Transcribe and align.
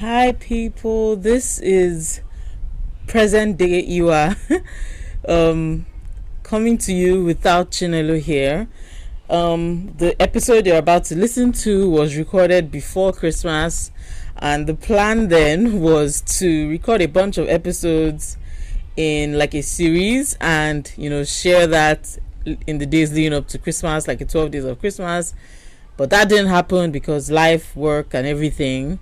Hi, 0.00 0.32
people. 0.32 1.16
This 1.16 1.58
is 1.58 2.20
present 3.06 3.56
day 3.56 3.82
Iwa 3.96 4.36
um, 5.26 5.86
coming 6.42 6.76
to 6.76 6.92
you 6.92 7.24
without 7.24 7.70
Chinelo 7.70 8.20
here. 8.20 8.68
Um, 9.30 9.94
the 9.96 10.14
episode 10.20 10.66
you're 10.66 10.76
about 10.76 11.04
to 11.04 11.16
listen 11.16 11.50
to 11.64 11.88
was 11.88 12.14
recorded 12.14 12.70
before 12.70 13.14
Christmas, 13.14 13.90
and 14.36 14.66
the 14.66 14.74
plan 14.74 15.28
then 15.28 15.80
was 15.80 16.20
to 16.40 16.68
record 16.68 17.00
a 17.00 17.08
bunch 17.08 17.38
of 17.38 17.48
episodes 17.48 18.36
in 18.98 19.38
like 19.38 19.54
a 19.54 19.62
series 19.62 20.36
and 20.42 20.92
you 20.98 21.08
know 21.08 21.24
share 21.24 21.66
that 21.68 22.18
in 22.66 22.76
the 22.76 22.84
days 22.84 23.14
leading 23.14 23.32
up 23.32 23.48
to 23.48 23.56
Christmas, 23.56 24.06
like 24.06 24.18
the 24.18 24.26
12 24.26 24.50
days 24.50 24.64
of 24.66 24.78
Christmas. 24.78 25.32
But 25.96 26.10
that 26.10 26.28
didn't 26.28 26.48
happen 26.48 26.90
because 26.92 27.30
life, 27.30 27.74
work, 27.74 28.12
and 28.12 28.26
everything. 28.26 28.98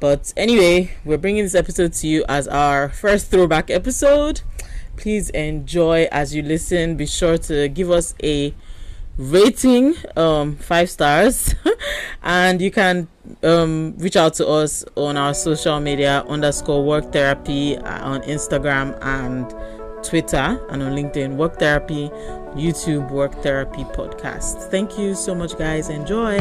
But 0.00 0.32
anyway, 0.36 0.92
we're 1.04 1.18
bringing 1.18 1.42
this 1.42 1.54
episode 1.54 1.92
to 1.94 2.06
you 2.06 2.24
as 2.28 2.46
our 2.46 2.88
first 2.88 3.30
throwback 3.30 3.70
episode. 3.70 4.42
Please 4.96 5.30
enjoy 5.30 6.08
as 6.12 6.34
you 6.34 6.42
listen. 6.42 6.96
Be 6.96 7.06
sure 7.06 7.38
to 7.38 7.68
give 7.68 7.90
us 7.90 8.14
a 8.22 8.54
rating, 9.16 9.94
um, 10.16 10.56
five 10.56 10.88
stars, 10.88 11.54
and 12.22 12.60
you 12.60 12.70
can 12.70 13.08
um, 13.42 13.94
reach 13.98 14.16
out 14.16 14.34
to 14.34 14.46
us 14.46 14.84
on 14.94 15.16
our 15.16 15.34
social 15.34 15.80
media 15.80 16.24
underscore 16.28 16.84
work 16.84 17.12
therapy 17.12 17.76
uh, 17.76 18.08
on 18.08 18.22
Instagram 18.22 18.96
and 19.02 19.50
Twitter 20.04 20.60
and 20.70 20.82
on 20.82 20.92
LinkedIn. 20.92 21.36
Work 21.36 21.58
therapy, 21.58 22.08
YouTube 22.54 23.10
work 23.10 23.42
therapy 23.42 23.84
podcast. 23.84 24.70
Thank 24.70 24.98
you 24.98 25.14
so 25.14 25.34
much, 25.34 25.58
guys. 25.58 25.88
Enjoy. 25.88 26.38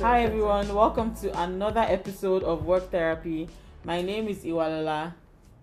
Hi 0.00 0.24
everyone, 0.24 0.74
welcome 0.74 1.14
to 1.24 1.32
another 1.42 1.80
episode 1.80 2.42
of 2.42 2.66
Work 2.66 2.90
Therapy. 2.90 3.48
My 3.82 4.02
name 4.02 4.28
is 4.28 4.44
Iwalola. 4.44 5.14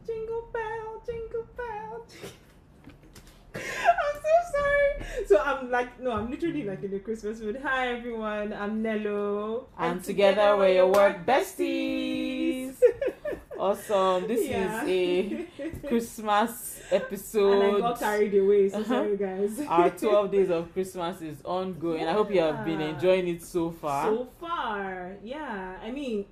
Jingle 0.08 0.50
bell, 0.52 1.04
jingle 1.06 1.46
bell. 1.56 2.06
I'm 3.56 3.62
so 3.62 4.34
sorry. 4.52 5.26
So 5.28 5.40
I'm 5.40 5.70
like, 5.70 6.00
no, 6.02 6.14
I'm 6.14 6.32
literally 6.32 6.64
like 6.64 6.84
in 6.84 6.90
the 6.90 7.00
Christmas 7.00 7.42
mood. 7.42 7.62
Hi 7.64 7.90
everyone, 7.90 8.54
I'm 8.54 8.84
Nelo. 8.84 9.66
And 9.78 10.04
together 10.04 10.58
we're 10.58 10.74
your 10.74 10.88
work 10.88 11.28
besties. 11.28 12.74
Awesome. 13.58 14.28
This 14.28 14.48
Yeah. 14.50 14.84
is 14.86 14.90
a 14.90 15.68
Christmas 15.88 16.82
episode. 16.92 17.62
And. 17.62 17.76
I 17.78 17.80
got 17.80 18.00
carried 18.00 18.34
away, 18.36 18.70
so 18.70 18.78
Uh-huh. 18.78 18.86
sorry 18.86 19.18
guys. 19.18 19.60
Our 19.68 19.90
12 20.06 20.32
days 20.32 20.50
of 20.50 20.74
Christmas 20.74 21.22
is 21.22 21.42
ongoing. 21.44 22.04
I 22.04 22.14
hope 22.14 22.32
you 22.34 22.42
have 22.42 22.66
been 22.66 22.82
enjoying 22.82 23.28
it 23.28 23.44
so 23.44 23.72
far. 23.72 24.06
So 24.12 24.28
far, 24.40 25.14
yeah. 25.24 25.78
I 25.84 25.92
mean, 25.92 26.26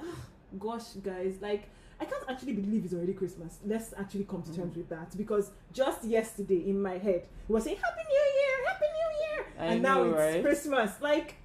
gosh, 0.59 0.93
guys, 1.03 1.35
like 1.41 1.69
I 1.99 2.05
can't 2.05 2.23
actually 2.27 2.53
believe 2.53 2.83
it's 2.85 2.93
already 2.95 3.13
Christmas. 3.13 3.59
Let's 3.65 3.93
actually 3.97 4.23
come 4.23 4.41
to 4.43 4.53
terms 4.55 4.75
with 4.75 4.89
that 4.89 5.15
because 5.15 5.51
just 5.71 6.03
yesterday 6.03 6.63
in 6.67 6.81
my 6.81 6.97
head 6.97 7.27
we 7.47 7.53
were 7.53 7.61
saying 7.61 7.77
Happy 7.77 8.01
New 8.09 8.25
Year, 8.41 8.55
Happy 8.67 8.85
New 8.99 9.09
Year, 9.21 9.45
I 9.59 9.65
and 9.73 9.81
now 9.83 10.03
it's 10.03 10.17
right? 10.17 10.41
Christmas. 10.43 10.91
Like 10.99 11.35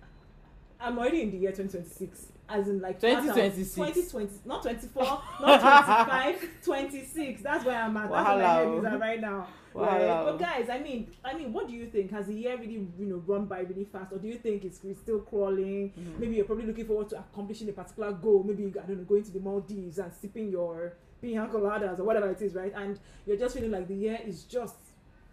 I'm 0.81 0.99
already 0.99 1.23
in 1.23 1.31
the 1.31 1.37
year 1.39 1.51
2026. 1.53 2.33
As 2.49 2.69
in 2.69 2.81
like 2.81 3.01
2026. 3.01 3.75
2020, 3.75 4.31
not 4.45 4.63
24, 4.63 5.03
not 5.03 5.61
25, 5.61 6.49
26. 6.65 7.43
That's 7.43 7.65
where 7.65 7.77
I'm 7.77 7.97
at. 7.97 8.11
That's 8.11 8.29
where 8.29 8.37
my 8.37 8.43
head 8.55 8.79
is 8.79 8.85
at 8.85 9.01
right 9.01 9.21
now. 9.21 9.47
Right? 9.75 10.07
But 10.25 10.39
guys, 10.39 10.69
I 10.71 10.79
mean, 10.79 11.11
I 11.25 11.35
mean, 11.35 11.53
what 11.53 11.69
do 11.69 11.75
you 11.75 11.87
think? 11.87 12.11
Has 12.13 12.27
the 12.29 12.35
year 12.35 12.57
really, 12.57 12.87
you 12.99 13.07
know, 13.07 13.17
run 13.27 13.45
by 13.47 13.61
really 13.61 13.85
fast, 13.85 14.13
or 14.13 14.19
do 14.19 14.29
you 14.29 14.39
think 14.39 14.65
it's 14.65 14.81
it's 14.85 15.01
still 15.01 15.19
crawling? 15.21 15.93
Mm. 15.99 16.19
Maybe 16.21 16.37
you're 16.37 16.45
probably 16.47 16.67
looking 16.67 16.87
forward 16.87 17.09
to 17.11 17.19
accomplishing 17.19 17.69
a 17.69 17.73
particular 17.73 18.13
goal. 18.13 18.43
Maybe 18.43 18.65
I 18.67 18.87
don't 18.87 18.99
know, 18.99 19.05
going 19.05 19.25
to 19.25 19.31
the 19.33 19.41
Maldives 19.41 19.99
and 19.99 20.13
sipping 20.15 20.49
your 20.51 20.95
pina 21.21 21.47
coladas 21.49 21.99
or 21.99 22.05
whatever 22.05 22.31
it 22.31 22.41
is, 22.41 22.55
right? 22.55 22.73
And 22.75 22.99
you're 23.27 23.37
just 23.37 23.55
feeling 23.55 23.71
like 23.73 23.89
the 23.89 23.95
year 23.97 24.19
is 24.25 24.45
just 24.45 24.77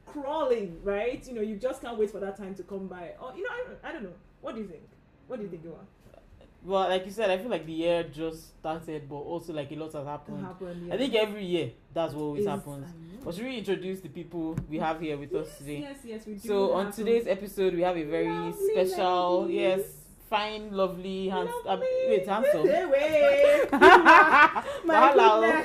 crawling, 0.06 0.78
right? 0.84 1.26
You 1.28 1.34
know, 1.36 1.42
you 1.42 1.56
just 1.56 1.82
can't 1.82 1.98
wait 1.98 2.12
for 2.12 2.20
that 2.20 2.36
time 2.38 2.56
to 2.56 2.64
come 2.64 2.88
by. 2.88 3.12
Or 3.22 3.34
you 3.36 3.44
know, 3.44 3.50
I, 3.52 3.64
don't- 3.68 3.80
I 3.84 3.92
don't 3.94 4.04
know. 4.04 4.16
What 4.42 4.56
do 4.56 4.62
you 4.62 4.68
think? 4.68 4.84
What 5.28 5.38
do 5.38 5.44
you 5.44 5.50
think 5.50 5.64
you 5.64 5.72
are? 5.72 5.86
Well, 6.66 6.88
like 6.88 7.06
you 7.06 7.12
said, 7.12 7.30
I 7.30 7.38
feel 7.38 7.50
like 7.50 7.66
the 7.66 7.74
year 7.74 8.04
just 8.04 8.58
started, 8.60 9.10
but 9.10 9.16
also 9.18 9.52
like 9.54 9.72
a 9.72 9.76
lot 9.76 9.92
has 9.94 10.06
happened. 10.08 10.46
Happened, 10.46 10.94
I 10.94 10.98
think 10.98 11.14
every 11.14 11.44
year 11.46 11.72
that's 11.94 12.14
what 12.14 12.22
always 12.24 12.42
Is- 12.42 12.48
happens. 12.48 12.88
But 13.24 13.36
should 13.36 13.46
we 13.46 13.58
introduce 13.58 14.00
the 14.02 14.10
people 14.10 14.58
we 14.70 14.80
have 14.80 15.00
here 15.00 15.18
with 15.18 15.34
us 15.34 15.58
today? 15.58 15.80
Yes, 15.80 15.98
yes, 16.06 16.26
we 16.28 16.34
do. 16.34 16.40
So 16.48 16.74
on 16.74 16.92
today's 16.92 17.26
episode, 17.28 17.74
we 17.74 17.82
have 17.82 17.96
a 17.98 18.04
very 18.04 18.30
Lovely 18.30 18.86
special, 18.86 19.42
ladies. 19.44 19.56
yes, 19.56 19.82
fine, 20.30 20.72
lovely, 20.72 21.30
handsome. 21.30 21.56
Uh, 21.68 21.78
wait, 21.80 22.28
handsome. 22.28 22.64
Wait. 22.64 23.72
My 23.72 25.14
goodness. 25.14 25.64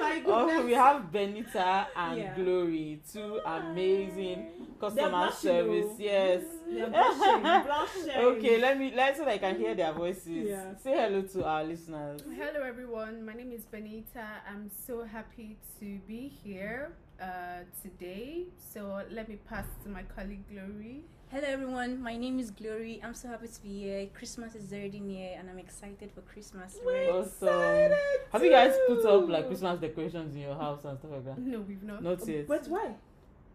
My 0.00 0.22
Oh, 0.26 0.46
goodness. 0.46 0.64
we 0.66 0.72
have 0.72 1.10
Benita 1.12 1.86
and 1.96 2.18
Yeah. 2.20 2.34
Glory, 2.36 3.00
two 3.12 3.40
amazing 3.44 4.46
customer 4.80 5.30
service. 5.32 5.86
oh. 5.90 5.96
Yes. 5.98 6.42
They're 6.70 6.88
blushing, 6.88 7.42
blushing. 7.66 8.22
Okay, 8.22 8.60
let 8.60 8.78
me 8.78 8.92
let 8.94 9.16
so 9.16 9.24
that 9.24 9.34
I 9.34 9.38
can 9.38 9.56
hear 9.56 9.74
their 9.74 9.92
voices. 9.92 10.48
Yeah. 10.48 10.76
Say 10.82 10.92
hello 10.92 11.22
to 11.22 11.44
our 11.44 11.64
listeners. 11.64 12.20
Hello 12.36 12.62
everyone, 12.64 13.24
my 13.24 13.32
name 13.32 13.52
is 13.52 13.64
Benita. 13.64 14.24
I'm 14.48 14.70
so 14.86 15.02
happy 15.04 15.56
to 15.80 15.98
be 16.06 16.28
here 16.28 16.92
uh, 17.20 17.64
today. 17.82 18.44
So 18.72 19.02
let 19.10 19.28
me 19.28 19.36
pass 19.48 19.66
to 19.82 19.88
my 19.88 20.02
colleague 20.04 20.44
Glory. 20.48 21.02
Hello 21.32 21.46
everyone, 21.46 22.00
my 22.00 22.16
name 22.16 22.38
is 22.38 22.50
Glory. 22.50 23.00
I'm 23.04 23.14
so 23.14 23.28
happy 23.28 23.48
to 23.48 23.62
be 23.62 23.80
here. 23.80 24.06
Christmas 24.14 24.54
is 24.54 24.72
already 24.72 25.00
near 25.00 25.36
and 25.38 25.50
I'm 25.50 25.58
excited 25.58 26.10
for 26.14 26.20
Christmas. 26.22 26.76
We're 26.84 27.10
Awesome. 27.10 27.48
excited 27.48 27.98
Have 28.32 28.44
you 28.44 28.50
guys 28.50 28.74
put 28.86 29.04
up 29.06 29.28
like 29.28 29.46
Christmas 29.48 29.80
decorations 29.80 30.34
in 30.34 30.42
your 30.42 30.54
house 30.56 30.84
and 30.84 30.98
stuff 30.98 31.10
like 31.10 31.24
that? 31.24 31.38
No, 31.38 31.60
we've 31.60 31.82
not. 31.82 32.02
Not 32.02 32.26
yet. 32.28 32.46
But 32.46 32.66
why? 32.68 32.94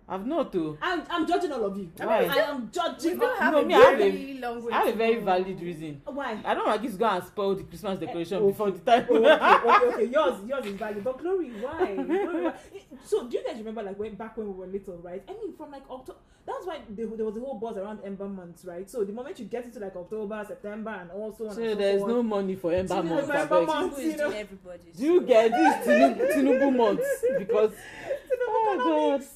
I've 0.08 0.26
not 0.28 0.52
too. 0.52 0.78
I'm, 0.82 1.02
I'm 1.10 1.26
judging 1.28 1.52
all 1.52 1.66
of 1.66 1.78
you. 1.78 1.92
Why? 1.98 2.26
I 2.26 2.36
am 2.50 2.66
we 2.66 2.72
judging. 2.72 3.16
still 3.18 3.36
have 3.38 3.54
no, 3.54 3.62
a 3.62 3.66
me, 3.66 3.74
I 3.74 3.80
have 3.80 3.94
a- 3.96 4.12
very 4.12 4.38
long 4.40 4.64
way. 4.64 4.72
I 4.72 4.78
have 4.78 4.88
a 4.88 4.98
very 4.98 5.16
valid 5.16 5.60
reason. 5.62 6.02
Why? 6.06 6.40
I 6.46 6.54
don't 6.54 6.68
want 6.68 6.80
kids 6.82 6.94
to 6.94 7.00
go 7.00 7.06
and 7.10 7.24
spoil 7.24 7.56
the 7.56 7.64
Christmas 7.64 8.00
decoration 8.00 8.38
okay. 8.38 8.48
before 8.48 8.72
the 8.72 8.80
time. 8.80 9.08
Oh, 9.10 9.16
okay, 9.16 9.70
okay, 9.70 9.86
okay. 9.94 10.06
Yours, 10.06 10.46
yours 10.46 10.66
is 10.68 10.74
valid. 10.76 11.04
But 11.04 11.18
Glory, 11.18 11.50
why? 11.60 11.96
Glory, 11.96 12.44
why? 12.44 12.54
So, 13.04 13.28
do 13.28 13.38
you 13.38 13.44
guys 13.44 13.58
remember, 13.58 13.82
like, 13.84 13.98
when 14.00 14.14
back 14.16 14.38
when 14.38 14.48
we 14.48 14.54
were 14.54 14.68
little, 14.68 14.98
right? 14.98 15.24
I 15.28 15.32
mean, 15.34 15.56
from 15.58 15.72
like 15.72 15.84
October. 15.90 16.20
That's 16.46 16.66
why 16.68 16.82
there, 16.90 17.08
there 17.08 17.26
was 17.26 17.36
a 17.38 17.40
whole 17.40 17.56
buzz 17.56 17.76
around 17.76 18.00
Ember 18.06 18.28
months, 18.30 18.66
right? 18.66 18.88
So 18.88 19.04
the 19.04 19.12
moment 19.12 19.40
you 19.40 19.46
get 19.46 19.66
into 19.66 19.80
like 19.80 19.96
October, 19.96 20.44
September, 20.48 20.92
and 20.92 21.10
also 21.10 21.50
So 21.52 21.74
there's 21.76 22.04
no 22.04 22.22
money 22.22 22.56
for 22.56 22.72
Ember 22.72 22.88
So 22.90 23.02
month. 23.02 23.30
Ember 23.32 23.34
abeg. 23.34 23.66
month. 23.66 23.96
Tinubu 23.96 24.04
you 24.04 24.10
is 24.12 24.18
know. 24.18 24.30
doing 24.30 24.40
everybody's. 24.42 24.96
Do 24.96 25.04
you 25.06 25.22
get 25.22 25.52
this 25.52 25.88
Tinubu, 25.88 26.34
Tinubu 26.36 26.76
month? 26.78 27.00
Because 27.40 27.72
oh 28.48 29.18
god, 29.18 29.28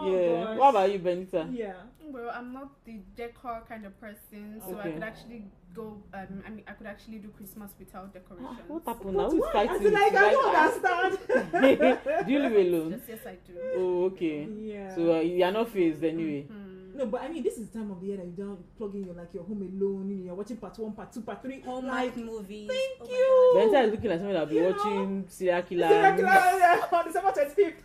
Oh, 0.00 0.16
yeah. 0.16 0.44
gosh. 0.44 0.56
What 0.58 0.68
about 0.70 0.92
you, 0.92 0.98
Benita? 0.98 1.48
Yeah. 1.52 1.72
Well, 2.10 2.30
I'm 2.34 2.52
not 2.52 2.70
the 2.84 3.00
decor 3.16 3.62
kind 3.68 3.86
of 3.86 3.98
person, 4.00 4.60
so 4.66 4.72
I 4.78 4.80
Okay. 4.80 4.92
could 4.94 5.02
actually 5.02 5.44
go. 5.74 6.02
Um, 6.12 6.42
I 6.46 6.50
mean, 6.50 6.64
I 6.66 6.72
could 6.72 6.86
actually 6.86 7.18
do 7.18 7.28
Christmas 7.28 7.70
without 7.78 8.12
decorations. 8.12 8.58
Ah, 8.58 8.72
What 8.72 8.82
happened 8.86 9.16
now? 9.16 9.30
Who's 9.30 9.40
why? 9.40 9.50
I 9.62 9.66
fighting? 9.68 9.82
feel 9.82 9.92
like 9.92 10.14
I 10.14 10.30
don't 10.32 10.54
understand. 10.56 12.26
Do 12.26 12.32
you 12.32 12.38
live 12.40 12.52
alone? 12.66 12.90
Yes, 12.90 13.00
yes, 13.08 13.26
I 13.26 13.36
do. 13.46 13.52
Oh, 13.76 14.04
okay. 14.06 14.48
Yeah. 14.60 14.94
So 14.94 15.00
uh, 15.16 15.20
you 15.20 15.44
are 15.44 15.52
not 15.52 15.68
phased 15.70 16.02
anyway. 16.02 16.42
Hmm. 16.42 16.69
No, 17.00 17.06
but 17.06 17.22
I 17.22 17.28
mean, 17.28 17.42
this 17.42 17.56
is 17.56 17.68
the 17.68 17.78
time 17.78 17.90
of 17.90 18.00
the 18.00 18.08
year 18.08 18.18
that 18.18 18.26
you 18.26 18.32
don't 18.36 18.76
plug 18.76 18.94
in 18.94 19.04
your 19.04 19.14
like 19.14 19.32
your 19.32 19.42
home 19.44 19.62
alone. 19.62 20.10
You 20.10 20.16
know, 20.16 20.24
you're 20.26 20.34
watching 20.34 20.58
part 20.58 20.78
one, 20.78 20.92
part 20.92 21.10
two, 21.10 21.22
part 21.22 21.42
three. 21.42 21.60
Hallmark 21.62 21.94
like, 21.94 22.16
movies. 22.16 22.68
thank 22.68 23.10
oh 23.10 23.54
you. 23.56 23.70
Benita 23.70 23.86
is 23.86 23.90
looking 23.92 24.10
like 24.10 24.18
someone 24.18 24.34
that'll 24.34 24.48
be 24.48 24.56
You 24.56 24.64
watching 24.64 25.24
serial 25.28 25.62
killer. 25.62 25.86
on 26.92 27.04
December 27.06 27.32
twenty 27.32 27.54
fifth. 27.54 27.84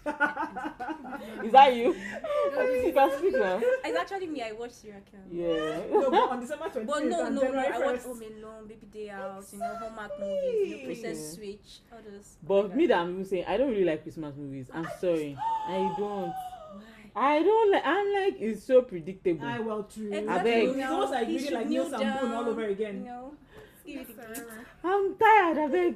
Is 1.46 1.52
that 1.54 1.76
you? 1.76 1.96
you 2.86 2.92
can 2.94 3.18
speak 3.18 3.34
now. 3.34 3.62
It's 3.86 3.98
actually 3.98 4.28
me. 4.28 4.42
I 4.42 4.52
watch 4.52 4.72
serial 4.72 5.02
killer. 5.10 5.24
Yeah. 5.32 5.80
no, 5.92 6.12
but 6.12 6.30
on 6.32 6.40
December 6.42 6.70
twenty 6.70 6.86
But 6.88 6.98
fifth. 6.98 7.10
no, 7.10 7.24
no, 7.24 7.30
no. 7.30 7.42
January 7.42 7.68
I 7.68 7.80
watch 7.80 7.96
1st. 7.96 8.04
Home 8.04 8.22
Alone, 8.22 8.68
Baby 8.68 8.88
Day 8.92 9.10
Out, 9.12 9.46
you 9.54 9.60
know, 9.60 9.76
Hallmark 9.80 10.12
movies, 10.20 10.70
you 10.70 10.78
know. 10.78 10.84
Princess 10.84 11.36
Switch, 11.36 11.80
all 11.94 12.00
those. 12.12 12.36
But 12.44 12.76
me 12.76 12.88
that 12.88 12.98
I'm 12.98 13.12
even 13.12 13.24
saying 13.24 13.46
I 13.48 13.56
don't 13.56 13.70
really 13.70 13.86
like 13.86 14.04
Christmas 14.04 14.36
movies. 14.36 14.70
I'm 14.74 14.88
sorry. 15.00 15.38
I 15.68 15.96
don't. 15.98 16.34
I 17.16 17.42
don't 17.42 17.72
like. 17.72 17.84
Unlike 17.86 18.42
is 18.42 18.64
so 18.64 18.82
predictable. 18.82 19.46
I 19.46 19.60
well 19.60 19.84
true. 19.84 20.12
Exactly. 20.12 20.52
Abeg. 20.52 20.76
It's 20.76 20.92
almost 20.92 21.12
like 21.12 21.28
reading 21.28 21.54
like 21.54 21.68
all 22.34 22.50
over 22.50 22.66
again. 22.66 23.06
No. 23.06 23.32
I'm 24.84 25.16
tired. 25.16 25.58
Abeg. 25.58 25.96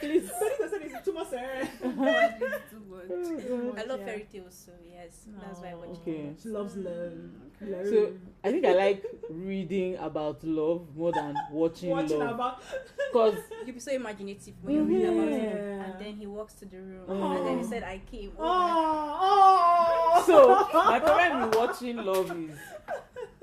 Please. 0.00 0.30
Benita 0.40 0.68
said 0.70 0.82
it's 0.84 1.04
too 1.04 1.12
much. 1.12 1.32
eh? 1.32 1.66
What 1.80 2.42
is 2.42 2.60
too 2.70 2.82
much? 2.88 3.74
much, 3.74 3.84
I 3.84 3.88
love 3.88 4.00
yeah. 4.00 4.06
fairy 4.06 4.26
tales, 4.32 4.62
so 4.66 4.72
yes, 4.90 5.26
that's 5.40 5.60
why 5.60 5.70
I 5.70 5.74
watch 5.74 5.88
Okay. 6.00 6.10
it. 6.12 6.40
She 6.42 6.48
loves 6.48 6.76
love. 6.76 7.12
love. 7.60 7.86
So 7.86 8.12
I 8.42 8.50
think 8.50 8.64
I 8.66 8.72
like 8.74 9.04
reading 9.30 9.96
about 9.96 10.42
love 10.44 10.86
more 10.96 11.12
than 11.12 11.36
watching, 11.50 11.90
watching 11.90 12.18
love 12.18 12.34
about 12.34 12.62
because 13.12 13.34
You'll 13.64 13.74
be 13.74 13.80
so 13.80 13.92
imaginative 13.92 14.54
when 14.62 14.74
you 14.74 14.82
read 14.84 15.04
about 15.06 15.28
it. 15.28 15.42
Yeah. 15.42 15.84
And 15.84 16.00
then 16.00 16.16
he 16.16 16.26
walks 16.26 16.54
to 16.54 16.64
the 16.66 16.78
room, 16.78 17.04
Oh. 17.08 17.36
and 17.36 17.46
then 17.46 17.58
he 17.58 17.64
said, 17.64 17.82
"I 17.82 18.00
came." 18.10 18.32
Oh, 18.38 18.44
oh, 19.20 20.24
so 20.26 20.78
my 20.84 21.00
problem 21.00 21.48
with 21.50 21.56
watching 21.58 21.96
love 21.96 22.30
is 22.38 22.56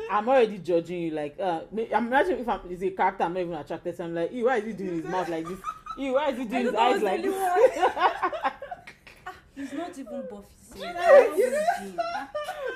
I'm 0.09 0.27
already 0.27 0.57
judging 0.57 1.01
you 1.03 1.11
like 1.11 1.39
uh 1.39 1.61
I'm 1.94 2.07
imagine 2.07 2.39
if 2.39 2.49
I'm 2.49 2.59
is 2.69 2.81
a 2.83 2.89
character 2.91 3.23
I'm 3.23 3.33
not 3.33 3.39
even 3.41 3.53
attracted 3.53 3.95
to 3.97 4.03
I'm 4.03 4.15
like 4.15 4.31
why 4.33 4.57
is 4.57 4.65
he 4.65 4.73
doing 4.73 4.95
his 5.01 5.05
mouth 5.05 5.29
like 5.29 5.47
this 5.47 5.59
ew 5.97 6.13
why 6.13 6.29
is 6.29 6.38
he 6.38 6.45
doing 6.45 6.65
his 6.65 6.75
eyes 6.75 7.01
like 7.03 7.21
this 7.23 7.35
He's 9.55 9.73
not 9.73 9.97
even 9.99 10.23
buff. 10.29 10.45
he's 10.73 10.81
Like, 10.81 10.95
a- 10.95 11.33
you 11.38 11.45
he's 11.81 11.91
gym. 11.91 11.99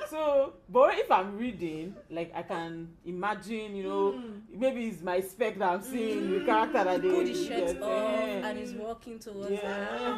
so 0.10 0.54
but 0.70 0.96
if 0.96 1.10
I'm 1.10 1.38
reading 1.38 1.96
like 2.12 2.32
I 2.36 2.44
can 2.44 2.90
imagine 3.06 3.76
you 3.76 3.84
know 3.84 4.12
Mm. 4.12 4.42
maybe 4.54 4.88
it's 4.88 5.02
my 5.02 5.22
spec 5.22 5.58
that 5.60 5.70
I'm 5.72 5.82
seeing 5.82 6.30
the 6.40 6.46
character 6.46 6.84
that 6.84 7.02
they 7.02 7.10
Put 7.10 7.28
his 7.28 7.46
shirt 7.48 7.60
yes, 7.76 7.82
off 7.82 8.12
yeah. 8.14 8.48
and 8.48 8.60
he's 8.60 8.74
walking 8.74 9.20
towards 9.20 9.52
Yeah. 9.52 9.60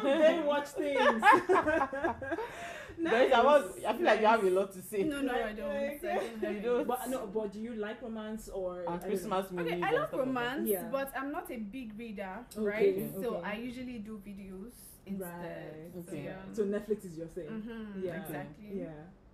They 0.18 0.40
watch 0.44 0.68
things. 0.68 1.22
I 3.06 3.42
was 3.44 3.64
I 3.86 3.92
feel 3.94 4.06
like 4.06 4.20
you 4.20 4.26
have 4.26 4.44
a 4.44 4.50
lot 4.50 4.72
to 4.72 4.82
say 4.82 5.02
No, 5.04 5.20
no, 5.20 5.32
I 5.32 5.52
don't. 5.52 5.70
I 5.70 5.98
don't 6.02 6.42
have 6.42 6.54
You 6.54 6.60
don't? 6.60 6.86
But 6.88 7.08
no, 7.08 7.26
but 7.26 7.52
do 7.52 7.60
you 7.60 7.74
like 7.74 8.02
romance 8.02 8.48
or 8.48 8.82
and. 8.88 9.00
Christmas 9.02 9.50
movies 9.50 9.72
Okay, 9.74 9.82
I 9.82 9.92
love 9.92 10.12
romance, 10.12 10.68
Yeah. 10.68 10.88
but 10.90 11.12
I'm 11.16 11.30
not 11.32 11.50
a 11.50 11.56
big 11.56 11.98
reader, 11.98 12.38
Okay, 12.56 12.66
right? 12.66 13.10
So 13.20 13.36
okay. 13.36 13.48
I 13.50 13.54
usually 13.54 13.98
do 13.98 14.20
videos 14.26 14.72
instead. 15.06 15.30
Right. 15.30 15.92
So, 15.94 16.12
Okay. 16.12 16.24
yeah. 16.24 16.36
So 16.52 16.64
Netflix 16.64 17.04
is 17.04 17.16
your 17.16 17.28
thing. 17.28 17.48
Mhm, 17.48 18.04
Yeah. 18.04 18.20
exactly. 18.20 18.66
Yeah. 18.74 18.86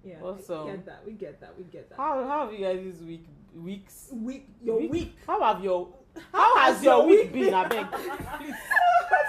Yeah. 0.05 0.21
Awesome. 0.23 0.67
We 0.67 0.73
get 0.73 0.85
that. 0.87 1.07
We 1.07 1.13
get 1.13 1.41
that. 1.41 1.59
We 1.59 1.65
get 1.65 1.89
that. 1.89 1.97
How 1.97 2.23
how 2.27 2.45
have 2.45 2.53
you 2.53 2.65
guys 2.67 2.81
this 2.85 3.01
week 3.01 3.25
weeks 3.57 4.09
Week. 4.13 4.47
Your 4.63 4.79
Week? 4.81 4.93
week. 4.93 5.17
How 5.27 5.41
have 5.43 5.65
your 5.65 5.89
how 6.33 6.57
has 6.59 6.83
your 6.85 7.07
week 7.07 7.33
been? 7.33 7.55
I 7.55 7.67
beg. 7.69 7.87
Please. 8.39 8.55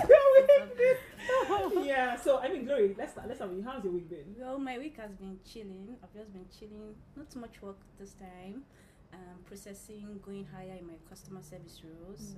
yeah. 1.84 2.16
So 2.16 2.40
I 2.40 2.50
mean, 2.50 2.66
Glory. 2.66 2.96
Let's 2.98 3.12
start. 3.14 3.28
Let's 3.28 3.40
start 3.40 3.52
with 3.52 3.60
you. 3.60 3.66
How's 3.66 3.84
your 3.84 3.94
week 3.94 4.10
been? 4.10 4.36
Well, 4.40 4.60
my 4.60 4.78
week 4.78 4.98
has 4.98 5.12
been 5.16 5.38
chilling. 5.50 5.96
I've 6.04 6.14
just 6.14 6.32
been 6.34 6.46
chilling. 6.58 6.96
Not 7.16 7.30
too 7.30 7.40
much 7.40 7.62
work 7.62 7.78
this 8.00 8.14
time. 8.14 8.64
Um, 9.14 9.40
processing, 9.46 10.20
going 10.26 10.46
higher 10.54 10.76
in 10.78 10.88
my 10.88 10.96
customer 11.08 11.42
service 11.42 11.82
role. 11.86 12.14
So 12.18 12.38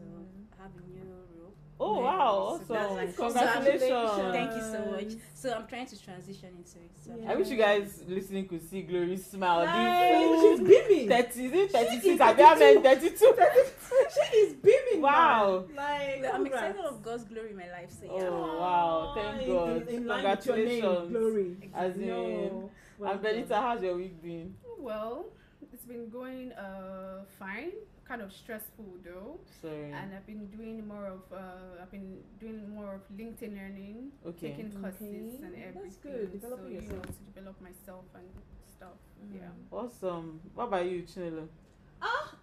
I 0.60 0.64
have 0.64 0.72
a 0.78 0.88
new 0.94 1.04
role. 1.10 1.54
Oh 1.80 2.02
wow! 2.02 2.60
So 2.68 2.76
Awesome! 2.76 2.96
like- 2.98 3.16
Congratulations! 3.16 4.34
Thank 4.34 4.52
you 4.56 4.62
so 4.62 4.92
much. 4.92 5.14
So 5.34 5.54
I'm 5.54 5.66
trying 5.68 5.88
to 5.88 6.04
transition 6.04 6.50
into 6.50 6.78
it. 6.86 6.92
So 7.04 7.16
Yeah. 7.20 7.32
I 7.32 7.36
wish 7.36 7.50
you 7.50 7.58
guys 7.58 8.04
listening 8.08 8.48
could 8.48 8.68
see 8.70 8.82
Glory 8.84 9.18
smile. 9.18 9.66
Nice. 9.66 10.42
She's 10.42 10.60
beaming. 10.68 11.10
thirty, 11.10 11.46
is 11.46 11.52
it 11.54 11.72
She 11.72 11.78
thirty-six? 11.78 12.06
is 12.06 12.22
I 12.22 12.56
mean, 12.60 12.84
32. 12.84 13.16
thirty-two. 13.18 14.06
she 14.32 14.38
is 14.38 14.54
beaming. 14.54 14.77
Wow. 15.02 15.66
man. 15.76 16.22
Like 16.24 16.34
I'm 16.34 16.44
congrats. 16.44 16.70
excited 16.70 16.86
of 16.86 17.04
God's 17.04 17.24
glory 17.26 17.52
in 17.52 17.58
my 17.58 17.70
life. 17.72 17.92
So 18.00 18.06
yeah. 18.06 18.28
Oh 18.30 18.58
wow! 18.60 19.12
Thank 19.16 19.48
God! 19.48 19.88
In, 19.88 19.96
in 19.96 20.08
line 20.08 20.24
your 20.24 20.56
name, 20.58 20.82
Congratulations! 20.82 21.12
Glory. 21.12 21.72
As 21.74 21.96
in, 21.98 22.08
No. 22.08 22.72
Well 23.00 23.12
and 23.12 23.22
Benita, 23.22 23.48
done. 23.50 23.64
how's 23.64 23.84
your 23.84 23.96
week 23.96 24.22
been? 24.24 24.56
Well, 24.80 25.26
it's 25.74 25.86
been 25.86 26.10
going 26.10 26.52
uh 26.54 27.24
fine. 27.40 27.72
Kind 28.08 28.22
of 28.22 28.32
stressful 28.32 28.86
though, 29.04 29.38
Sorry. 29.62 29.92
and 29.92 30.16
I've 30.16 30.26
been 30.26 30.46
doing 30.48 30.88
more 30.88 31.08
of 31.08 31.20
uh 31.32 31.82
I've 31.82 31.92
been 31.92 32.18
doing 32.40 32.70
more 32.74 32.96
of 32.96 33.02
LinkedIn 33.18 33.54
learning, 33.54 34.12
Okay. 34.26 34.52
taking 34.56 34.72
courses 34.72 35.02
Okay. 35.36 35.44
and 35.44 35.54
That's 35.54 35.76
everything. 35.76 36.02
good, 36.04 36.32
developing 36.32 36.64
so, 36.66 36.70
you 36.70 36.76
know, 36.88 36.96
yourself. 36.96 37.06
to 37.18 37.24
develop 37.34 37.62
myself 37.62 38.06
and 38.16 38.28
stuff. 38.66 38.98
Yeah. 39.36 39.50
Awesome. 39.72 40.40
What 40.56 40.68
about 40.70 40.86
you, 40.90 41.04
Chinelo? 41.04 41.48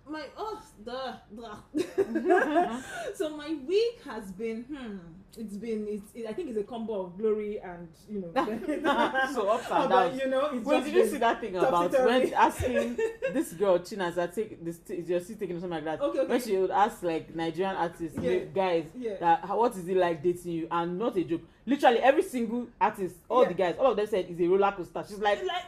My 0.06 0.24
oh, 0.36 0.60
duh, 0.84 1.14
duh. 1.34 1.56
so 3.14 3.36
my 3.36 3.56
week 3.66 4.02
has 4.04 4.30
been 4.32 4.64
hmm. 4.64 4.98
It's 5.36 5.56
been 5.56 5.86
it's 5.88 6.14
it, 6.14 6.26
I 6.28 6.32
think 6.32 6.50
it's 6.50 6.58
a 6.58 6.62
combo 6.62 7.06
of 7.06 7.18
glory 7.18 7.58
and 7.60 7.88
you 8.08 8.20
know. 8.20 8.30
so 9.34 9.48
ups 9.48 9.66
and 9.70 9.90
downs. 9.90 10.20
you 10.20 10.28
know, 10.28 10.50
it's 10.52 10.64
Wait, 10.64 10.84
did 10.84 10.94
you 10.94 11.08
see 11.08 11.16
that 11.18 11.40
thing 11.40 11.56
about 11.56 11.90
when 11.90 12.32
asking 12.34 12.96
this 13.32 13.52
girl 13.54 13.78
Chinaza 13.80 14.32
take 14.32 14.64
this 14.64 14.78
is 14.88 15.08
your 15.08 15.20
seat 15.20 15.40
taking 15.40 15.58
something 15.58 15.70
like 15.70 15.84
that? 15.84 16.00
Okay, 16.00 16.20
okay. 16.20 16.28
When 16.28 16.40
she 16.40 16.56
would 16.56 16.70
ask 16.70 17.02
like 17.02 17.34
Nigerian 17.34 17.74
artists, 17.74 18.16
Yeah. 18.20 18.30
"Hey, 18.30 18.48
guys, 18.54 18.84
Yeah. 18.96 19.16
that 19.18 19.48
what 19.48 19.74
is 19.76 19.88
it 19.88 19.96
like 19.96 20.22
dating 20.22 20.52
you? 20.52 20.68
And 20.70 20.98
not 20.98 21.16
a 21.16 21.24
joke. 21.24 21.42
Literally 21.66 21.98
every 21.98 22.22
single 22.22 22.68
artist, 22.80 23.16
all 23.28 23.42
Yeah. 23.42 23.48
the 23.48 23.54
guys, 23.54 23.74
all 23.78 23.90
of 23.90 23.96
them 23.96 24.06
said 24.06 24.26
it's 24.28 24.40
a 24.40 24.46
roller 24.46 24.70
coaster. 24.72 25.04
She's 25.08 25.18
like, 25.18 25.40
like 25.44 25.64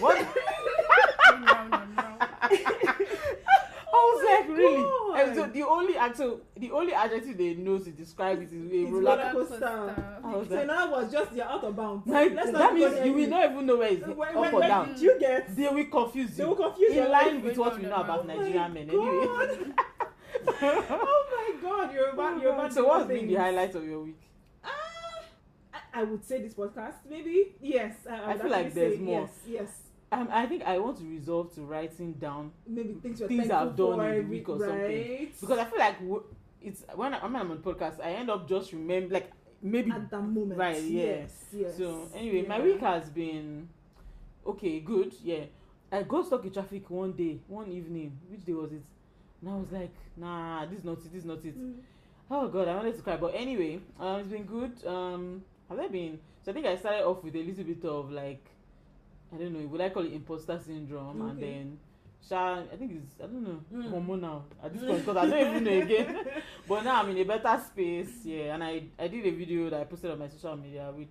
what? 0.00 0.18
no, 1.40 1.68
no, 1.68 1.84
no. 1.96 2.16
I 3.96 4.12
was 4.12 4.15
like, 4.26 4.48
really? 4.48 4.82
God. 4.82 5.20
And 5.20 5.36
so 5.36 5.46
the 5.46 5.62
only 5.62 5.96
actual, 5.96 6.40
the 6.56 6.70
only 6.72 6.92
adjective 6.92 7.36
they 7.38 7.54
know 7.54 7.78
to 7.78 7.90
describe 7.90 8.40
it 8.42 8.52
is 8.52 8.52
a 8.52 8.74
It's 8.82 8.90
roller. 8.90 9.16
roller 9.16 9.32
coaster. 9.32 9.58
coaster. 9.58 10.18
Was 10.38 10.48
So 10.48 10.60
in 10.60 10.70
other 10.70 10.92
words, 10.92 11.12
just 11.12 11.32
you're 11.32 11.44
out 11.46 11.64
of 11.64 11.76
bounds. 11.76 12.06
like, 12.06 12.34
Let's 12.34 12.50
that 12.52 12.74
means 12.74 13.06
you 13.06 13.12
will 13.12 13.28
not 13.28 13.50
even 13.50 13.66
know 13.66 13.76
where 13.76 13.88
it's 13.92 14.06
When- 14.06 14.28
up 14.28 14.34
when- 14.34 14.54
or 14.54 14.60
down. 14.60 14.88
did 14.88 15.00
you 15.00 15.18
get? 15.18 15.56
They 15.56 15.68
will 15.68 15.84
confuse 15.86 16.36
They 16.36 16.42
you. 16.44 16.48
will 16.50 16.56
confuse 16.56 16.90
in 16.90 16.96
your 16.96 17.08
line 17.08 17.42
with 17.42 17.56
what 17.58 17.76
we 17.78 17.82
know 17.84 17.96
about 17.96 18.20
Oh 18.20 18.26
Nigerian 18.26 18.72
men. 18.74 18.90
Anyway. 18.90 19.26
God. 19.26 19.74
oh 20.62 21.26
my 21.32 21.60
god, 21.62 21.94
you're 21.94 22.10
about 22.10 22.40
you're 22.42 22.52
about 22.52 22.72
so 22.72 22.82
to 22.82 22.88
what's 22.88 23.08
been 23.08 23.26
the 23.26 23.34
highlight 23.34 23.74
of 23.74 23.84
your 23.84 24.02
week? 24.04 24.20
Ah, 24.64 24.70
I, 25.74 26.00
I 26.00 26.04
would 26.04 26.24
say 26.24 26.42
this 26.42 26.54
podcast, 26.54 26.94
maybe. 27.08 27.54
Yes, 27.60 27.94
I, 28.08 28.32
I, 28.32 28.38
feel 28.38 28.50
like 28.50 28.72
there's 28.74 28.96
say 28.96 29.00
more. 29.02 29.20
Yes, 29.22 29.30
yes. 29.48 29.68
Um, 30.12 30.28
I 30.30 30.46
think 30.46 30.62
I 30.64 30.78
want 30.78 30.98
to 30.98 31.04
resolve 31.04 31.52
to 31.56 31.62
writing 31.62 32.12
down 32.14 32.52
Maybe 32.66 32.94
things 33.02 33.18
Things 33.20 33.50
I've 33.50 33.74
done 33.76 34.00
in 34.00 34.22
the 34.24 34.30
week 34.30 34.48
or 34.48 34.58
something. 34.60 35.28
because 35.40 35.58
I 35.58 35.64
feel 35.64 35.78
like 35.80 35.98
w- 36.00 36.22
it's 36.62 36.84
when, 36.94 37.12
I, 37.14 37.22
when 37.24 37.34
I'm 37.36 37.50
on 37.50 37.58
podcast, 37.58 38.00
I 38.00 38.10
end 38.12 38.30
up 38.30 38.48
just 38.48 38.72
remember 38.72 39.14
like 39.14 39.30
maybe. 39.62 39.90
at 39.90 40.08
that 40.10 40.22
moment, 40.22 40.56
Right, 40.58 40.80
yeah. 40.82 41.02
Yes, 41.04 41.44
yes. 41.52 41.76
So 41.76 42.08
anyway, 42.14 42.46
my 42.46 42.60
week 42.60 42.80
has 42.80 43.08
been 43.10 43.68
okay, 44.46 44.80
good. 44.80 45.12
Yeah, 45.22 45.44
I 45.90 46.02
got 46.04 46.26
stuck 46.26 46.44
in 46.44 46.52
traffic 46.52 46.88
one 46.88 47.12
day, 47.12 47.38
one 47.48 47.68
evening. 47.70 48.16
Which 48.30 48.44
day 48.44 48.52
was 48.52 48.72
it? 48.72 48.82
And 49.42 49.50
I 49.50 49.54
was 49.56 49.72
like, 49.72 49.94
nah, 50.16 50.66
this 50.66 50.78
is 50.78 50.84
not 50.84 50.98
it. 50.98 51.04
This 51.12 51.22
is 51.22 51.24
not 51.24 51.44
it. 51.44 51.58
Mm. 51.58 51.74
Oh 52.30 52.48
god, 52.48 52.68
I 52.68 52.76
wanted 52.76 52.96
to 52.96 53.02
cry. 53.02 53.16
But 53.16 53.34
anyway, 53.34 53.80
um, 53.98 54.20
it's 54.20 54.28
been 54.28 54.44
good. 54.44 54.72
Um, 54.86 55.42
have 55.68 55.78
there 55.78 55.88
been? 55.88 56.18
So 56.44 56.52
I 56.52 56.54
think 56.54 56.66
I 56.66 56.76
started 56.76 57.04
off 57.04 57.24
with 57.24 57.34
a 57.34 57.42
little 57.42 57.64
bit 57.64 57.84
of 57.84 58.10
like, 58.12 58.44
I 59.32 59.36
don't 59.38 59.52
know, 59.52 59.66
would 59.66 59.80
I 59.80 59.88
call 59.90 60.04
it 60.04 60.12
imposter 60.12 60.58
syndrome, 60.64 61.20
and 61.28 61.40
then, 61.42 61.78
Sha, 62.28 62.60
I 62.72 62.76
think 62.76 62.92
it's 62.92 63.14
I 63.22 63.26
don't 63.26 63.42
know 63.42 63.60
Mm. 63.72 63.90
hormonal 63.92 64.42
at 64.62 64.72
this 64.72 64.82
point 64.86 64.98
because 65.04 65.16
I 65.16 65.26
don't 65.28 65.50
even 65.56 65.64
know 65.64 65.82
again. 65.82 66.26
but 66.68 66.84
now 66.84 67.02
I'm 67.02 67.10
in 67.10 67.18
a 67.18 67.24
better 67.24 67.62
space, 67.64 68.24
yeah. 68.24 68.54
And 68.54 68.62
I 68.64 68.84
I 68.98 69.08
did 69.08 69.26
a 69.26 69.30
video 69.30 69.70
that 69.70 69.80
I 69.80 69.84
posted 69.84 70.10
on 70.10 70.18
my 70.18 70.28
social 70.28 70.56
media, 70.56 70.90
which 70.94 71.08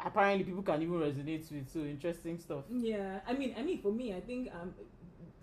apparently 0.00 0.44
people 0.44 0.62
can 0.62 0.80
even 0.82 0.94
resonate 0.94 1.50
with. 1.50 1.68
So 1.72 1.80
interesting 1.80 2.38
stuff. 2.38 2.64
Yeah, 2.72 3.20
I 3.26 3.32
mean, 3.34 3.54
I 3.58 3.62
mean, 3.62 3.80
for 3.82 3.92
me, 3.92 4.14
I 4.14 4.20
think 4.20 4.50
um, 4.54 4.72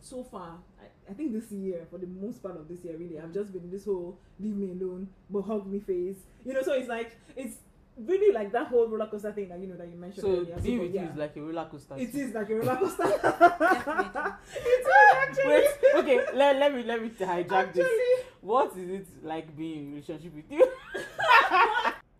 so 0.01 0.23
far, 0.23 0.57
I, 0.81 1.11
I 1.11 1.13
think 1.13 1.33
this 1.33 1.51
year, 1.51 1.85
for 1.91 1.97
the 1.97 2.07
most 2.07 2.41
part 2.41 2.55
of 2.57 2.67
this 2.67 2.83
year, 2.83 2.95
really, 2.97 3.19
I've 3.19 3.33
just 3.33 3.51
been 3.51 3.69
this 3.69 3.85
whole 3.85 4.17
leave 4.39 4.55
me 4.55 4.71
alone, 4.71 5.07
but 5.29 5.41
hug 5.41 5.67
me 5.67 5.79
phase. 5.79 6.17
You 6.45 6.53
know, 6.53 6.61
so 6.61 6.73
it's 6.73 6.87
like 6.89 7.17
it's 7.35 7.57
really 7.97 8.33
like 8.33 8.51
that 8.51 8.67
whole 8.67 8.87
roller 8.87 9.07
coaster 9.07 9.31
thing 9.31 9.49
that 9.49 9.59
you 9.59 9.67
know 9.67 9.75
that 9.75 9.87
you 9.87 9.95
mentioned. 9.95 10.23
So 10.23 10.31
earlier. 10.31 10.57
being 10.59 10.77
but 10.77 10.85
with 10.87 10.95
you 10.95 11.01
is 11.01 11.15
like 11.15 11.35
a 11.35 11.41
roller 11.41 11.67
coaster. 11.71 11.95
it 11.97 12.11
too. 12.11 12.17
is 12.19 12.33
like 12.33 12.49
a 12.49 12.55
roller 12.55 12.75
coaster. 12.75 13.03
It 14.55 14.67
is 14.67 14.87
actually. 15.17 15.49
Wait, 15.49 15.67
okay, 15.95 16.25
let, 16.33 16.57
let 16.57 16.73
me 16.73 16.83
let 16.83 17.01
me 17.01 17.09
hijack 17.09 17.73
this. 17.73 17.87
What 18.41 18.77
is 18.77 18.89
it 18.89 19.07
like 19.23 19.55
being 19.55 19.79
in 19.79 19.87
a 19.87 19.89
relationship 19.91 20.35
with 20.35 20.51
you? 20.51 20.59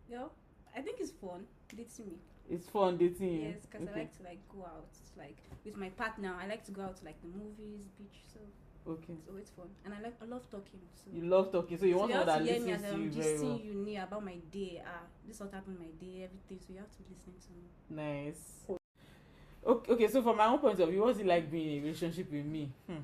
Yo, 0.10 0.32
I 0.76 0.82
think 0.82 1.00
it's 1.00 1.12
fun 1.12 1.46
dating 1.70 2.08
me. 2.08 2.18
It's 2.50 2.68
fun 2.70 2.98
dating 2.98 3.34
you. 3.34 3.42
Yes, 3.50 3.66
because 3.70 3.88
I 3.88 4.00
like 4.00 4.18
to 4.18 4.24
like 4.24 4.40
go 4.50 4.64
out, 4.64 4.90
like 5.18 5.38
with 5.64 5.78
my 5.78 5.90
partner. 5.90 6.34
I 6.42 6.48
like 6.48 6.64
to 6.66 6.72
go 6.72 6.84
out 6.84 6.98
to 6.98 7.06
like 7.06 7.22
the 7.22 7.28
movies, 7.28 7.86
beach. 7.98 8.22
So 8.34 8.40
Okay. 8.88 9.14
so 9.26 9.36
it's 9.38 9.50
fun, 9.50 9.68
and 9.84 9.94
I 9.94 10.00
like 10.02 10.14
I 10.22 10.26
love 10.26 10.44
talking. 10.52 10.80
So 10.94 11.10
You 11.12 11.24
love 11.26 11.52
talking, 11.52 11.78
so 11.78 11.86
you 11.86 11.94
so 11.94 12.00
want 12.00 12.12
you 12.12 12.18
someone 12.20 12.28
have 12.30 12.46
that 12.46 12.46
to 12.46 12.52
hear 12.54 12.62
me 12.62 12.72
listens 12.72 12.84
as 12.86 12.90
to 12.92 12.96
I'm 12.96 13.04
you 13.04 13.10
just 13.10 13.30
very 13.30 13.40
well. 13.50 13.60
you 13.66 13.74
near 13.74 14.04
about 14.04 14.24
my 14.26 14.36
day. 14.52 14.82
Ah, 14.86 15.02
this 15.28 15.40
what 15.40 15.52
happened 15.54 15.80
my 15.80 15.92
day, 16.00 16.24
everything. 16.30 16.60
So 16.66 16.74
you 16.74 16.80
have 16.80 16.92
to 16.92 16.98
be 17.02 17.10
listening 17.16 17.40
to 17.42 17.52
me. 17.58 17.66
Nice. 18.30 18.78
Okay, 19.66 19.94
okay, 19.94 20.08
so 20.08 20.22
from 20.22 20.38
my 20.38 20.46
own 20.46 20.60
point 20.60 20.80
of 20.80 20.90
view, 20.90 21.02
what's 21.02 21.18
it 21.20 21.26
like 21.26 21.50
being 21.50 21.78
in 21.78 21.80
a 21.80 21.82
relationship 21.82 22.32
with 22.32 22.46
me? 22.46 22.70
Hmm. 22.88 22.98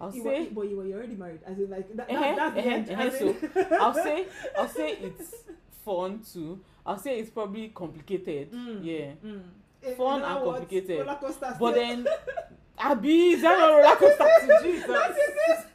I'll 0.00 0.14
you 0.14 0.22
say, 0.22 0.44
were, 0.44 0.50
but 0.50 0.68
you 0.70 0.76
were 0.78 0.84
already 0.96 1.14
married. 1.14 1.40
As 1.46 1.58
in, 1.58 1.68
like 1.70 1.94
that, 1.96 2.08
that, 2.08 2.36
that's 2.36 2.54
the 2.54 2.60
eh-heh, 2.60 2.74
end. 2.74 2.88
in- 2.88 3.72
I'll 3.80 3.94
say, 4.06 4.26
I'll 4.58 4.68
say 4.68 4.92
it's 4.92 5.34
fun 5.84 6.20
too. 6.32 6.60
I'll 6.86 6.98
say 6.98 7.18
it's 7.20 7.30
probably 7.30 7.68
complicated. 7.68 8.50
Mm. 8.52 8.80
Yeah. 8.82 9.10
Mm. 9.24 9.42
In- 9.82 9.96
Fun 9.96 10.22
and 10.22 10.42
complicated. 10.44 11.06
But 11.60 11.74
then, 11.74 12.06
Abby, 12.78 13.30
is 13.30 13.42
that 13.42 13.58
not 13.58 13.70
roller 13.70 13.96
coaster 13.96 14.46
to 14.46 14.62
Jesus? 14.62 14.86
That 14.86 15.10
is 15.10 15.16
it. 15.18 15.66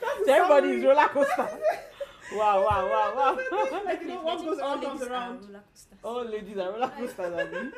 That's 0.00 0.28
everybody 0.28 0.68
is 0.70 0.84
roller 0.84 1.08
coaster. 1.08 1.48
wow, 2.34 2.64
wow, 2.64 2.88
wow, 2.88 3.38
wow. 3.50 3.82
like 3.84 4.00
you 4.02 4.08
know, 4.08 4.22
what 4.22 4.44
goes 4.44 4.58
All 4.58 4.72
around 4.74 4.82
comes 4.82 5.02
around. 5.02 5.56
All 6.02 6.24
ladies 6.24 6.56
are 6.56 6.72
roller 6.72 6.88
coasters, 6.88 7.32
Abi. 7.32 7.70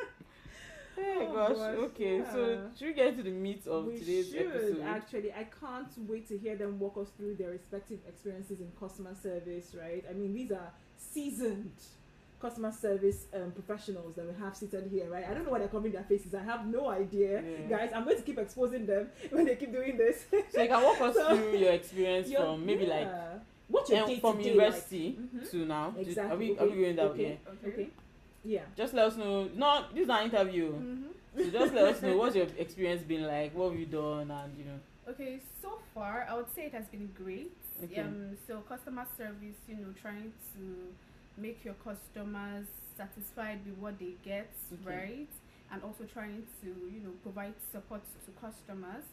Hey 0.95 1.01
eh, 1.21 1.25
Oh, 1.27 1.33
gosh. 1.33 1.57
gosh, 1.57 1.75
Okay, 1.77 2.21
so 2.31 2.61
should 2.77 2.87
we 2.87 2.93
get 2.93 3.15
to 3.17 3.23
the 3.23 3.31
meat 3.31 3.65
of 3.67 3.85
we 3.85 3.99
today's 3.99 4.29
should 4.31 4.47
episode? 4.47 4.81
actually. 4.83 5.33
I 5.33 5.47
can't 5.59 5.91
wait 6.09 6.27
to 6.29 6.37
hear 6.37 6.55
them 6.55 6.79
walk 6.79 6.97
us 6.97 7.09
through 7.17 7.35
their 7.35 7.49
respective 7.51 7.99
experiences 8.07 8.59
in 8.59 8.71
customer 8.79 9.15
service. 9.21 9.75
Right? 9.79 10.03
I 10.09 10.13
mean, 10.13 10.33
these 10.33 10.51
are 10.51 10.71
seasoned 10.97 11.71
customer 12.41 12.71
service 12.71 13.25
um, 13.33 13.51
professionals 13.51 14.15
that 14.15 14.25
we 14.25 14.33
have 14.43 14.55
seated 14.55 14.87
here. 14.91 15.09
Right? 15.09 15.25
I 15.29 15.33
don't 15.33 15.43
know 15.45 15.51
why 15.51 15.59
they're 15.59 15.67
covering 15.67 15.93
their 15.93 16.03
faces. 16.03 16.33
I 16.33 16.43
have 16.43 16.65
no 16.65 16.89
idea, 16.89 17.41
Yeah. 17.41 17.67
guys. 17.77 17.91
I'm 17.95 18.03
going 18.03 18.17
to 18.17 18.23
keep 18.23 18.39
exposing 18.39 18.85
them 18.85 19.09
when 19.29 19.45
they 19.45 19.55
keep 19.55 19.71
doing 19.71 19.97
this. 19.97 20.25
So 20.51 20.61
you 20.61 20.67
can 20.69 20.83
walk 20.83 20.99
us 21.01 21.15
So- 21.15 21.35
through 21.37 21.57
your 21.57 21.71
experience 21.71 22.29
Your- 22.33 22.41
from 22.41 22.65
maybe 22.65 22.85
like 22.85 23.07
yeah. 23.07 23.33
what's 23.67 23.89
your 23.89 24.01
um, 24.03 24.07
day 24.09 24.19
from 24.19 24.37
to 24.37 24.43
day 24.43 24.49
university 24.49 25.17
Mhm. 25.19 25.51
to 25.51 25.57
now. 25.65 25.93
Exactly. 25.97 26.31
Are 26.33 26.37
we 26.37 26.51
okay. 26.51 26.63
are 26.63 26.69
we 26.75 26.81
going 26.81 26.95
that 26.95 27.05
okay. 27.05 27.23
way? 27.23 27.39
Okay. 27.47 27.67
okay. 27.73 27.89
Yeah. 28.43 28.61
Just 28.75 28.93
let 28.93 29.05
us 29.05 29.17
know. 29.17 29.47
No, 29.55 29.85
this 29.93 30.03
is 30.03 30.09
an 30.09 30.23
interview. 30.25 30.71
Mm-hmm. 30.73 31.03
So 31.37 31.49
just 31.49 31.73
let 31.73 31.85
us 31.85 32.01
know 32.01 32.17
what's 32.17 32.35
your 32.35 32.47
experience 32.57 33.03
been 33.03 33.25
like. 33.27 33.55
What 33.55 33.69
have 33.71 33.79
you 33.79 33.85
done, 33.85 34.31
and 34.31 34.57
you 34.57 34.65
know. 34.65 34.79
Okay, 35.09 35.39
so 35.61 35.79
far 35.93 36.27
I 36.29 36.35
would 36.35 36.49
say 36.55 36.65
it 36.65 36.73
has 36.73 36.85
been 36.87 37.09
great. 37.15 37.51
Okay. 37.83 38.01
Um, 38.01 38.37
so 38.47 38.57
customer 38.67 39.05
service, 39.17 39.57
you 39.67 39.75
know, 39.75 39.93
trying 40.01 40.31
to 40.53 40.61
make 41.37 41.63
your 41.63 41.75
customers 41.75 42.65
satisfied 42.97 43.59
with 43.65 43.77
what 43.77 43.99
they 43.99 44.13
get, 44.23 44.51
Okay. 44.73 44.95
right? 44.95 45.29
And 45.71 45.81
also 45.83 46.03
trying 46.03 46.43
to, 46.61 46.67
you 46.67 46.99
know, 47.03 47.11
provide 47.23 47.53
support 47.71 48.01
to 48.25 48.31
customers. 48.41 49.03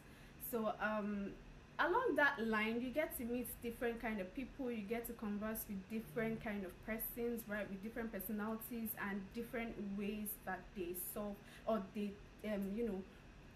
So 0.50 0.72
um, 0.80 1.30
along 1.78 2.16
that 2.16 2.44
line, 2.44 2.80
you 2.80 2.90
get 2.90 3.16
to 3.18 3.24
meet 3.24 3.46
different 3.62 4.00
kind 4.02 4.20
of 4.20 4.34
people. 4.34 4.70
You 4.70 4.82
get 4.82 5.06
to 5.06 5.12
converse 5.14 5.60
with 5.68 5.78
different 5.90 6.42
kind 6.42 6.64
of 6.64 6.72
persons, 6.84 7.42
right? 7.48 7.68
With 7.70 7.82
different 7.82 8.12
personalities 8.12 8.90
and 9.08 9.20
different 9.34 9.74
ways 9.96 10.28
that 10.46 10.60
they 10.76 10.94
solve 11.14 11.36
or 11.66 11.82
they, 11.94 12.10
um, 12.46 12.72
you 12.74 12.86
know, 12.86 13.02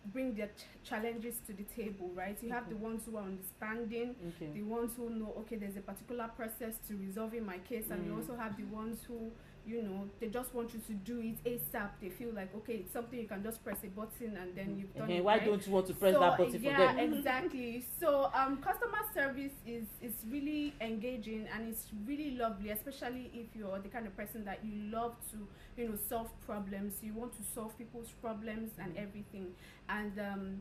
bring 0.07 0.35
their 0.35 0.49
ch- 0.49 0.89
challenges 0.89 1.37
to 1.47 1.53
the 1.53 1.63
table, 1.65 2.11
right? 2.15 2.37
You 2.43 2.51
have 2.51 2.69
the 2.69 2.77
ones 2.77 3.05
who 3.07 3.17
are 3.17 3.23
understanding, 3.25 4.17
Okay. 4.37 4.51
the 4.53 4.63
ones 4.63 4.95
who 4.97 5.11
know, 5.11 5.33
okay, 5.41 5.57
there's 5.57 5.77
a 5.77 5.81
particular 5.81 6.29
process 6.37 6.75
to 6.89 6.97
resolving 6.97 7.45
my 7.47 7.59
case, 7.59 7.91
and 7.91 8.05
you 8.05 8.13
Mm. 8.13 8.17
also 8.19 8.37
have 8.37 8.57
the 8.57 8.65
ones 8.65 9.03
who, 9.05 9.31
you 9.67 9.83
know, 9.83 10.09
they 10.21 10.27
just 10.29 10.55
want 10.55 10.75
you 10.75 10.81
to 10.81 10.93
do 10.93 11.21
it 11.21 11.43
ASAP. 11.45 11.91
They 12.01 12.09
feel 12.09 12.31
like, 12.35 12.55
okay, 12.57 12.75
it's 12.75 12.93
something 12.93 13.19
you 13.19 13.27
can 13.27 13.43
just 13.43 13.63
press 13.63 13.79
a 13.85 13.87
button 13.89 14.37
and 14.37 14.55
then 14.57 14.77
you've 14.79 14.95
done 14.95 15.05
Okay, 15.05 15.19
it. 15.19 15.25
why 15.25 15.37
right? 15.37 15.45
don't 15.45 15.65
you 15.67 15.73
want 15.73 15.87
to 15.87 15.95
press 15.95 16.15
so, 16.15 16.21
that 16.21 16.37
button 16.37 16.63
yeah, 16.63 16.91
for 16.91 16.97
them? 16.97 17.15
exactly. 17.15 17.85
So 18.01 18.31
um, 18.35 18.59
customer 18.59 18.99
service 19.15 19.53
is 19.67 19.85
is 20.01 20.13
really 20.29 20.75
engaging 20.81 21.47
and 21.55 21.69
it's 21.69 21.87
really 22.07 22.33
lovely, 22.33 22.71
especially 22.71 23.31
if 23.35 23.47
you're 23.55 23.79
the 23.79 23.89
kind 23.89 24.07
of 24.07 24.17
person 24.17 24.45
that 24.45 24.61
you 24.65 24.73
love 24.91 25.15
to, 25.31 25.47
you 25.77 25.89
know, 25.89 25.95
solve 26.09 26.29
problems. 26.45 26.95
You 27.03 27.15
want 27.15 27.33
to 27.37 27.43
solve 27.55 27.77
people's 27.79 28.11
problems 28.21 28.71
and 28.79 28.97
everything. 28.97 29.49
And 29.89 30.19
um, 30.19 30.61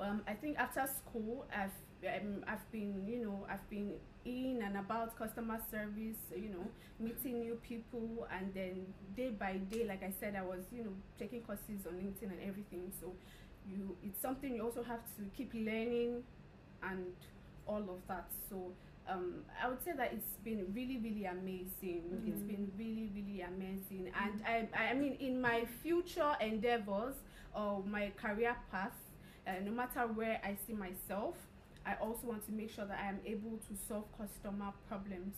um, 0.00 0.22
I 0.26 0.34
think 0.34 0.58
after 0.58 0.86
school, 0.86 1.46
I've 1.54 1.70
um, 2.06 2.44
I've 2.46 2.70
been, 2.72 3.04
you 3.06 3.24
know, 3.24 3.46
I've 3.50 3.68
been 3.70 3.92
in 4.24 4.62
and 4.64 4.76
about 4.76 5.16
customer 5.18 5.58
service, 5.70 6.16
you 6.34 6.50
know, 6.50 6.66
meeting 6.98 7.40
new 7.40 7.54
people, 7.62 8.26
and 8.36 8.52
then 8.54 8.86
day 9.16 9.30
by 9.30 9.54
day, 9.70 9.84
like 9.86 10.02
I 10.02 10.12
said, 10.20 10.36
I 10.36 10.42
was, 10.42 10.60
you 10.72 10.84
know, 10.84 10.92
taking 11.18 11.42
courses 11.42 11.86
on 11.86 11.94
LinkedIn 11.94 12.30
and 12.30 12.40
everything. 12.46 12.92
So, 13.00 13.12
you, 13.68 13.96
it's 14.02 14.20
something 14.20 14.54
you 14.54 14.62
also 14.64 14.82
have 14.82 15.00
to 15.16 15.22
keep 15.36 15.52
learning, 15.54 16.22
and 16.82 17.06
all 17.66 17.80
of 17.82 18.06
that. 18.08 18.30
So, 18.48 18.72
um, 19.08 19.44
I 19.62 19.68
would 19.68 19.82
say 19.84 19.92
that 19.96 20.12
it's 20.12 20.36
been 20.44 20.66
really, 20.74 20.98
really 20.98 21.24
amazing. 21.24 22.22
It's 22.26 22.42
Mhm. 22.42 22.46
been 22.46 22.72
really, 22.78 23.10
really 23.14 23.40
amazing, 23.42 24.10
and 24.14 24.42
I, 24.46 24.68
I 24.90 24.94
mean, 24.94 25.14
in 25.20 25.40
my 25.40 25.64
future 25.82 26.36
endeavors 26.40 27.14
or 27.54 27.82
my 27.84 28.10
career 28.16 28.56
path, 28.70 28.96
uh, 29.46 29.52
no 29.64 29.72
matter 29.72 30.06
where 30.06 30.40
I 30.44 30.56
see 30.66 30.72
myself, 30.74 31.34
I 31.90 31.94
also 32.04 32.26
want 32.28 32.44
to 32.46 32.52
make 32.52 32.70
sure 32.74 32.84
that 32.86 32.98
I 33.04 33.08
am 33.08 33.18
able 33.26 33.58
to 33.68 33.72
solve 33.88 34.04
customer 34.16 34.72
problems, 34.88 35.34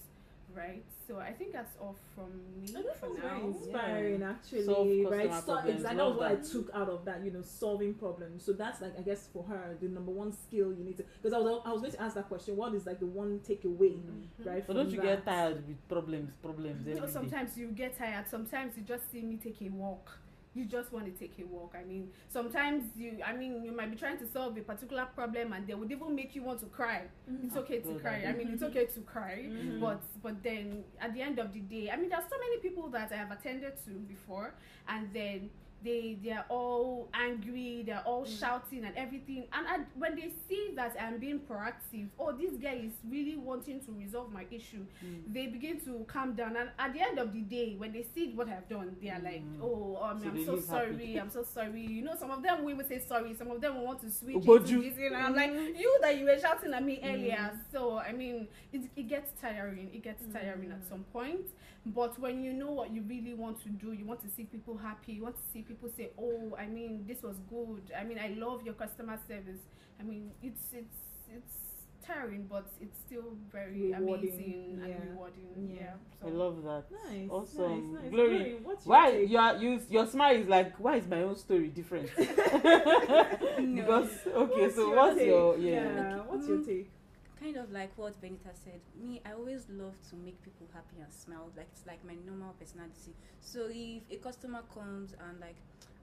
right? 0.54 0.84
So 1.08 1.18
I 1.18 1.32
think 1.32 1.52
that's 1.52 1.76
all 1.80 1.96
from 2.14 2.30
me 2.60 2.66
that 2.72 2.98
for 3.00 3.08
was 3.10 3.18
very 3.20 3.42
inspiring, 3.46 4.22
actually. 4.22 4.64
Solve 4.64 4.88
right? 5.10 5.28
customer 5.30 5.40
So, 5.40 5.52
problems, 5.52 5.76
exactly. 5.76 5.96
That 5.98 6.04
was 6.04 6.16
love 6.16 6.16
what 6.16 6.30
I 6.32 6.52
took 6.52 6.70
out 6.74 6.88
of 6.88 7.04
that. 7.06 7.24
You 7.24 7.30
know, 7.32 7.42
solving 7.42 7.94
problems. 7.94 8.44
So 8.44 8.52
that's 8.52 8.80
like, 8.80 8.98
I 8.98 9.02
guess, 9.02 9.28
for 9.32 9.42
her, 9.44 9.76
the 9.80 9.88
number 9.88 10.12
one 10.12 10.32
skill 10.32 10.72
you 10.72 10.84
need 10.84 10.96
to. 10.98 11.04
Because 11.22 11.32
I 11.32 11.38
was, 11.38 11.62
I 11.64 11.72
was 11.72 11.80
going 11.82 11.92
to 11.92 12.02
ask 12.02 12.14
that 12.16 12.28
question. 12.28 12.56
What 12.56 12.74
is 12.74 12.86
like 12.86 13.00
the 13.00 13.06
one 13.06 13.40
takeaway, 13.48 13.94
Mhm. 13.96 14.46
right? 14.46 14.62
So 14.62 14.66
from 14.66 14.76
don't 14.76 14.90
you 14.90 14.96
that? 15.00 15.24
get 15.24 15.24
tired 15.24 15.66
with 15.66 15.88
problems, 15.88 16.32
problems 16.42 16.86
You 16.86 16.94
know, 16.94 17.02
every 17.02 17.06
day? 17.08 17.12
sometimes 17.12 17.56
you 17.56 17.68
get 17.68 17.96
tired. 17.96 18.26
Sometimes 18.28 18.76
you 18.76 18.82
just 18.82 19.10
see 19.10 19.22
me 19.22 19.36
take 19.36 19.60
a 19.62 19.68
walk. 19.70 20.18
You 20.54 20.66
just 20.66 20.92
want 20.92 21.06
to 21.06 21.12
take 21.12 21.32
a 21.38 21.46
walk. 21.46 21.74
I 21.78 21.84
mean, 21.84 22.10
sometimes 22.28 22.84
you, 22.96 23.18
I 23.24 23.32
mean, 23.32 23.64
you 23.64 23.72
might 23.72 23.90
be 23.90 23.96
trying 23.96 24.18
to 24.18 24.26
solve 24.26 24.56
a 24.58 24.60
particular 24.60 25.06
problem, 25.14 25.52
and 25.54 25.66
they 25.66 25.74
would 25.74 25.90
even 25.90 26.14
make 26.14 26.34
you 26.34 26.42
want 26.42 26.60
to 26.60 26.66
cry. 26.66 27.02
Mhm. 27.30 27.46
It's 27.46 27.56
okay 27.56 27.80
to 27.80 27.94
cry. 28.00 28.24
I 28.28 28.32
mean, 28.32 28.48
it's 28.52 28.62
okay 28.62 28.84
to 28.86 29.00
cry. 29.00 29.46
Mhm. 29.48 29.80
But 29.80 30.02
but 30.22 30.42
then 30.42 30.84
at 31.00 31.14
the 31.14 31.22
end 31.22 31.38
of 31.38 31.52
the 31.52 31.60
day, 31.60 31.90
I 31.90 31.96
mean, 31.96 32.10
there's 32.10 32.24
so 32.28 32.38
many 32.38 32.58
people 32.60 32.88
that 32.90 33.10
I 33.12 33.16
have 33.16 33.30
attended 33.30 33.74
to 33.86 33.90
before, 34.14 34.54
and 34.88 35.10
then 35.14 35.50
they 35.84 36.16
they 36.22 36.30
are 36.32 36.44
all 36.48 37.08
angry, 37.14 37.82
they're 37.86 38.02
all 38.06 38.24
Mm. 38.24 38.38
shouting 38.40 38.84
and 38.84 38.96
everything. 38.96 39.44
And 39.52 39.66
I, 39.66 39.78
when 39.98 40.14
they 40.16 40.30
see 40.48 40.72
that 40.76 40.96
I'm 41.00 41.18
being 41.18 41.40
proactive, 41.40 42.08
oh, 42.18 42.32
this 42.32 42.52
guy 42.56 42.74
is 42.84 42.92
really 43.08 43.36
wanting 43.36 43.80
to 43.80 43.92
resolve 43.92 44.32
my 44.32 44.46
issue, 44.50 44.84
Mm. 45.04 45.32
they 45.32 45.46
begin 45.48 45.80
to 45.80 46.04
calm 46.08 46.34
down. 46.34 46.56
And 46.56 46.70
at 46.78 46.92
the 46.92 47.00
end 47.00 47.18
of 47.18 47.32
the 47.32 47.40
day, 47.40 47.74
when 47.78 47.92
they 47.92 48.04
see 48.14 48.32
what 48.34 48.48
I've 48.48 48.68
done, 48.68 48.96
they 49.02 49.10
are 49.10 49.20
like, 49.20 49.42
Mm. 49.42 49.58
oh, 49.62 49.96
um, 50.02 50.20
So 50.20 50.28
I'm 50.28 50.44
so 50.44 50.52
happy. 50.52 50.62
sorry, 50.66 51.16
I'm 51.20 51.30
so 51.30 51.42
sorry. 51.42 51.80
You 51.86 52.02
know, 52.02 52.14
some 52.16 52.30
of 52.30 52.42
them 52.42 52.64
will 52.64 52.82
say 52.84 52.98
sorry, 53.00 53.34
some 53.34 53.50
of 53.50 53.60
them 53.60 53.76
will 53.76 53.84
want 53.86 54.00
to 54.02 54.10
switch 54.10 54.36
Uboju. 54.36 54.68
into 54.70 54.82
this, 54.82 54.98
and 54.98 55.16
I'm 55.16 55.34
like, 55.34 55.50
you 55.78 55.98
that 56.02 56.16
you 56.18 56.24
were 56.26 56.38
shouting 56.38 56.72
at 56.74 56.82
me 56.84 57.00
earlier. 57.02 57.36
Mm. 57.54 57.58
So 57.72 57.98
I 57.98 58.12
mean, 58.12 58.48
it, 58.72 58.82
it 58.96 59.08
gets 59.08 59.30
tiring. 59.40 59.90
It 59.94 60.02
gets 60.02 60.22
tiring 60.32 60.70
at 60.72 60.80
Mm. 60.82 60.88
some 60.88 61.04
point. 61.12 61.46
But 61.84 62.16
when 62.20 62.44
you 62.44 62.52
know 62.52 62.70
what 62.70 62.92
you 62.92 63.02
really 63.02 63.34
want 63.34 63.60
to 63.64 63.68
do, 63.68 63.92
you 63.92 64.04
want 64.04 64.20
to 64.22 64.28
see 64.28 64.44
people 64.44 64.76
happy. 64.76 65.14
You 65.14 65.22
want 65.24 65.36
to 65.36 65.42
see 65.52 65.62
people 65.62 65.71
say, 65.96 66.10
"Oh, 66.18 66.56
I 66.58 66.66
mean, 66.66 67.04
this 67.06 67.22
was 67.22 67.36
good. 67.48 67.82
I 67.98 68.04
mean, 68.04 68.18
I 68.18 68.28
love 68.38 68.64
your 68.64 68.74
customer 68.74 69.18
service." 69.28 69.60
I 70.00 70.02
mean, 70.02 70.30
it's 70.42 70.72
it's 70.72 70.98
it's 71.28 71.54
tiring, 72.06 72.46
but 72.50 72.66
it's 72.80 72.98
still 73.06 73.36
very 73.52 73.92
Rewarding, 73.92 74.30
amazing 74.32 74.78
yeah. 74.80 74.94
and 74.94 75.10
rewarding. 75.10 75.70
Yeah. 75.74 75.82
Yeah. 75.82 76.26
I 76.26 76.30
love 76.30 76.62
that. 76.64 76.84
Nice. 77.08 77.30
Awesome. 77.30 77.94
Nice, 77.94 78.02
nice. 78.02 78.10
Glory. 78.10 78.56
what's 78.62 78.86
your 78.86 78.90
Why 78.94 79.10
take? 79.12 79.30
you 79.30 79.38
are 79.38 79.56
you 79.56 79.80
your 79.88 80.06
smile 80.06 80.36
is 80.36 80.48
like 80.48 80.76
why 80.78 80.96
is 80.96 81.06
my 81.06 81.22
own 81.22 81.36
story 81.36 81.68
different? 81.68 82.10
because 82.16 84.10
okay, 84.26 84.62
What's 84.62 84.74
so 84.74 84.86
your 84.88 84.96
what's 84.96 85.16
take? 85.18 85.26
your 85.28 85.58
yeah? 85.58 85.70
yeah. 85.70 86.16
What's 86.26 86.48
your 86.48 86.58
Mm. 86.58 86.66
take? 86.66 86.90
Kind 87.42 87.56
of 87.56 87.72
like 87.72 87.90
what 87.96 88.20
Benita 88.20 88.50
said. 88.54 88.80
Me, 89.02 89.20
I 89.26 89.32
always 89.32 89.66
love 89.68 89.94
to 90.10 90.16
make 90.16 90.40
people 90.42 90.68
happy 90.72 91.02
and 91.02 91.12
smile. 91.12 91.50
Like 91.56 91.68
it's 91.72 91.86
like 91.86 92.04
my 92.04 92.14
normal 92.26 92.54
personality. 92.58 93.14
So 93.40 93.66
if 93.68 94.02
a 94.10 94.16
customer 94.22 94.62
comes 94.72 95.14
and 95.28 95.40
like 95.40 95.56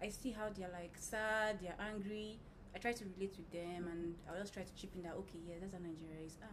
I 0.03 0.09
see 0.09 0.31
how 0.31 0.49
they're 0.49 0.71
like 0.73 0.95
sad, 0.97 1.59
they're 1.61 1.79
angry, 1.79 2.37
I 2.75 2.79
try 2.79 2.91
to 2.91 3.03
relate 3.15 3.35
with 3.37 3.51
them 3.51 3.87
and 3.91 4.15
I'll 4.29 4.39
just 4.39 4.53
try 4.53 4.63
to 4.63 4.73
chip 4.75 4.91
in 4.95 5.03
that 5.03 5.13
okay, 5.13 5.39
yeah, 5.47 5.55
that's 5.61 5.73
how 5.73 5.79
Nigeria 5.79 6.25
is. 6.25 6.37
Ah, 6.43 6.47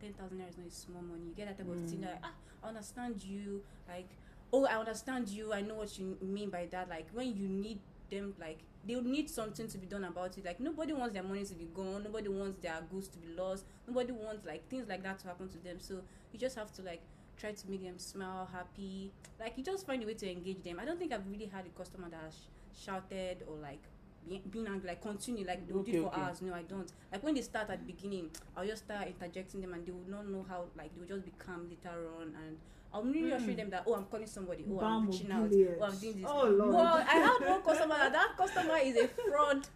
ten 0.00 0.12
thousand 0.12 0.38
naira 0.38 0.50
is 0.50 0.58
not 0.58 0.66
a 0.66 0.70
small 0.70 1.02
money. 1.02 1.24
You 1.28 1.34
get 1.34 1.48
that 1.48 1.58
type 1.58 1.72
of 1.72 1.88
thing. 1.88 2.00
Mm. 2.00 2.12
Like, 2.12 2.20
ah, 2.22 2.34
I 2.62 2.68
understand 2.68 3.24
you. 3.24 3.62
Like, 3.88 4.08
oh, 4.52 4.66
I 4.66 4.76
understand 4.78 5.28
you. 5.28 5.52
I 5.52 5.62
know 5.62 5.76
what 5.76 5.98
you 5.98 6.18
mean 6.20 6.50
by 6.50 6.66
that. 6.70 6.90
Like 6.90 7.06
when 7.12 7.34
you 7.34 7.48
need 7.48 7.78
them, 8.10 8.34
like 8.40 8.58
they 8.86 8.94
need 9.00 9.28
something 9.30 9.68
to 9.68 9.78
be 9.78 9.86
done 9.86 10.04
about 10.04 10.36
it. 10.38 10.44
Like 10.44 10.60
nobody 10.60 10.92
wants 10.92 11.14
their 11.14 11.22
money 11.22 11.44
to 11.44 11.54
be 11.54 11.68
gone. 11.74 12.02
Nobody 12.04 12.28
wants 12.28 12.58
their 12.62 12.78
goods 12.90 13.08
to 13.08 13.18
be 13.18 13.28
lost. 13.36 13.64
Nobody 13.86 14.12
wants 14.12 14.46
like 14.46 14.68
things 14.68 14.88
like 14.88 15.02
that 15.02 15.18
to 15.20 15.28
happen 15.28 15.48
to 15.48 15.58
them. 15.58 15.76
So 15.80 16.00
you 16.32 16.38
just 16.38 16.56
have 16.56 16.72
to 16.74 16.82
like 16.82 17.02
try 17.38 17.52
to 17.52 17.70
make 17.70 17.82
them 17.82 17.98
smile, 17.98 18.48
happy. 18.52 19.12
Like 19.38 19.56
you 19.56 19.64
just 19.64 19.86
find 19.86 20.02
a 20.02 20.06
way 20.06 20.14
to 20.14 20.30
engage 20.30 20.62
them. 20.62 20.78
I 20.80 20.84
don't 20.84 20.98
think 20.98 21.12
I've 21.12 21.26
really 21.30 21.46
had 21.46 21.66
a 21.66 21.70
customer 21.70 22.08
that 22.10 22.20
has 22.24 22.34
sh- 22.34 22.84
shouted 22.86 23.42
or 23.46 23.56
like 23.56 23.80
be- 24.28 24.42
being 24.50 24.66
angry, 24.66 24.88
like 24.88 25.02
continue, 25.02 25.46
like 25.46 25.66
they 25.66 25.72
will 25.72 25.82
do 25.82 25.90
Okay, 25.90 25.98
it 25.98 26.02
for 26.02 26.08
okay. 26.08 26.20
hours. 26.20 26.42
No, 26.42 26.54
I 26.54 26.62
don't. 26.62 26.90
Like 27.12 27.22
when 27.22 27.34
they 27.34 27.42
start 27.42 27.70
at 27.70 27.78
the 27.80 27.92
beginning, 27.92 28.30
I'll 28.56 28.66
just 28.66 28.84
start 28.84 29.08
interjecting 29.08 29.60
them, 29.60 29.72
and 29.74 29.86
they 29.86 29.92
will 29.92 30.08
not 30.08 30.28
know 30.28 30.44
how. 30.48 30.64
Like 30.76 30.94
they 30.94 31.00
will 31.00 31.08
just 31.08 31.24
become 31.24 31.68
later 31.68 32.08
on, 32.20 32.34
and 32.46 32.56
I'll 32.92 33.04
really 33.04 33.30
Mm. 33.30 33.56
them 33.56 33.70
that 33.70 33.84
oh, 33.86 33.94
I'm 33.94 34.04
calling 34.04 34.26
somebody. 34.26 34.64
Oh, 34.68 34.80
Balm 34.80 35.04
I'm 35.04 35.10
reaching 35.10 35.30
out. 35.30 35.52
Oh, 35.80 35.84
I'm 35.84 35.96
doing 35.98 36.20
this. 36.20 36.26
Oh, 36.28 36.48
Lord. 36.48 36.74
Well, 36.74 37.04
I 37.08 37.14
had 37.14 37.48
one 37.48 37.62
customer. 37.62 37.94
That, 37.94 38.12
that 38.12 38.36
customer 38.36 38.78
is 38.82 38.96
a 38.96 39.08
fraud, 39.08 39.66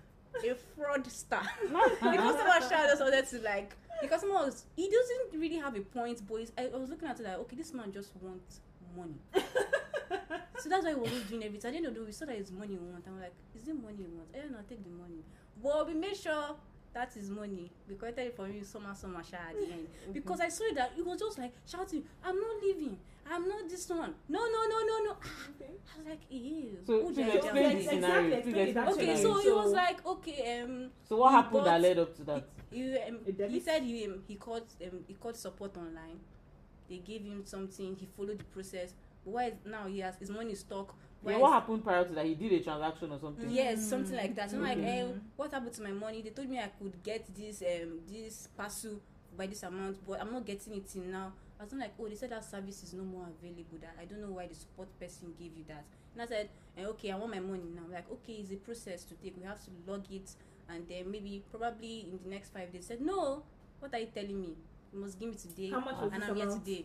a 0.44 0.56
fraudster. 0.76 1.42
the 1.70 2.16
customer 2.16 2.68
tried 2.68 2.88
just 2.88 3.02
wanted 3.02 3.28
to 3.28 3.40
like. 3.40 3.76
The 4.02 4.08
customer 4.08 4.34
was. 4.34 4.64
He 4.74 4.90
doesn't 4.90 5.40
really 5.40 5.56
have 5.56 5.76
a 5.76 5.80
point, 5.80 6.22
but 6.28 6.50
I, 6.58 6.66
I 6.74 6.76
was 6.76 6.90
looking 6.90 7.08
at 7.08 7.20
it 7.20 7.22
like, 7.22 7.38
okay, 7.38 7.56
this 7.56 7.72
man 7.72 7.92
just 7.92 8.10
wants 8.20 8.60
money. 8.96 9.14
so 10.58 10.68
that's 10.68 10.84
why 10.84 10.90
he 10.90 10.96
was 10.96 11.22
doing 11.28 11.44
everything. 11.44 11.76
End 11.76 11.86
of 11.86 11.94
the 11.94 12.00
day, 12.00 12.06
we 12.06 12.12
saw 12.12 12.26
that 12.26 12.36
it's 12.36 12.50
money 12.50 12.76
we 12.76 12.90
want. 12.90 13.04
I'm 13.06 13.20
like, 13.20 13.32
is 13.54 13.68
it 13.68 13.80
money 13.80 13.98
you 13.98 14.10
want? 14.12 14.28
Eh, 14.34 14.48
no, 14.50 14.58
take 14.68 14.82
the 14.82 14.90
money. 14.90 15.22
But 15.62 15.86
we 15.86 15.94
made 15.94 16.16
sure 16.16 16.56
that 16.94 17.16
is 17.16 17.28
money. 17.30 17.70
We 17.88 17.96
collected 17.96 18.34
from 18.34 18.52
you 18.52 18.64
somehow, 18.64 18.94
somehow, 18.94 19.22
sha, 19.22 19.36
at 19.36 19.54
the 19.58 19.72
end. 19.72 19.88
Because 20.12 20.40
I 20.40 20.48
saw 20.48 20.64
that 20.74 20.92
it 20.96 21.04
was 21.04 21.18
just 21.18 21.38
like 21.38 21.52
shouting, 21.66 22.04
I'm 22.24 22.40
not 22.40 22.62
leaving. 22.62 22.96
I'm 23.30 23.48
not 23.48 23.68
this 23.68 23.88
one. 23.88 24.14
No, 24.28 24.38
no, 24.38 24.62
no, 24.68 24.78
no, 24.86 25.04
no. 25.04 25.10
Okay. 25.56 25.72
I 25.94 25.98
was 25.98 26.06
like, 26.08 26.20
ew. 26.30 26.78
So, 26.86 27.00
who 27.02 27.14
did 27.14 27.24
I 27.24 27.32
explain 27.32 27.42
tell 27.42 27.54
the? 27.54 27.70
Exactly, 27.70 27.84
scenario. 28.00 28.36
explain 28.36 28.74
that 28.74 28.88
explain 28.88 29.08
Okay, 29.10 29.22
so 29.22 29.28
scenario. 29.38 29.50
it 29.50 29.56
was 29.56 29.70
So- 29.70 29.76
like, 29.76 30.06
okay, 30.06 30.60
um, 30.62 30.90
So 31.08 31.16
what 31.16 31.30
he 31.30 31.34
happened 31.36 31.66
that 31.66 31.80
led 31.80 31.98
up 31.98 32.16
to 32.16 32.24
that? 32.24 32.48
he, 32.70 32.98
um, 32.98 33.18
he 33.50 33.60
said 33.60 33.82
he 33.82 34.04
um, 34.06 34.22
he 34.28 34.34
called 34.36 34.66
um, 34.82 35.04
he 35.08 35.14
called 35.14 35.36
support 35.36 35.76
online. 35.76 36.20
They 36.88 36.98
gave 36.98 37.22
him 37.24 37.42
something. 37.46 37.96
He 37.96 38.06
followed 38.16 38.38
the 38.38 38.44
process. 38.44 38.92
But 39.24 39.30
why 39.32 39.44
is, 39.46 39.54
now 39.64 39.86
he 39.86 40.00
has 40.00 40.16
his 40.16 40.28
money 40.30 40.52
is 40.52 40.60
stuck. 40.60 40.94
Why 41.24 41.32
Yeah, 41.32 41.38
what 41.38 41.52
happened 41.52 41.82
prior 41.82 42.04
to 42.04 42.12
that? 42.12 42.26
He 42.26 42.34
did 42.34 42.52
a 42.52 42.60
transaction 42.62 43.10
or 43.10 43.18
something. 43.18 43.50
Yes, 43.50 43.88
something 43.88 44.14
like 44.16 44.34
that. 44.36 44.50
So 44.50 44.58
I'm 44.58 44.62
like, 44.62 44.76
Okay. 44.78 45.00
eh, 45.00 45.06
what 45.36 45.50
happened 45.52 45.72
to 45.72 45.82
my 45.82 45.90
money? 45.90 46.20
They 46.20 46.30
told 46.30 46.50
me 46.50 46.58
I 46.58 46.68
could 46.78 47.02
get 47.02 47.34
this 47.34 47.62
um 47.62 48.00
this 48.06 48.48
parcel 48.54 49.00
by 49.36 49.46
this 49.46 49.62
amount, 49.62 50.06
but 50.06 50.20
I'm 50.20 50.30
not 50.30 50.44
getting 50.44 50.74
it 50.74 50.86
till 50.86 51.02
now. 51.02 51.32
I 51.58 51.64
was 51.64 51.72
like, 51.72 51.94
oh, 51.98 52.08
they 52.08 52.14
said 52.14 52.30
that 52.30 52.44
service 52.44 52.82
is 52.82 52.92
no 52.92 53.04
more 53.04 53.26
available. 53.40 53.78
That 53.80 53.96
I 53.98 54.04
don't 54.04 54.20
know 54.20 54.32
why 54.36 54.46
the 54.48 54.54
support 54.54 54.88
person 55.00 55.32
gave 55.38 55.56
you 55.56 55.64
that. 55.68 55.84
And 56.12 56.22
I 56.22 56.26
said, 56.26 56.50
eh, 56.76 56.84
okay, 56.84 57.10
I 57.10 57.16
want 57.16 57.30
my 57.32 57.40
money 57.40 57.70
now. 57.74 57.88
Like, 57.90 58.10
okay, 58.12 58.34
it's 58.34 58.52
a 58.52 58.56
process 58.56 59.04
to 59.04 59.14
take. 59.14 59.34
We 59.38 59.44
have 59.44 59.64
to 59.64 59.70
log 59.86 60.04
it, 60.10 60.30
and 60.68 60.86
then 60.86 61.10
maybe 61.10 61.42
probably 61.50 62.00
in 62.10 62.18
the 62.22 62.28
next 62.28 62.52
five 62.52 62.70
days. 62.70 62.86
Said, 62.86 63.00
no, 63.00 63.44
what 63.80 63.94
are 63.94 63.98
you 63.98 64.08
telling 64.14 64.38
me? 64.40 64.56
You 64.92 65.00
must 65.00 65.18
give 65.18 65.30
me 65.30 65.36
today. 65.36 65.70
How 65.70 65.80
much 65.80 65.96
was 66.02 66.10
and 66.12 66.22
this 66.22 66.28
I'm 66.30 66.36
here 66.36 66.46
today. 66.50 66.84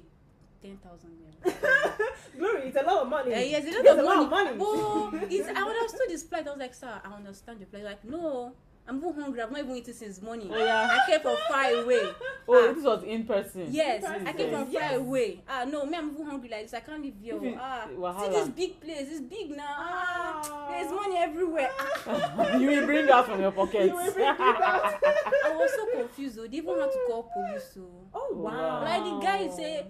Ten 0.61 0.77
thousand 0.77 1.11
naira. 1.15 1.53
Glory, 2.37 2.61
it's 2.67 2.77
a 2.77 2.83
lot 2.83 3.03
of 3.03 3.07
money. 3.09 3.33
Uh, 3.33 3.39
yes, 3.39 3.63
it's 3.65 3.75
a 3.75 3.79
It's 3.79 3.87
lot 4.03 4.17
a 4.17 4.21
of 4.21 4.29
money. 4.29 4.49
money. 4.51 4.57
Oh, 4.61 5.09
it's, 5.29 5.47
I 5.47 5.61
understood 5.61 6.09
his 6.09 6.23
plight. 6.23 6.47
I 6.47 6.51
was 6.51 6.59
like, 6.59 6.73
sir, 6.73 7.01
I 7.03 7.15
understand 7.15 7.59
your 7.59 7.67
plight. 7.67 7.83
Like, 7.85 8.03
no, 8.03 8.51
I'm 8.87 8.97
even 8.97 9.13
hungry. 9.13 9.41
I've 9.41 9.51
not 9.51 9.59
even 9.61 9.75
eaten 9.77 9.93
since 9.93 10.21
morning. 10.21 10.49
Oh, 10.51 10.57
yeah. 10.57 10.89
I 10.91 11.09
came 11.09 11.21
from 11.21 11.37
far 11.49 11.65
away. 11.83 12.01
Oh, 12.51 12.69
Ah. 12.69 12.73
this 12.73 12.83
was 12.83 13.03
in 13.03 13.25
person. 13.25 13.67
Yes, 13.69 14.03
In 14.03 14.25
I 14.27 14.33
came 14.33 14.49
from 14.49 14.65
person, 14.65 14.73
far 14.81 14.89
yes. 14.91 14.97
away. 14.99 15.39
Ah, 15.47 15.63
no, 15.63 15.85
me, 15.85 15.95
I'm 15.97 16.09
even 16.11 16.25
hungry 16.25 16.49
like 16.49 16.63
this. 16.63 16.73
I 16.73 16.79
can't 16.79 17.03
live 17.05 17.13
here. 17.21 17.37
If 17.43 17.57
Ah, 17.59 17.85
see 17.87 17.95
wahala. 17.95 18.31
this 18.31 18.49
big 18.49 18.81
place. 18.81 19.07
It's 19.11 19.21
big 19.21 19.51
now. 19.51 19.65
Ah, 19.77 20.41
Ah. 20.43 20.67
there's 20.71 20.91
money 20.91 21.17
everywhere. 21.19 21.69
Ah, 21.77 22.57
you 22.57 22.67
will 22.67 22.85
bring 22.87 23.07
out 23.09 23.27
from 23.27 23.39
your 23.39 23.51
pocket. 23.51 23.85
You 23.85 23.95
will 23.95 24.11
bring 24.11 24.27
it 24.27 24.39
out. 24.41 24.97
I 25.45 25.55
was 25.55 25.71
so 25.75 25.85
confused. 25.95 26.37
Though. 26.37 26.47
They 26.47 26.57
even 26.57 26.79
had 26.79 26.91
to 26.91 26.99
call 27.07 27.29
police. 27.31 27.69
So, 27.75 27.85
Oh 28.13 28.33
Wow. 28.33 28.81
like 28.83 29.03
the 29.03 29.19
guy 29.21 29.47
say, 29.55 29.85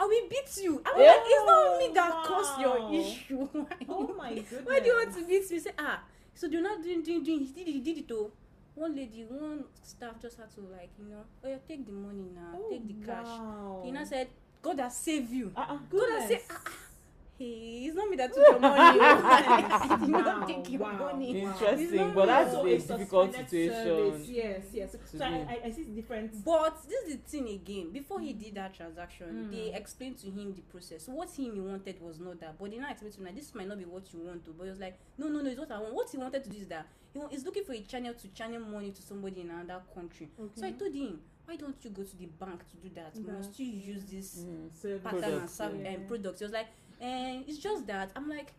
I 0.00 0.04
will 0.06 0.28
beat 0.30 0.50
you. 0.64 0.80
I'm 0.86 0.98
Yeah. 0.98 1.06
like, 1.12 1.20
it's 1.26 1.46
not 1.46 1.78
me 1.78 1.86
that 1.94 2.12
caused 2.24 2.56
Wow. 2.58 2.88
your 2.90 3.00
issue. 3.00 3.48
Oh 3.88 4.14
my 4.16 4.30
goodness! 4.34 4.64
Why 4.64 4.80
do 4.80 4.86
you 4.86 4.94
want 4.96 5.12
to 5.14 5.22
beat 5.26 5.50
me? 5.50 5.58
Say, 5.58 5.72
ah, 5.78 6.00
so 6.34 6.48
they're 6.48 6.62
not 6.62 6.82
doing, 6.82 7.02
doing, 7.02 7.22
doing. 7.22 7.40
He 7.40 7.52
did 7.52 7.68
it, 7.68 7.72
he 7.72 7.80
did 7.80 7.98
it. 7.98 8.10
Oh, 8.12 8.30
one 8.74 8.96
lady, 8.96 9.24
one 9.28 9.64
staff 9.82 10.14
just 10.22 10.38
had 10.38 10.48
to 10.54 10.60
like, 10.62 10.88
you 10.98 11.04
know, 11.12 11.22
oh 11.44 11.48
yeah, 11.48 11.58
take 11.68 11.84
the 11.84 11.92
money 11.92 12.30
now, 12.34 12.56
Oh, 12.56 12.70
take 12.70 12.86
the 12.88 13.06
cash. 13.06 13.26
Wow. 13.26 13.82
He 13.84 13.90
now 13.90 14.04
said, 14.04 14.28
God 14.62 14.78
has 14.80 14.96
saved 14.96 15.30
you. 15.30 15.52
Uh-uh. 15.54 15.66
God 15.66 15.76
has 15.76 15.80
Goodness. 15.90 16.28
saved. 16.28 16.44
Ah, 16.50 16.62
it's 17.42 17.96
not 17.96 18.08
me 18.10 18.16
that 18.16 18.32
took 18.34 18.46
your 18.48 18.58
money. 18.60 18.98
did 20.00 20.10
not 20.10 20.40
Wow, 20.40 20.46
take 20.46 20.70
your 20.70 20.80
wow. 20.82 20.92
money. 21.12 21.40
Interesting, 21.40 22.12
but 22.14 22.26
that's 22.26 22.52
So 22.52 22.66
a 22.66 22.78
difficult 22.78 23.34
situation. 23.34 23.72
service, 23.84 24.28
Yes, 24.28 24.62
yes. 24.72 24.92
to 24.92 25.18
So 25.18 25.24
I. 25.24 25.28
I, 25.28 25.60
I 25.66 25.70
see 25.70 25.84
different. 25.84 26.44
But 26.44 26.82
this 26.88 27.04
is 27.08 27.16
the 27.16 27.22
thing 27.22 27.48
again. 27.48 27.90
Before 27.92 28.20
he 28.20 28.32
did 28.32 28.54
that 28.56 28.74
transaction, 28.74 29.28
Mm. 29.30 29.50
they 29.52 29.72
explained 29.74 30.18
to 30.18 30.26
him 30.30 30.54
the 30.54 30.60
process. 30.62 31.04
So 31.06 31.12
what 31.12 31.30
him 31.30 31.54
he 31.54 31.60
wanted 31.60 32.00
was 32.00 32.18
not 32.20 32.40
that. 32.40 32.58
But 32.58 32.70
they 32.70 32.78
now 32.78 32.90
explained 32.90 33.14
to 33.14 33.20
him 33.20 33.24
that 33.26 33.36
this 33.36 33.54
might 33.54 33.68
not 33.68 33.78
be 33.78 33.84
what 33.84 34.12
you 34.12 34.20
want 34.20 34.44
to. 34.44 34.50
But 34.50 34.64
he 34.64 34.70
was 34.70 34.80
like, 34.80 34.98
no, 35.18 35.28
no, 35.28 35.40
no, 35.40 35.50
it's 35.50 35.58
what 35.58 35.70
I 35.70 35.78
want. 35.80 35.94
What 35.94 36.10
he 36.10 36.18
wanted 36.18 36.44
to 36.44 36.50
do 36.50 36.58
is 36.58 36.66
that 36.68 36.86
he 37.14 37.20
he's 37.30 37.44
looking 37.44 37.64
for 37.64 37.72
a 37.72 37.80
channel 37.80 38.14
to 38.14 38.28
channel 38.28 38.60
money 38.60 38.90
to 38.90 39.02
somebody 39.02 39.40
in 39.42 39.50
another 39.50 39.80
country. 39.94 40.28
So 40.56 40.64
I 40.64 40.68
Okay. 40.70 40.78
told 40.78 40.94
him, 40.94 41.20
why 41.46 41.56
don't 41.56 41.76
you 41.82 41.90
go 41.90 42.02
to 42.02 42.16
the 42.16 42.26
bank 42.26 42.60
to 42.70 42.76
do 42.88 42.94
that? 42.94 43.14
That- 43.14 43.26
Must 43.38 43.58
you 43.58 43.66
use 43.66 44.04
this 44.04 44.44
Mm. 44.44 45.02
Pattern 45.02 45.24
and 45.24 45.30
Products, 45.32 45.52
serve 45.54 45.80
yeah. 45.80 45.94
um, 45.94 46.04
products? 46.06 46.38
He 46.40 46.44
was 46.44 46.52
like, 46.52 46.66
and 47.00 47.44
it's 47.48 47.58
just 47.58 47.86
that. 47.86 48.10
I'm 48.14 48.28
like, 48.28 48.52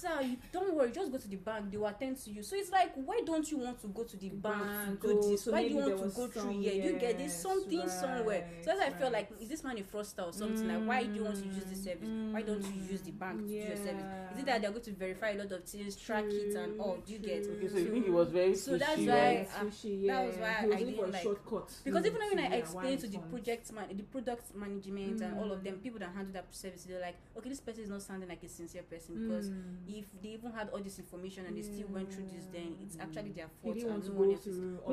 sir, 0.00 0.20
you 0.22 0.36
don't 0.52 0.74
worry, 0.74 0.90
just 0.90 1.10
go 1.12 1.18
to 1.18 1.28
the 1.28 1.36
bank, 1.36 1.70
they 1.70 1.76
will 1.76 1.86
attend 1.86 2.16
to 2.24 2.30
you. 2.30 2.42
So 2.42 2.56
it's 2.56 2.70
like, 2.72 2.92
why 2.94 3.20
don't 3.24 3.48
you 3.50 3.58
want 3.58 3.80
to 3.82 3.88
go 3.88 4.04
to 4.04 4.16
the 4.16 4.28
bank, 4.30 4.62
Bank, 4.64 5.00
to 5.02 5.06
do 5.22 5.30
this? 5.30 5.42
so 5.42 5.52
why 5.52 5.62
do 5.62 5.74
you 5.74 5.76
want 5.76 5.98
to 5.98 6.08
go 6.08 6.26
through 6.28 6.60
here? 6.60 6.72
You 6.74 6.92
get 6.98 7.18
yes, 7.20 7.42
something 7.42 7.88
somewhere. 7.88 8.48
So 8.62 8.74
that's 8.76 8.78
why 8.80 8.98
I 8.98 9.02
right, 9.02 9.12
like, 9.12 9.28
is 9.40 9.48
this 9.48 9.62
man 9.64 9.78
a 9.78 9.82
fraudster 9.82 10.26
or 10.26 10.32
something? 10.32 10.66
Like, 10.68 10.86
why 10.86 11.04
do 11.04 11.14
you 11.14 11.24
want 11.24 11.36
to 11.36 11.46
use 11.46 11.64
this 11.64 11.84
service? 11.84 12.08
Why 12.32 12.42
don't 12.42 12.62
you 12.64 12.82
use 12.90 13.02
the 13.02 13.12
bank 13.12 13.40
to 13.42 13.46
do 13.46 13.52
your 13.52 13.76
service? 13.76 14.04
Is 14.34 14.40
it 14.40 14.46
that 14.46 14.62
they're 14.62 14.70
going 14.70 14.82
to 14.84 14.92
verify 14.92 15.30
a 15.30 15.38
lot 15.38 15.52
of 15.52 15.64
things, 15.64 15.96
track 15.96 16.24
it 16.28 16.54
and 16.56 16.80
all? 16.80 16.98
Do 17.06 17.12
you 17.12 17.18
get? 17.18 17.44
True, 17.44 17.54
Okay, 17.56 17.68
so 17.68 17.78
you 17.78 17.90
think 17.90 18.06
it 18.06 18.12
was 18.12 18.28
very 18.30 18.54
So 18.54 18.76
that's 18.78 18.94
fishy, 18.94 19.08
why- 19.08 19.14
right? 19.14 19.48
ah, 19.56 19.64
Sushi, 19.64 20.06
that 20.06 20.26
was 20.26 20.36
yeah. 20.36 20.42
why 20.42 20.60
He 20.62 20.66
was 20.66 20.76
I 20.76 20.78
didn't 20.84 21.12
like- 21.12 21.22
shortcut. 21.22 21.72
Because 21.84 22.06
even 22.06 22.20
when 22.20 22.38
I 22.38 22.42
yeah, 22.48 22.54
explained 22.54 23.00
to 23.00 23.06
the 23.08 23.18
project 23.18 23.72
man, 23.72 23.84
the 23.92 24.02
product 24.02 24.54
management 24.54 25.20
and 25.20 25.38
all 25.38 25.50
of 25.52 25.62
them, 25.64 25.74
Mm. 25.76 25.82
people 25.82 25.98
that 26.00 26.10
handle 26.14 26.32
that 26.32 26.46
service, 26.54 26.84
they're 26.84 27.00
like, 27.00 27.16
okay, 27.36 27.48
this 27.48 27.60
person 27.60 27.82
is 27.84 27.90
not 27.90 28.02
sounding 28.02 28.28
like 28.28 28.42
a 28.42 28.48
sincere 28.48 28.82
person 28.82 29.14
because 29.26 29.48
Mm. 29.50 29.62
If 29.98 30.06
they 30.22 30.30
even 30.30 30.52
had 30.52 30.68
all 30.70 30.78
this 30.80 30.98
information 30.98 31.46
and 31.46 31.56
they 31.56 31.62
still 31.62 31.86
went 31.88 32.12
through 32.12 32.24
this, 32.32 32.44
then 32.52 32.76
it's 32.82 32.96
actually 33.00 33.30
their 33.32 33.46
He 33.62 33.72
fault 33.82 33.92
and 33.92 34.04
no 34.06 34.20
one 34.20 34.30
else 34.30 34.46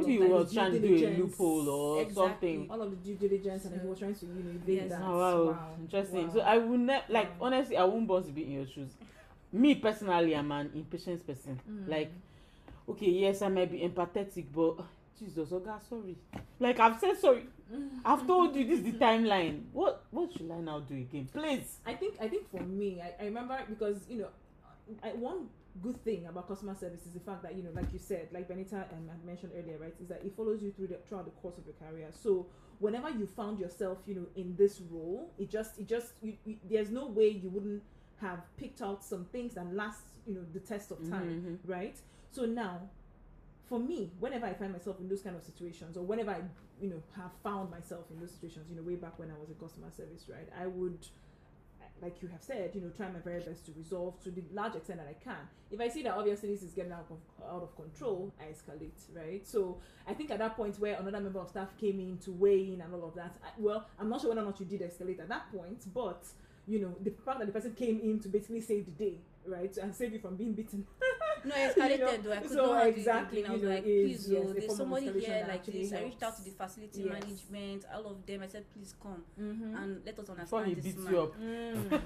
Maybe 0.08 0.18
was 0.20 0.50
due 0.50 0.56
trying 0.56 0.72
to 0.74 0.80
do 0.80 1.08
a 1.08 1.10
loophole 1.20 1.70
or 1.70 2.02
Exactly. 2.02 2.56
something. 2.56 2.72
all 2.72 2.82
of 2.82 2.90
the 2.92 2.96
due 2.98 3.16
diligence 3.16 3.66
and 3.66 3.82
he 3.82 3.88
was 3.88 4.00
trying 4.00 4.16
to 4.16 4.26
you 4.26 4.44
know 4.44 4.52
evade 4.52 4.76
Yes. 4.78 4.90
that. 4.90 5.02
Oh, 5.04 5.46
wow. 5.48 5.70
interesting. 5.80 6.32
So 6.32 6.40
I 6.42 6.58
would 6.58 6.80
ne- 6.80 7.04
like 7.10 7.40
Wow. 7.40 7.48
honestly, 7.48 7.78
I 7.78 7.84
won't 7.84 8.08
want 8.08 8.26
to 8.26 8.32
be 8.32 8.44
in 8.44 8.52
your 8.52 8.68
shoes. 8.68 8.92
Me 9.52 9.76
personally, 9.76 10.36
I'm 10.36 10.52
an 10.52 10.72
impatient 10.76 11.26
person. 11.26 11.60
Mm. 11.70 11.88
Like, 11.88 12.12
okay, 12.90 13.10
yes, 13.10 13.42
I 13.42 13.48
might 13.48 13.72
be 13.72 13.80
empathetic, 13.80 14.46
but 14.54 14.84
Jesus, 15.20 15.50
oh 15.52 15.60
God, 15.60 15.82
sorry. 15.90 16.16
Like 16.60 16.80
I've 16.80 17.00
said 17.00 17.18
sorry. 17.20 17.46
I've 18.06 18.26
told 18.28 18.56
you 18.56 18.66
this 18.66 18.80
is 18.80 18.86
the 18.86 18.92
timeline. 18.94 19.64
What 19.74 20.04
what 20.12 20.32
should 20.32 20.52
I 20.52 20.60
now 20.60 20.80
do 20.80 20.96
again? 20.96 21.28
Please. 21.34 21.80
I 21.86 21.94
think 21.94 22.16
I 22.22 22.28
think 22.28 22.50
for 22.52 22.62
me, 22.62 23.02
I, 23.02 23.22
I 23.22 23.26
remember 23.26 23.58
because 23.68 23.98
you 24.10 24.20
know, 24.20 24.28
I, 25.04 25.10
one 25.10 25.48
good 25.84 26.04
thing 26.04 26.26
about 26.28 26.48
customer 26.48 26.76
service 26.76 27.06
is 27.06 27.12
the 27.14 27.20
fact 27.20 27.44
that 27.44 27.56
you 27.56 27.64
know, 27.64 27.70
like 27.74 27.92
you 27.94 28.00
said, 28.00 28.30
like 28.32 28.48
Benita 28.48 28.78
um, 28.78 29.08
had 29.10 29.24
mentioned 29.26 29.52
earlier, 29.58 29.78
right, 29.78 29.94
is 30.02 30.08
that 30.10 30.22
it 30.26 30.36
follows 30.36 30.62
you 30.62 30.72
through 30.72 30.88
the 30.88 30.98
throughout 31.08 31.26
the 31.26 31.32
course 31.42 31.58
of 31.58 31.66
your 31.66 31.76
career. 31.76 32.10
So 32.12 32.48
whenever 32.80 33.10
you 33.10 33.28
found 33.28 33.60
yourself, 33.60 34.00
you 34.08 34.16
know, 34.16 34.26
in 34.36 34.56
this 34.56 34.82
role, 34.90 35.32
it 35.38 35.50
just 35.50 35.78
it 35.80 35.88
just 35.88 36.14
you, 36.22 36.34
you, 36.46 36.58
there's 36.70 36.90
no 36.92 37.08
way 37.08 37.30
you 37.30 37.50
wouldn't 37.50 37.84
have 38.22 38.40
picked 38.58 38.82
out 38.82 39.04
some 39.04 39.26
things 39.26 39.54
that 39.54 39.72
last 39.74 40.02
you 40.26 40.34
know 40.34 40.42
the 40.54 40.60
test 40.60 40.92
of 40.92 40.98
time, 41.10 41.60
Mhm. 41.66 41.70
right? 41.70 41.96
So 42.32 42.46
now, 42.46 42.90
for 43.66 43.80
me, 43.80 44.12
whenever 44.20 44.46
I 44.46 44.54
find 44.54 44.72
myself 44.74 45.00
in 45.00 45.08
those 45.10 45.22
kind 45.22 45.36
of 45.36 45.44
situations, 45.44 45.98
or 45.98 46.04
whenever 46.04 46.32
I, 46.32 46.42
you 46.82 46.90
know, 46.90 47.02
have 47.16 47.32
found 47.44 47.70
myself 47.72 48.06
in 48.12 48.20
those 48.20 48.32
situations, 48.32 48.66
you 48.70 48.76
know, 48.76 48.82
way 48.82 48.96
back 48.96 49.18
when 49.20 49.30
I 49.30 49.40
was 49.40 49.50
in 49.50 49.56
customer 49.56 49.88
service, 49.96 50.26
right, 50.30 50.48
I 50.60 50.68
would, 50.68 51.06
like 52.02 52.22
you 52.22 52.28
have 52.30 52.42
said, 52.42 52.72
you 52.74 52.82
know, 52.82 52.90
try 52.90 53.08
my 53.08 53.20
very 53.20 53.40
best 53.40 53.66
to 53.66 53.72
resolve 53.78 54.22
to 54.24 54.32
the 54.32 54.44
large 54.54 54.76
extent 54.76 55.00
that 55.00 55.08
I 55.10 55.24
can. 55.24 55.48
If 55.72 55.82
I 55.82 55.88
see 55.88 56.04
that 56.04 56.14
obviously 56.14 56.50
this 56.54 56.64
is 56.64 56.74
getting 56.74 56.92
out 56.92 57.08
of 57.10 57.18
out 57.48 57.64
of 57.64 57.76
control, 57.76 58.34
I 58.40 58.46
escalate, 58.46 58.92
right? 59.16 59.46
So 59.48 59.78
I 60.08 60.14
think 60.14 60.32
at 60.32 60.40
that 60.40 60.56
point 60.56 60.80
where 60.80 60.96
another 61.00 61.20
member 61.20 61.40
of 61.40 61.50
staff 61.50 61.70
came 61.78 62.00
in 62.00 62.18
to 62.20 62.32
weigh 62.32 62.74
in 62.74 62.82
and 62.82 62.94
all 62.94 63.06
of 63.06 63.16
that, 63.16 63.36
I, 63.44 63.50
well, 63.58 63.88
I'm 64.00 64.10
not 64.10 64.22
sure 64.22 64.30
whether 64.30 64.42
or 64.42 64.46
not 64.46 64.60
you 64.60 64.66
did 64.66 64.82
escalate 64.82 65.20
at 65.20 65.30
that 65.30 65.52
point, 65.52 65.86
but 65.94 66.24
you 66.68 66.80
know, 66.80 66.96
the 67.02 67.12
fact 67.26 67.40
that 67.40 67.46
the 67.46 67.54
person 67.54 67.74
came 67.74 68.00
in 68.02 68.20
to 68.20 68.28
basically 68.28 68.62
save 68.62 68.86
the 68.86 68.92
day, 68.92 69.18
right, 69.46 69.76
and 69.78 69.96
save 69.96 70.14
you 70.14 70.20
from 70.20 70.36
being 70.36 70.54
beaten 70.54 70.86
No, 71.48 71.56
I 71.56 71.60
escalated 71.60 71.92
You 71.92 71.98
know, 72.06 72.18
though. 72.18 72.32
I 72.34 72.38
could 72.38 72.52
so 72.52 72.56
not 72.66 72.84
do 72.84 72.90
it 72.90 72.98
exactly, 72.98 73.40
again. 73.40 73.52
I 73.52 73.54
was 73.54 73.64
know, 73.64 73.70
like, 73.70 73.86
is, 73.86 74.08
please, 74.26 74.30
yes, 74.30 74.44
oh, 74.46 74.50
a 74.50 74.54
there's 74.54 74.78
somebody 74.78 75.06
here 75.20 75.46
like 75.48 75.56
actually 75.58 75.84
this. 75.84 75.94
I 75.94 76.04
reached 76.04 76.24
out 76.24 76.36
to 76.38 76.44
the 76.44 76.52
facility 76.52 77.02
Yes. 77.04 77.14
management, 77.14 77.86
all 77.94 78.08
of 78.12 78.26
them. 78.26 78.42
I 78.44 78.48
said, 78.48 78.66
please 78.74 78.94
come 79.02 79.24
mm-hmm. 79.40 79.76
and 79.76 80.02
let 80.06 80.20
us 80.20 80.26
Before 80.28 80.60
understand 80.60 80.68
he 80.68 80.74
this 80.76 80.84
beats 80.86 81.04
man. 81.04 81.14
you 81.14 81.22
up. 81.22 81.40
Mm. 81.40 82.02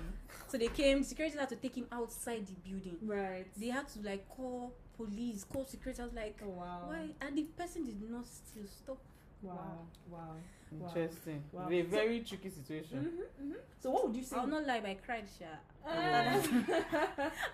So 0.48 0.58
they 0.58 0.68
came. 0.68 1.04
Security 1.04 1.38
had 1.38 1.50
to 1.50 1.56
take 1.56 1.76
him 1.76 1.88
outside 1.92 2.46
the 2.46 2.54
building. 2.70 2.98
right. 3.04 3.46
They 3.58 3.68
had 3.68 3.88
to 3.90 4.00
like 4.02 4.28
call 4.30 4.74
police, 4.98 5.44
call 5.46 5.66
security. 5.66 6.02
I 6.02 6.06
was 6.06 6.14
like, 6.14 6.38
Oh 6.44 6.50
wow. 6.50 6.84
why? 6.88 7.10
And 7.22 7.38
the 7.38 7.44
person 7.44 7.86
did 7.86 8.02
not 8.10 8.26
still 8.28 8.68
stop. 8.68 8.98
Wow. 9.42 9.88
Wow. 10.10 10.20
Wow. 10.72 10.88
Interesting. 10.88 11.44
Wow. 11.52 11.70
A 11.70 11.82
very 11.82 12.20
tricky 12.22 12.50
situation. 12.50 12.98
Mm-hmm, 13.00 13.44
mm-hmm. 13.44 13.60
So 13.82 13.90
what 13.92 14.08
would 14.08 14.16
you 14.16 14.24
say? 14.24 14.36
I'll 14.38 14.48
not 14.48 14.66
lie, 14.68 14.80
but 14.80 14.90
I 14.90 14.94
cried, 14.96 15.26
Sha. 15.38 15.46
Ah. 15.86 16.42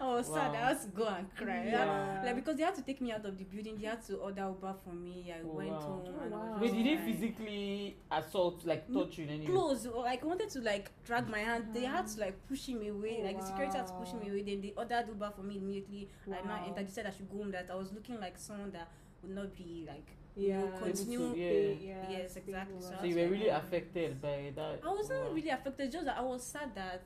I 0.02 0.06
was 0.08 0.28
sad. 0.28 0.52
Wow. 0.52 0.54
I 0.54 0.68
had 0.70 0.82
to 0.82 0.88
go 0.90 1.08
and 1.08 1.36
cry. 1.36 1.66
Yeah. 1.66 2.22
Like 2.26 2.36
because 2.36 2.58
they 2.58 2.64
had 2.64 2.76
to 2.76 2.82
take 2.82 3.02
me 3.02 3.12
out 3.12 3.26
of 3.26 3.38
the 3.38 3.44
building, 3.44 3.78
they 3.80 3.88
had 3.88 4.02
to 4.08 4.16
order 4.18 4.46
Uber 4.48 4.76
for 4.84 4.94
me. 4.94 5.34
I 5.34 5.42
Oh, 5.44 5.56
went 5.56 5.70
wow. 5.72 5.80
home. 5.80 6.04
Oh, 6.08 6.24
and 6.24 6.34
I 6.34 6.38
wow. 6.38 6.58
Wait, 6.62 6.74
did 6.74 6.86
he 6.86 6.96
crying. 6.96 7.14
physically 7.14 7.98
assault, 8.12 8.66
like 8.66 8.90
No, 8.90 9.04
touch 9.06 9.18
you 9.18 9.24
in 9.26 9.30
any 9.32 9.46
close 9.46 9.86
or 9.88 10.04
like 10.04 10.24
wanted 10.26 10.50
to 10.50 10.62
like 10.62 10.92
drag 11.06 11.28
my 11.30 11.40
hand 11.40 11.66
they 11.74 11.84
had 11.86 12.08
to 12.08 12.20
like 12.20 12.36
push 12.48 12.66
him 12.68 12.78
away 12.82 13.20
Oh, 13.22 13.26
like 13.26 13.40
the 13.40 13.46
security 13.46 13.78
had 13.78 13.88
to 13.88 13.94
push 13.94 14.10
him 14.10 14.20
wow. 14.22 14.28
away 14.30 14.42
then 14.44 14.62
they 14.62 14.74
ordered 14.78 15.06
uber 15.08 15.32
for 15.36 15.44
me 15.44 15.58
immediately 15.58 16.10
i 16.28 16.46
now 16.46 16.58
Wow. 16.58 16.66
entered 16.68 16.88
they 16.88 16.92
said 16.92 17.06
i 17.06 17.12
should 17.12 17.30
go 17.30 17.38
home 17.38 17.52
that 17.52 17.68
i 17.72 17.76
was 17.76 17.92
looking 17.94 18.20
like 18.20 18.38
someone 18.38 18.72
that 18.72 18.90
would 19.22 19.34
not 19.36 19.56
be 19.56 19.86
like 19.88 20.08
yeah. 20.36 20.60
know, 20.60 20.72
continue- 20.84 21.34
to- 21.34 21.38
yeah. 21.40 21.74
Yeah, 21.90 22.10
Yes, 22.20 22.36
exactly. 22.36 22.76
So 22.80 22.94
So 23.00 23.06
you 23.06 23.16
were 23.16 23.28
really 23.28 23.50
affected 23.50 24.22
by 24.22 24.52
that. 24.56 24.82
i 24.86 24.90
wasn't 24.94 25.24
Wow. 25.26 25.32
really 25.34 25.50
affected 25.50 25.92
just 25.92 26.06
that 26.06 26.18
i 26.18 26.22
was 26.22 26.44
sad 26.44 26.74
that 26.76 27.04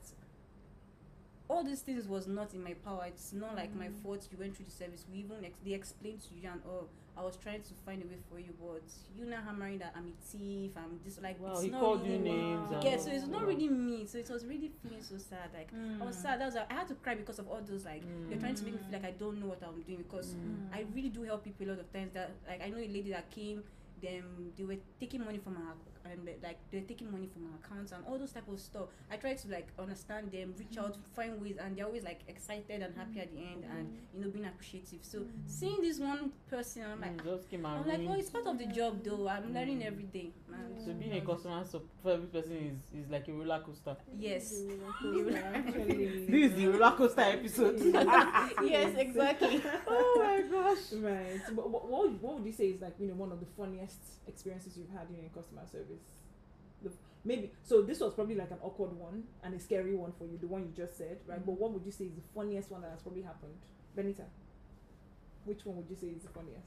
all 1.52 1.62
these 1.64 1.80
things 1.80 2.06
was 2.08 2.26
not 2.26 2.54
in 2.54 2.62
my 2.64 2.74
power. 2.74 3.04
It's 3.06 3.32
not 3.32 3.54
like 3.54 3.74
my 3.74 3.88
Mm. 3.88 4.02
fault. 4.02 4.26
You 4.32 4.38
went 4.38 4.56
through 4.56 4.66
the 4.66 4.72
service. 4.72 5.04
We 5.10 5.18
even 5.18 5.44
ex- 5.44 5.58
they 5.64 5.72
explained 5.74 6.20
to 6.22 6.34
you 6.34 6.48
and 6.50 6.60
oh, 6.66 6.88
I 7.14 7.22
was 7.22 7.36
trying 7.36 7.60
to 7.62 7.74
find 7.84 8.02
a 8.02 8.06
way 8.06 8.16
for 8.30 8.38
you, 8.38 8.54
but 8.58 8.82
you 9.14 9.26
now 9.26 9.42
hammering 9.42 9.78
that 9.80 9.92
I'm 9.94 10.08
a 10.08 10.16
thief. 10.30 10.72
I'm 10.76 10.98
this 11.04 11.20
like 11.20 11.38
Wow, 11.40 11.52
it's 11.52 11.64
he 11.64 11.68
not 11.70 11.80
called 11.80 12.02
really 12.02 12.14
you 12.16 12.24
me. 12.24 12.30
names. 12.30 12.70
Wow. 12.70 12.80
Yeah, 12.82 12.96
so 12.96 13.10
it's 13.10 13.26
not 13.26 13.42
all. 13.42 13.48
really 13.48 13.68
me. 13.68 14.06
So 14.06 14.16
it 14.18 14.30
was 14.30 14.46
really 14.46 14.70
feeling 14.82 15.02
so 15.02 15.18
sad. 15.18 15.50
Like 15.52 15.68
I 16.00 16.04
was 16.04 16.16
Mm. 16.16 16.22
sad. 16.22 16.40
That 16.40 16.46
was 16.46 16.56
I 16.56 16.72
had 16.72 16.88
to 16.88 16.94
cry 16.94 17.14
because 17.16 17.38
of 17.38 17.48
all 17.48 17.60
those 17.60 17.84
like 17.84 18.02
they're 18.28 18.38
trying 18.38 18.54
to 18.54 18.64
make 18.64 18.74
me 18.74 18.80
feel 18.80 18.92
like 18.98 19.02
Mm. 19.02 19.08
I 19.14 19.18
don't 19.22 19.38
know 19.40 19.46
what 19.48 19.62
I'm 19.62 19.80
doing 19.82 19.98
because 19.98 20.34
Mm. 20.34 20.72
I 20.72 20.80
really 20.94 21.10
do 21.10 21.22
help 21.22 21.44
people 21.44 21.66
a 21.66 21.70
lot 21.72 21.80
of 21.80 21.92
times. 21.92 22.14
That 22.14 22.30
like 22.48 22.62
I 22.62 22.70
know 22.70 22.78
a 22.78 22.88
lady 22.88 23.10
that 23.10 23.30
came, 23.30 23.62
them 24.00 24.52
they 24.56 24.64
were 24.64 24.78
taking 24.98 25.22
money 25.24 25.38
from 25.38 25.56
her 25.56 25.74
and 26.10 26.26
like 26.42 26.58
they're 26.70 26.80
taking 26.82 27.10
money 27.10 27.28
from 27.32 27.42
her 27.44 27.58
accounts 27.64 27.92
and 27.92 28.04
all 28.06 28.18
those 28.18 28.32
type 28.32 28.48
of 28.48 28.58
stuff. 28.60 28.86
I 29.10 29.16
try 29.16 29.34
to 29.34 29.48
like 29.48 29.68
understand 29.78 30.30
them, 30.32 30.54
reach 30.58 30.76
out, 30.78 30.96
find 31.14 31.40
ways, 31.40 31.56
and 31.62 31.76
they're 31.76 31.86
always 31.86 32.02
like 32.04 32.20
excited 32.28 32.82
and 32.82 32.94
happy 32.96 33.20
at 33.20 33.32
the 33.32 33.38
end, 33.38 33.64
and 33.70 33.92
you 34.14 34.20
know 34.24 34.30
being 34.30 34.46
appreciative. 34.46 35.00
So 35.02 35.24
seeing 35.46 35.80
this 35.80 35.98
one 35.98 36.32
person, 36.50 36.84
I'm 36.90 37.00
like. 37.00 37.16
Mm, 37.16 37.24
just 37.24 37.48
came 37.50 37.66
I'm 37.66 37.86
like, 37.86 38.00
oh, 38.08 38.14
it's 38.14 38.30
part 38.30 38.46
of 38.46 38.58
the 38.58 38.66
job 38.66 39.02
though. 39.04 39.28
I'm 39.28 39.52
learning 39.54 39.80
Mm. 39.80 39.86
every 39.86 40.04
day, 40.04 40.30
man. 40.50 40.74
So 40.84 40.92
being 40.92 41.12
a 41.12 41.20
customer 41.20 41.64
so 41.64 41.82
for 42.02 42.12
every 42.12 42.26
person 42.26 42.52
is, 42.92 43.04
is 43.04 43.10
like 43.10 43.26
a 43.28 43.32
roller 43.32 43.60
coaster. 43.64 43.96
Yes. 44.18 44.62
Actually. 45.54 46.26
This 46.32 46.52
is 46.52 46.56
the 46.56 46.66
roller 46.68 46.96
coaster 46.96 47.20
episode. 47.20 47.80
yes, 48.64 48.94
exactly. 48.96 49.62
oh 49.86 50.14
my 50.18 50.42
gosh. 50.50 50.92
Right. 50.94 51.40
So 51.46 51.54
what, 51.54 51.70
what, 51.70 52.12
what 52.20 52.34
would- 52.34 52.46
you 52.46 52.52
say 52.52 52.66
is 52.68 52.80
like 52.80 52.94
you 52.98 53.08
know 53.08 53.14
one 53.14 53.30
of 53.32 53.38
the 53.40 53.46
funniest 53.56 53.98
experiences 54.26 54.76
you've 54.76 54.90
had 54.90 55.06
in 55.10 55.28
customer 55.34 55.62
service? 55.70 55.91
The, 56.82 56.90
maybe 57.24 57.52
so. 57.62 57.82
This 57.82 58.00
was 58.00 58.14
probably 58.14 58.34
like 58.34 58.50
an 58.50 58.58
awkward 58.62 58.92
one 58.98 59.24
and 59.42 59.54
a 59.54 59.60
scary 59.60 59.94
one 59.94 60.12
for 60.18 60.24
you, 60.26 60.38
the 60.38 60.46
one 60.46 60.62
you 60.62 60.72
just 60.76 60.96
said, 60.98 61.18
right? 61.26 61.44
But 61.44 61.52
what 61.52 61.72
would 61.72 61.84
you 61.84 61.92
say 61.92 62.04
is 62.06 62.14
the 62.14 62.22
funniest 62.34 62.70
one 62.70 62.82
that 62.82 62.90
has 62.90 63.02
probably 63.02 63.22
happened, 63.22 63.54
Benita? 63.96 64.24
Which 65.44 65.64
one 65.66 65.76
would 65.76 65.90
you 65.90 65.96
say 65.96 66.08
is 66.08 66.22
the 66.22 66.28
funniest, 66.30 66.66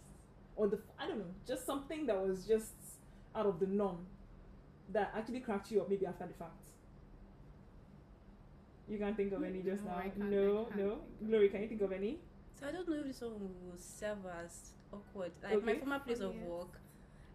or 0.56 0.68
the 0.68 0.80
I 1.00 1.08
don't 1.08 1.20
know, 1.20 1.34
just 1.48 1.66
something 1.66 2.06
that 2.08 2.18
was 2.18 2.46
just 2.46 2.74
out 3.34 3.46
of 3.46 3.60
the 3.60 3.68
norm 3.68 4.06
that 4.92 5.12
actually 5.16 5.40
cracked 5.40 5.72
you 5.72 5.82
up 5.82 5.90
maybe 5.90 6.06
after 6.06 6.28
the 6.28 6.34
fact. 6.34 6.70
You 8.88 8.98
can't 9.00 9.18
think 9.18 9.34
of 9.34 9.44
any 9.44 9.62
just 9.62 9.84
No, 9.84 9.92
now. 9.92 9.98
I 9.98 10.10
can't- 10.10 10.24
I 10.24 10.30
no, 10.30 10.66
can't 10.66 10.76
no. 10.78 11.02
Glory, 11.26 11.50
can 11.50 11.62
you 11.64 11.68
think 11.68 11.82
of 11.82 11.92
any? 11.92 12.20
So 12.60 12.68
I 12.68 12.72
don't 12.72 12.88
know 12.88 12.96
if 12.96 13.06
this 13.06 13.22
one 13.22 13.34
will 13.40 13.78
serve 13.78 14.20
as 14.44 14.76
awkward. 14.94 15.32
Like 15.44 15.64
my 15.64 15.76
former 15.76 16.00
place 16.00 16.20
of 16.20 16.36
Yes. 16.36 16.46
work, 16.48 16.80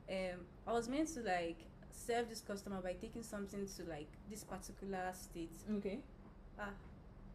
um, 0.09 0.47
I 0.67 0.73
was 0.73 0.89
meant 0.89 1.09
to 1.09 1.21
like 1.23 1.59
serve 1.93 2.29
this 2.29 2.41
customer 2.41 2.81
by 2.83 2.93
taking 2.95 3.23
something 3.23 3.67
to 3.77 3.85
like 3.85 4.09
this 4.31 4.45
particular 4.45 5.13
state. 5.13 5.53
Okay. 5.79 5.99
Ah, 6.59 6.71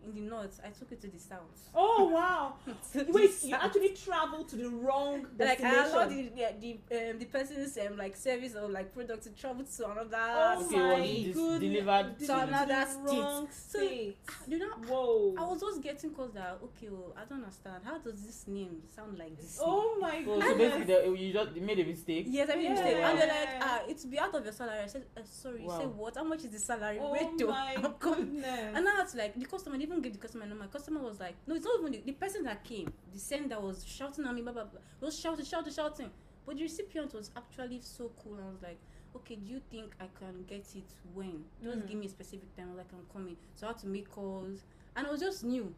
in 0.03 0.13
the 0.15 0.21
north, 0.21 0.59
I 0.65 0.69
took 0.69 0.91
it 0.91 1.01
to 1.01 1.07
the 1.07 1.19
south. 1.19 1.69
Oh 1.73 2.09
wow! 2.13 2.53
To 2.93 3.03
the 3.03 3.11
Wait, 3.11 3.31
you 3.43 3.55
actually 3.55 3.89
traveled 3.89 4.47
to 4.49 4.55
the 4.55 4.69
wrong 4.69 5.25
like 5.37 5.61
I 5.61 5.85
allowed 5.87 6.09
the 6.09 6.31
yeah, 6.35 6.51
the 6.59 6.73
um, 7.11 7.19
the 7.19 7.25
person's 7.25 7.77
um, 7.77 7.97
like 7.97 8.15
service 8.15 8.55
or 8.55 8.69
like 8.69 8.93
product 8.93 9.23
to 9.23 9.29
travel 9.31 9.63
to 9.65 9.91
another 9.91 10.17
Oh 10.17 10.65
Okay, 10.65 10.77
my 10.77 10.89
was 10.99 11.53
it 11.55 11.59
delivered 11.59 12.19
to 12.19 12.39
another 12.39 12.65
the 12.75 12.85
state. 12.85 13.19
wrong 13.19 13.47
So- 13.51 13.79
state. 13.79 14.17
You 14.47 14.59
know, 14.59 14.69
Whoa! 14.87 15.35
I 15.37 15.43
was 15.47 15.59
just 15.61 15.81
getting 15.81 16.11
calls 16.11 16.33
that 16.33 16.59
okay, 16.63 16.89
well, 16.89 17.13
I 17.17 17.25
don't 17.25 17.39
understand. 17.43 17.83
How 17.83 17.97
does 17.97 18.23
this 18.25 18.47
name 18.47 18.81
sound 18.95 19.17
like 19.17 19.35
this? 19.37 19.59
Oh 19.61 19.97
my 19.99 20.23
So, 20.23 20.39
so 20.41 20.57
basically, 20.57 20.83
they, 20.85 21.09
you 21.25 21.33
just 21.33 21.55
made 21.55 21.79
a 21.79 21.85
mistake. 21.85 22.25
Yes, 22.29 22.49
I 22.51 22.55
made 22.55 22.67
a 22.67 22.69
mistake. 22.71 22.95
And 22.97 23.19
they're 23.19 23.27
like, 23.27 23.49
ah, 23.61 23.81
it's 23.87 24.05
be 24.05 24.19
out 24.19 24.33
of 24.35 24.43
your 24.43 24.53
salary. 24.53 24.79
I 24.83 24.87
said, 24.87 25.05
uh, 25.17 25.21
sorry. 25.25 25.61
You 25.61 25.67
Wow. 25.67 25.79
said 25.79 25.87
what? 25.95 26.15
How 26.15 26.23
much 26.23 26.43
is 26.43 26.49
the 26.51 26.59
salary? 26.59 26.99
oh 27.01 27.11
Wait, 27.11 27.47
my 27.47 27.75
I'm 27.77 27.93
goodness! 27.99 28.71
And 28.75 28.85
now 28.85 29.01
it's 29.01 29.15
like 29.15 29.35
the 29.35 29.45
customer 29.45 29.77
they 29.77 29.84
even 29.85 30.01
gave 30.01 30.13
the 30.13 30.19
customer 30.19 30.45
number. 30.45 30.63
My 30.65 30.69
customer 30.69 31.01
was 31.01 31.19
like, 31.19 31.35
no, 31.47 31.55
it's 31.55 31.65
not 31.65 31.79
even 31.79 31.91
the, 31.93 32.01
the 32.05 32.11
person 32.13 32.43
that 32.43 32.63
came. 32.63 32.91
The 33.13 33.19
sender 33.19 33.59
was 33.59 33.85
shouting 33.87 34.25
at 34.25 34.33
me, 34.33 34.41
blah 34.41 34.51
blah 34.53 34.63
blah. 34.65 34.79
Was 35.01 35.19
shouting, 35.19 35.45
shouting, 35.45 35.73
shouting. 35.73 36.09
But 36.45 36.57
the 36.57 36.63
recipient 36.63 37.13
was 37.13 37.31
actually 37.35 37.79
so 37.81 38.11
cool. 38.23 38.35
I 38.35 38.49
was 38.51 38.61
like, 38.61 38.77
okay, 39.15 39.35
do 39.35 39.45
you 39.53 39.61
think 39.71 39.93
I 39.99 40.05
can 40.19 40.43
get 40.47 40.65
it 40.75 40.83
when? 41.13 41.43
Just 41.63 41.79
Mm. 41.79 41.87
give 41.87 41.97
me 41.99 42.05
a 42.05 42.09
specific 42.09 42.55
time. 42.55 42.75
Like, 42.77 42.87
I'm 42.93 43.05
coming. 43.11 43.37
So 43.55 43.67
I 43.67 43.69
had 43.69 43.79
to 43.79 43.87
make 43.87 44.09
calls, 44.11 44.63
and 44.95 45.07
I 45.07 45.11
was 45.11 45.19
just 45.21 45.43
new 45.43 45.73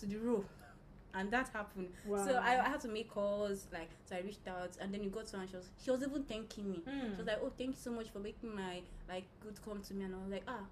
to 0.00 0.06
the 0.06 0.16
role, 0.16 0.44
and 1.14 1.30
that 1.30 1.48
happened. 1.48 1.88
wow. 2.04 2.24
So 2.24 2.34
I, 2.34 2.64
I 2.64 2.68
had 2.68 2.80
to 2.82 2.88
make 2.88 3.08
calls, 3.10 3.66
like 3.72 3.90
so 4.04 4.16
I 4.16 4.20
reached 4.20 4.46
out, 4.48 4.70
and 4.80 4.92
then 4.92 5.02
you 5.02 5.10
got 5.10 5.26
to 5.28 5.36
her 5.36 5.42
and 5.42 5.50
she 5.50 5.56
was 5.56 5.68
she 5.82 5.90
was 5.90 6.02
even 6.02 6.22
thanking 6.24 6.70
me. 6.70 6.82
Hmm. 6.88 7.10
She 7.12 7.16
was 7.18 7.26
like, 7.26 7.40
"Oh, 7.42 7.52
thank 7.56 7.70
you 7.70 7.80
so 7.80 7.90
much 7.92 8.08
for 8.10 8.18
making 8.20 8.54
my 8.54 8.80
like 9.08 9.24
good 9.42 9.58
come 9.64 9.80
to 9.82 9.94
me," 9.94 10.04
and 10.04 10.14
I 10.14 10.18
was 10.18 10.30
like, 10.32 10.44
"Ah, 10.48 10.64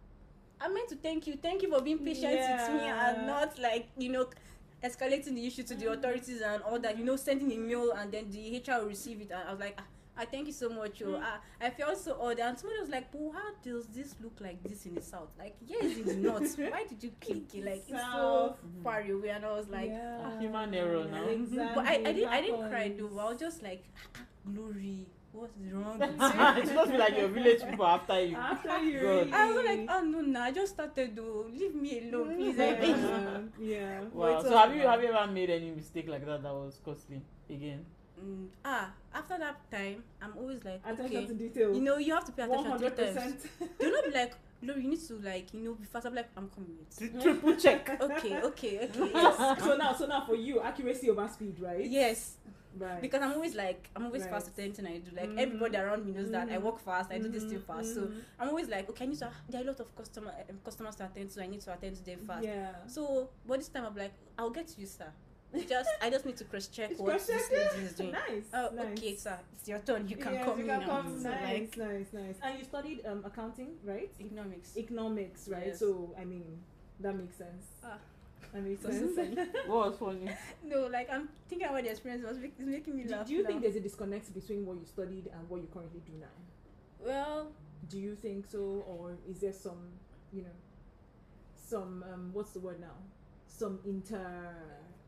I 0.60 0.68
meant 0.68 0.88
to 0.90 0.96
thank 0.96 1.26
you. 1.26 1.36
Thank 1.36 1.62
you 1.62 1.70
for 1.70 1.80
being 1.82 1.98
patient 1.98 2.32
with 2.32 2.72
me 2.80 2.86
Yeah. 2.86 3.14
and 3.16 3.26
not 3.26 3.58
like 3.58 3.88
you 3.96 4.10
know." 4.10 4.26
Escalating 4.84 5.34
the 5.34 5.46
issue 5.46 5.62
to 5.62 5.74
the 5.74 5.90
authorities 5.90 6.42
and 6.42 6.62
all 6.62 6.78
that, 6.78 6.98
you 6.98 7.04
know, 7.04 7.16
sending 7.16 7.50
a 7.50 7.56
mail 7.56 7.92
and 7.92 8.12
then 8.12 8.30
the 8.30 8.58
HR 8.58 8.80
will 8.82 8.88
receive 8.88 9.20
it. 9.22 9.30
And 9.32 9.48
I 9.48 9.50
was 9.50 9.58
like, 9.58 9.74
ah, 9.78 9.84
I 10.18 10.26
thank 10.26 10.46
you 10.46 10.52
so 10.52 10.68
much. 10.68 11.00
Oh, 11.02 11.06
Mm. 11.12 11.22
ah, 11.24 11.40
I 11.60 11.70
felt 11.70 11.96
so 11.98 12.16
odd. 12.20 12.38
And 12.38 12.56
somebody 12.58 12.80
was 12.82 12.90
like, 12.90 13.10
but 13.10 13.32
how 13.32 13.54
does 13.64 13.86
this 13.86 14.14
look 14.22 14.38
like 14.38 14.62
this 14.62 14.84
in 14.84 14.94
the 14.94 15.00
south? 15.00 15.30
Like, 15.38 15.56
yeah, 15.66 15.78
it's 15.80 16.12
north. 16.14 16.58
Why 16.70 16.84
did 16.84 17.02
you 17.02 17.10
click 17.20 17.54
it? 17.54 17.64
Like, 17.64 17.84
it's 17.88 18.02
so 18.12 18.54
far 18.84 19.00
away. 19.00 19.30
And 19.30 19.46
I 19.46 19.52
was 19.52 19.66
like, 19.68 19.88
yeah. 19.88 20.38
human 20.38 20.74
error 20.74 21.06
now. 21.10 21.24
Exactly. 21.26 21.74
but 21.74 21.84
I, 21.86 21.94
I 21.94 22.12
didn't 22.12 22.28
I 22.28 22.40
didn't 22.42 22.68
cry 22.70 22.94
though. 22.96 23.18
I 23.18 23.30
was 23.30 23.40
just 23.40 23.62
like 23.62 23.82
glory. 24.44 25.06
What's 25.36 25.56
wrong? 25.72 26.00
it 26.02 26.10
with 26.66 26.74
must 26.74 26.86
you?" 26.86 26.92
be 26.92 26.98
like 26.98 27.16
your 27.16 27.28
village 27.28 27.62
people 27.68 27.86
after 27.86 28.20
you. 28.24 28.36
After 28.36 28.78
you 28.84 29.00
God. 29.00 29.08
really... 29.08 29.32
I 29.32 29.52
was 29.52 29.64
like, 29.66 29.86
oh 29.90 30.00
no, 30.02 30.20
no, 30.20 30.40
I 30.40 30.50
just 30.52 30.72
started 30.74 31.14
though. 31.16 31.46
Leave 31.52 31.74
me 31.74 32.08
alone, 32.08 32.36
please. 32.36 32.56
Beg 32.56 32.88
you. 32.88 32.96
yeah. 32.96 33.40
yeah. 33.60 34.00
Wow. 34.12 34.42
So 34.42 34.56
have 34.56 34.74
you 34.74 34.82
have 34.82 35.02
you 35.02 35.12
ever 35.12 35.30
made 35.30 35.50
any 35.50 35.70
mistake 35.70 36.08
like 36.08 36.24
that 36.26 36.42
that 36.42 36.52
was 36.52 36.80
costly 36.84 37.20
again? 37.50 37.84
Mm, 38.18 38.48
ah, 38.64 38.90
after 39.14 39.36
that 39.38 39.70
time, 39.70 40.02
I'm 40.22 40.32
always 40.38 40.64
like, 40.64 40.80
Attention 40.86 41.16
okay, 41.16 41.26
to 41.26 41.34
detail. 41.34 41.74
you 41.74 41.82
know, 41.82 41.98
you 41.98 42.14
have 42.14 42.24
to 42.24 42.32
pay 42.32 42.44
attention 42.44 42.64
three 42.64 42.70
hundred 42.70 42.96
times. 42.96 43.14
percent. 43.14 43.78
Do 43.78 43.90
not 43.92 44.04
be 44.06 44.10
like, 44.10 44.32
no, 44.62 44.74
you 44.74 44.88
need 44.88 45.06
to 45.06 45.14
like, 45.18 45.52
you 45.52 45.60
know, 45.60 45.74
be 45.74 45.84
fast. 45.84 46.06
I'm 46.06 46.14
like, 46.14 46.28
I'm 46.36 46.48
coming. 46.48 47.20
Triple 47.22 47.56
check. 47.56 47.90
Okay, 48.00 48.40
okay, 48.40 48.88
okay. 48.88 49.10
Yes. 49.12 49.60
so 49.62 49.76
now, 49.76 49.92
so 49.92 50.06
now 50.06 50.24
for 50.24 50.34
you, 50.34 50.60
accuracy 50.60 51.10
over 51.10 51.28
speed, 51.28 51.56
right? 51.60 51.84
yes, 51.84 52.36
Right. 52.78 53.00
because 53.00 53.22
I'm 53.22 53.32
always 53.32 53.54
like, 53.54 53.88
I'm 53.96 54.04
always 54.06 54.22
Right. 54.22 54.30
fast 54.32 54.46
with 54.46 54.58
anything 54.58 54.86
I 54.86 54.98
do. 54.98 55.10
Like 55.16 55.30
Mhm. 55.30 55.38
everybody 55.38 55.76
around 55.76 56.04
me 56.06 56.12
knows 56.12 56.30
that 56.30 56.48
I 56.50 56.58
work 56.58 56.78
fast. 56.78 57.10
I 57.10 57.18
do 57.18 57.28
this 57.28 57.44
thing 57.44 57.60
fast. 57.60 57.94
So 57.94 58.02
mhm. 58.02 58.20
I'm 58.38 58.48
always 58.50 58.68
like, 58.68 58.88
okay, 58.90 59.04
I 59.04 59.08
need 59.08 59.18
to. 59.18 59.30
There 59.48 59.60
are 59.60 59.64
a 59.64 59.66
lot 59.66 59.80
of 59.80 59.94
customer 59.96 60.32
um, 60.50 60.58
customers 60.64 60.96
to 60.96 61.04
attend 61.06 61.30
to. 61.30 61.42
I 61.42 61.46
need 61.46 61.60
to 61.62 61.72
attend 61.72 61.96
to 61.96 62.04
them 62.04 62.18
fast. 62.26 62.44
Yeah. 62.44 62.72
So, 62.86 63.30
but 63.46 63.58
this 63.58 63.68
time 63.68 63.84
I'm 63.86 63.96
like, 63.96 64.12
I'll 64.38 64.50
get 64.50 64.66
to 64.68 64.80
you, 64.80 64.86
sir. 64.86 65.10
Just, 65.68 65.88
I 66.02 66.10
just 66.10 66.26
need 66.26 66.36
to 66.36 66.44
cross 66.44 66.66
check 66.66 66.90
what 66.98 67.18
this 67.26 67.50
lady 67.50 67.86
is 67.86 67.94
doing. 67.94 68.12
Nice. 68.12 68.44
Oh, 68.52 68.68
nice. 68.74 68.98
okay, 68.98 69.14
sir. 69.16 69.38
It's 69.54 69.66
your 69.68 69.78
turn. 69.78 70.06
You 70.06 70.16
can 70.16 70.34
yes, 70.34 70.44
come 70.44 70.58
you 70.58 70.64
in 70.64 70.70
can 70.70 70.80
now. 70.80 70.86
come. 70.86 71.22
So, 71.22 71.30
Nice, 71.30 71.42
like, 71.42 71.76
nice, 71.78 72.12
nice. 72.12 72.36
And 72.42 72.58
you 72.58 72.64
studied 72.64 73.06
um, 73.06 73.22
accounting, 73.24 73.70
right? 73.84 74.10
economics. 74.20 74.76
Economics, 74.76 75.48
right? 75.48 75.68
Yes. 75.68 75.78
So 75.78 76.14
I 76.18 76.24
mean, 76.24 76.58
that 77.00 77.14
makes 77.16 77.36
sense. 77.36 77.64
Ah. 77.82 77.98
That 78.52 78.62
makes 78.62 78.82
So 78.82 78.90
sense. 78.90 79.14
funny. 79.16 79.36
What 79.66 79.90
was 79.90 79.98
funny? 79.98 80.30
no, 80.64 80.86
like 80.86 81.10
I'm 81.12 81.28
thinking 81.48 81.68
about 81.68 81.82
the 81.82 81.90
experience. 81.90 82.24
It 82.24 82.28
was 82.28 82.38
make, 82.38 82.54
it's 82.58 82.68
making 82.68 82.96
me 82.96 83.04
do, 83.04 83.10
laugh. 83.10 83.26
do 83.26 83.34
you 83.34 83.42
now. 83.42 83.48
think 83.48 83.62
there's 83.62 83.76
a 83.76 83.80
disconnect 83.80 84.32
between 84.34 84.64
what 84.64 84.78
you 84.78 84.86
studied 84.86 85.26
and 85.36 85.48
what 85.50 85.60
you 85.60 85.68
currently 85.72 86.00
do 86.06 86.12
now? 86.18 86.34
Well, 87.04 87.52
Do 87.88 87.98
you 87.98 88.14
think 88.16 88.46
so, 88.50 88.84
or 88.88 89.16
is 89.30 89.40
there 89.40 89.52
some, 89.52 89.78
you 90.32 90.42
know, 90.42 90.56
some 91.54 92.04
um, 92.12 92.30
what's 92.32 92.52
the 92.52 92.60
word 92.60 92.80
now? 92.80 92.96
Some 93.46 93.78
inter, 93.84 94.54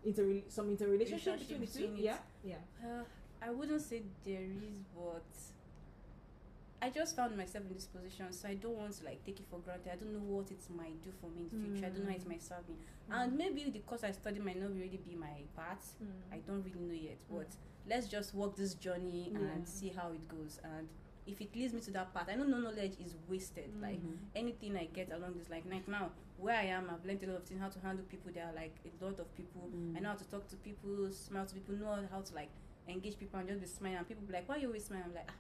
inter, 0.05 0.41
some 0.49 0.69
interrelationship 0.71 1.35
Relationship 1.35 1.39
between 1.49 1.61
the 1.61 1.67
two? 1.67 1.79
between 1.89 1.99
it. 1.99 2.05
Yeah, 2.05 2.57
yeah. 2.83 2.89
uh, 3.01 3.05
I 3.47 3.51
wouldn't 3.51 3.81
say 3.83 4.03
there 4.25 4.43
is, 4.43 4.75
but 4.95 5.25
I 6.81 6.91
just 6.91 7.17
found 7.17 7.37
myself 7.37 7.65
in 7.69 7.75
this 7.75 7.87
position, 7.87 8.33
so 8.33 8.49
I 8.49 8.55
don't 8.55 8.77
want 8.77 8.93
to 8.99 9.05
like 9.05 9.25
take 9.25 9.41
it 9.41 9.47
for 9.51 9.59
granted. 9.59 9.91
I 9.93 9.97
don't 9.97 10.13
know 10.13 10.21
what 10.21 10.51
it 10.53 10.61
might 10.77 11.03
do 11.03 11.11
for 11.21 11.29
me 11.31 11.43
in 11.43 11.49
the 11.49 11.57
future. 11.65 11.87
I 11.87 11.89
don't 11.91 12.05
know 12.05 12.11
how 12.11 12.17
it 12.17 12.25
Mm. 12.25 12.29
might 12.29 12.43
serve 12.43 12.69
me, 12.69 12.77
and 13.11 13.37
maybe 13.37 13.69
the 13.71 13.81
course 13.81 14.05
I 14.05 14.13
study 14.13 14.39
might 14.39 14.61
not 14.61 14.71
really 14.75 14.99
be 14.99 15.17
my 15.17 15.43
path. 15.57 15.97
Mm. 16.03 16.35
I 16.35 16.39
don't 16.39 16.63
really 16.63 16.81
know 16.81 16.95
yet, 16.95 17.19
Mm. 17.31 17.37
but 17.39 17.57
let's 17.87 18.07
just 18.09 18.33
walk 18.35 18.55
this 18.57 18.75
journey 18.75 19.33
and 19.35 19.67
see 19.67 19.89
how 19.89 20.13
it 20.13 20.29
goes. 20.29 20.61
And 20.63 20.89
if 21.27 21.41
it 21.41 21.55
leads 21.57 21.75
me 21.75 21.81
to 21.81 21.91
that 21.91 22.15
path, 22.15 22.29
I 22.31 22.37
know 22.37 22.45
no 22.45 22.59
knowledge 22.59 22.95
is 23.01 23.17
wasted. 23.29 23.75
Like 23.83 24.01
Mhm. 24.01 24.17
anything 24.37 24.77
I 24.77 24.87
get 24.87 25.11
along 25.11 25.37
this, 25.37 25.51
like 25.51 25.65
like 25.67 25.89
now 25.89 26.13
where 26.39 26.55
I 26.57 26.67
am, 26.67 26.89
I've 26.91 27.05
learned 27.05 27.25
a 27.25 27.27
lot 27.27 27.39
of 27.39 27.45
things 27.45 27.61
how 27.61 27.71
to 27.71 27.81
handle 27.81 28.05
people. 28.07 28.31
There 28.33 28.47
are 28.47 28.53
like 28.55 28.77
a 28.87 29.05
lot 29.05 29.19
of 29.19 29.35
people. 29.35 29.69
Mm. 29.75 29.97
I 29.97 30.01
know 30.01 30.11
how 30.11 30.15
to 30.17 30.25
talk 30.31 30.47
to 30.49 30.57
people, 30.57 31.11
smile 31.13 31.45
to 31.45 31.55
people, 31.55 31.75
know 31.75 32.07
how 32.09 32.21
to 32.21 32.35
like 32.37 32.51
engage 32.87 33.19
people 33.19 33.41
and 33.41 33.49
just 33.49 33.61
be 33.61 33.67
smiling. 33.67 33.99
And 33.99 34.07
people 34.07 34.25
be 34.25 34.33
like, 34.33 34.49
"Why 34.49 34.57
you 34.59 34.69
always 34.69 34.85
smiling?" 34.85 35.07
I'm 35.07 35.15
like, 35.15 35.29
ah, 35.29 35.35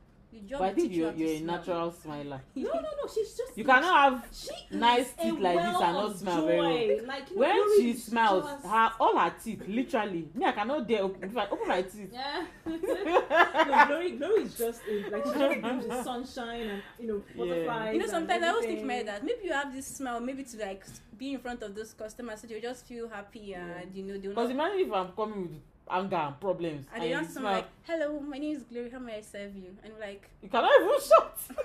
But 0.50 0.62
I 0.62 0.72
think 0.74 0.92
you 0.92 1.10
you're 1.16 1.36
a 1.36 1.40
natural 1.40 1.90
smiler. 1.92 2.40
No, 2.54 2.70
no, 2.74 2.80
no. 2.80 3.08
She's 3.12 3.34
just. 3.34 3.56
You 3.56 3.64
cannot 3.64 4.12
have 4.12 4.26
She 4.32 4.76
nice 4.76 5.12
teeth 5.14 5.38
like 5.38 5.56
this 5.56 5.64
and 5.66 5.94
not 5.94 6.18
smile 6.18 6.46
very 6.46 6.58
well. 6.96 7.06
Like, 7.06 7.30
you 7.30 7.36
know, 7.36 7.40
When 7.40 7.80
she 7.80 7.94
smiles, 7.94 8.44
just- 8.44 8.66
her 8.66 8.90
all 9.00 9.16
her 9.18 9.34
teeth, 9.42 9.62
literally. 9.66 10.28
Me, 10.34 10.44
I 10.44 10.52
cannot 10.52 10.86
dare 10.86 11.02
open. 11.02 11.30
If 11.30 11.36
I 11.36 11.46
open 11.46 11.68
my 11.68 11.82
teeth, 11.82 12.10
Yeah. 12.12 12.44
no, 12.66 13.84
Glory, 13.86 14.10
Glory 14.12 14.42
is 14.42 14.56
just 14.58 14.82
a, 14.88 15.10
like 15.10 15.24
she 15.26 15.32
just 15.38 15.60
brings 15.60 15.86
the 15.86 16.02
sunshine 16.04 16.68
and 16.68 16.82
you 16.98 17.06
know 17.08 17.22
Yeah. 17.34 17.36
butterflies. 17.46 17.94
You 17.94 18.00
know, 18.00 18.06
sometimes 18.06 18.44
I 18.44 18.48
always 18.48 18.66
think 18.66 18.84
myself 18.84 19.06
that 19.06 19.24
maybe 19.24 19.40
you 19.44 19.52
have 19.52 19.72
this 19.74 19.86
smile, 19.86 20.20
maybe 20.20 20.44
to 20.44 20.56
like 20.58 20.84
be 21.16 21.32
in 21.32 21.38
front 21.40 21.62
of 21.62 21.74
those 21.74 21.92
customers, 21.94 22.40
so 22.40 22.46
they 22.46 22.60
just 22.60 22.86
feel 22.86 23.08
happy 23.08 23.54
and 23.54 23.94
you 23.94 24.04
know 24.04 24.18
because 24.18 24.36
not. 24.36 24.50
imagine 24.50 24.86
if 24.86 24.92
I'm 24.92 25.08
coming 25.12 25.42
with 25.42 25.60
anger 25.90 26.16
and 26.16 26.40
problems 26.40 26.86
And 26.86 26.94
and, 26.94 27.02
they 27.02 27.08
you 27.10 27.14
ask 27.14 27.30
someone 27.30 27.52
like, 27.54 27.66
"Hello, 27.82 28.20
my 28.20 28.38
name 28.38 28.56
is 28.56 28.62
Glory. 28.64 28.90
How 28.90 28.98
may 28.98 29.16
I 29.16 29.20
serve 29.20 29.54
you?" 29.56 29.76
And 29.82 29.92
like, 30.00 30.28
you 30.42 30.48
cannot 30.48 30.70
even 30.80 31.00
shut. 31.08 31.38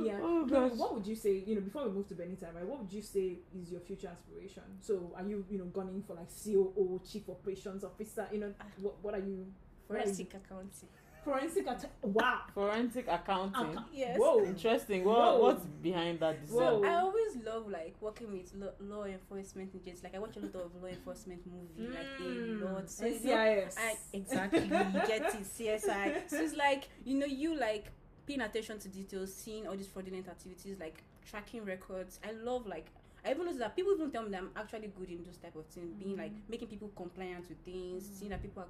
Yeah. 0.00 0.18
Oh 0.22 0.46
Glory, 0.46 0.68
gosh. 0.70 0.78
what 0.78 0.94
would 0.94 1.06
you 1.06 1.16
say? 1.16 1.42
You 1.44 1.56
know, 1.56 1.60
before 1.60 1.84
we 1.84 1.90
move 1.90 2.06
to 2.08 2.14
Benita, 2.14 2.46
right? 2.54 2.64
What 2.64 2.80
would 2.80 2.92
you 2.92 3.02
say 3.02 3.38
is 3.60 3.70
your 3.72 3.80
future 3.80 4.08
aspiration? 4.08 4.62
So, 4.80 5.12
are 5.16 5.24
you, 5.24 5.44
you 5.50 5.58
know, 5.58 5.64
gunning 5.64 6.04
for 6.06 6.14
like 6.14 6.28
COO, 6.28 7.00
Chief 7.10 7.28
Operations 7.28 7.82
Officer? 7.82 8.28
You 8.32 8.38
know, 8.40 8.54
ah. 8.60 8.64
what, 8.80 8.94
what 9.02 9.14
are 9.14 9.18
you? 9.18 9.46
What 9.88 9.96
are 9.96 10.00
you- 10.00 10.04
"Forensic 10.04 10.34
accounting." 10.34 10.88
Forensic 11.24 11.66
attack. 11.66 11.90
Wow. 12.02 12.40
Forensic 12.54 13.06
accounting. 13.08 13.74
Acca- 13.74 13.84
Yes. 13.92 14.18
Whoa. 14.18 14.44
Interesting. 14.44 15.04
What 15.04 15.18
Whoa. 15.18 15.42
what's 15.42 15.64
behind 15.82 16.20
that 16.20 16.38
Whoa. 16.48 16.82
I 16.84 16.94
always 17.00 17.36
love 17.44 17.68
like 17.68 17.94
working 18.00 18.32
with 18.32 18.52
law, 18.54 18.70
law 18.80 19.04
enforcement 19.04 19.70
agents. 19.74 20.02
Like 20.02 20.14
I 20.14 20.18
watch 20.18 20.36
a 20.36 20.40
lot 20.40 20.54
of 20.54 20.82
law 20.82 20.88
enforcement 20.88 21.42
movie, 21.46 21.90
like 21.90 22.06
Mm. 22.20 22.62
a 22.62 22.74
lot. 22.74 22.90
So 22.90 23.06
you 23.06 23.12
know, 23.12 23.18
NCIS. 23.36 23.74
I 23.78 23.96
exactly 24.12 24.62
you 24.62 24.68
get 24.68 25.34
it, 25.34 25.44
CSI. 25.44 26.28
So 26.30 26.36
it's 26.40 26.56
like 26.56 26.88
you 27.04 27.18
know 27.18 27.26
you 27.26 27.54
like 27.58 27.86
paying 28.26 28.40
attention 28.40 28.78
to 28.78 28.88
details, 28.88 29.32
seeing 29.34 29.66
all 29.66 29.76
these 29.76 29.88
fraudulent 29.88 30.28
activities, 30.28 30.78
like 30.78 31.02
tracking 31.28 31.64
records. 31.64 32.20
I 32.26 32.32
love 32.32 32.66
like 32.66 32.86
I 33.24 33.32
even 33.32 33.44
notice 33.46 33.58
that 33.58 33.74
people 33.74 33.92
even 33.94 34.10
tell 34.10 34.22
me 34.22 34.30
that 34.30 34.38
I'm 34.40 34.50
actually 34.56 34.92
good 34.98 35.10
in 35.10 35.24
those 35.24 35.36
type 35.38 35.56
of 35.56 35.66
things, 35.66 35.92
being 35.94 36.16
like 36.16 36.32
making 36.48 36.68
people 36.68 36.90
compliant 36.96 37.48
with 37.48 37.58
things, 37.64 38.08
seeing 38.18 38.30
that 38.30 38.40
people 38.40 38.62
are 38.62 38.68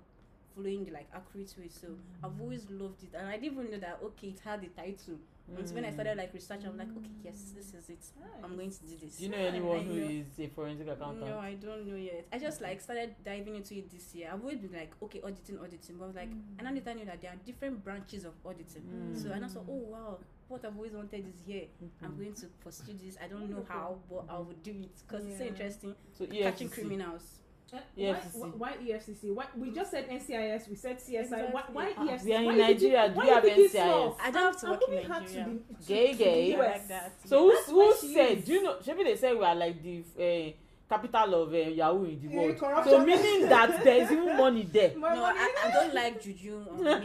following 0.58 0.84
the 0.84 0.90
like 0.92 1.08
accurate 1.14 1.54
way. 1.58 1.68
So 1.68 1.88
I've 2.22 2.40
always 2.40 2.68
loved 2.70 3.02
it, 3.04 3.10
and 3.16 3.28
I 3.28 3.36
didn't 3.38 3.58
even 3.58 3.70
know 3.70 3.78
that 3.78 4.00
okay, 4.02 4.28
it 4.28 4.40
had 4.44 4.62
a 4.64 4.68
title. 4.68 5.14
And 5.56 5.66
so 5.66 5.74
when 5.76 5.86
I 5.86 5.90
started 5.90 6.18
like 6.18 6.34
research, 6.34 6.60
I'm 6.66 6.76
like, 6.76 6.88
okay, 6.94 7.08
yes, 7.24 7.52
this 7.56 7.72
is 7.72 7.88
it. 7.88 8.04
I'm 8.44 8.54
going 8.54 8.70
to 8.70 8.80
do 8.80 8.96
this. 9.02 9.16
Do 9.16 9.22
you 9.24 9.30
know 9.30 9.38
anyone 9.38 9.80
who 9.82 9.94
know. 9.94 10.06
is 10.10 10.26
a 10.38 10.46
forensic 10.48 10.88
accountant? 10.88 11.26
No, 11.26 11.38
I 11.38 11.54
don't 11.54 11.86
know 11.86 11.96
yet. 11.96 12.26
I 12.30 12.38
just 12.38 12.60
like 12.60 12.82
started 12.82 13.14
diving 13.24 13.56
into 13.56 13.74
it 13.74 13.90
this 13.90 14.14
year. 14.14 14.28
I've 14.30 14.42
always 14.42 14.58
been 14.58 14.78
like, 14.78 14.92
okay, 15.04 15.22
auditing, 15.24 15.58
auditing, 15.58 15.96
but 15.96 16.04
I 16.04 16.06
was 16.08 16.16
like, 16.16 16.28
and 16.58 16.68
I 16.68 16.70
later 16.70 16.92
knew 16.92 17.06
that 17.06 17.22
there 17.22 17.30
are 17.30 17.36
different 17.46 17.82
branches 17.82 18.26
of 18.26 18.34
auditing. 18.44 18.82
Mm. 18.82 19.22
So 19.22 19.32
and 19.32 19.42
I 19.42 19.48
saw, 19.48 19.60
oh 19.60 19.72
wow, 19.88 20.18
what 20.48 20.62
I've 20.66 20.76
always 20.76 20.92
wanted 20.92 21.26
is 21.26 21.40
here. 21.46 21.62
I'm 22.02 22.12
Mhm. 22.12 22.18
going 22.18 22.34
to 22.34 22.46
pursue 22.62 22.92
this. 23.02 23.16
I 23.24 23.28
don't 23.28 23.48
know 23.48 23.64
how, 23.66 23.96
but 24.10 24.26
I 24.28 24.36
will 24.36 24.52
do 24.62 24.72
it 24.72 24.90
because 25.08 25.24
it's 25.24 25.38
so 25.38 25.44
Yeah. 25.44 25.50
interesting. 25.50 25.94
So 26.12 26.26
Catching 26.26 26.68
EFCC. 26.68 26.72
criminals. 26.74 27.38
Uh, 27.72 27.76
EFCC. 27.98 28.34
Why, 28.34 28.48
why, 28.48 28.50
why 28.56 28.76
EFCC? 28.82 29.34
Why 29.34 29.44
we 29.56 29.70
just 29.72 29.90
said 29.90 30.08
NCIS? 30.08 30.68
We 30.70 30.76
said 30.76 30.98
CSI. 30.98 31.30
Why, 31.30 31.44
Exactly. 31.44 31.74
why 31.74 31.92
Ah, 31.98 32.06
EFCC? 32.06 32.24
we 32.24 32.34
are 32.34 32.38
in 32.38 32.44
Why 32.46 32.52
you 32.52 32.58
think- 32.64 32.68
Nigeria, 32.80 33.08
do 33.08 33.14
why 33.14 33.24
you 33.26 33.32
have 33.34 33.42
think 33.44 33.58
NCIS? 33.58 33.70
small? 33.72 34.16
I 34.22 34.30
don't 34.30 34.42
have 34.44 34.56
to 34.60 34.66
I'm 34.66 34.72
work 34.72 34.82
in 34.82 34.90
moving 34.94 35.04
to 35.06 35.10
Nigeria. 35.12 35.44
the- 35.44 35.74
to- 35.74 35.88
Gay, 35.88 36.14
gay. 36.14 36.54
US. 36.56 36.58
like 36.58 36.88
that. 36.88 37.12
So 37.26 37.36
who, 37.42 37.52
That's 37.54 37.66
who 37.70 37.76
where 37.78 37.94
said? 37.96 38.38
is. 38.38 38.44
Do 38.44 38.52
you 38.52 38.62
know? 38.62 38.76
Maybe 38.86 39.04
they 39.04 39.16
say 39.16 39.34
we 39.34 39.44
are 39.44 39.54
like 39.54 39.82
the 39.82 40.04
uh, 40.18 40.52
capital 40.88 41.34
of 41.42 41.52
uh, 41.52 41.56
Yahoo 41.56 42.04
in 42.04 42.18
the 42.22 42.28
world. 42.34 42.56
corruption. 42.58 42.90
So 42.92 43.04
meaning 43.04 43.48
that 43.50 43.84
there 43.84 44.02
is 44.02 44.10
even 44.12 44.36
money 44.36 44.62
there. 44.62 44.92
No, 44.94 45.00
money- 45.00 45.20
I, 45.38 45.54
I 45.66 45.70
don't 45.70 45.94
like 45.94 46.22
juju. 46.22 46.64
on 46.70 46.82
me. 46.82 46.90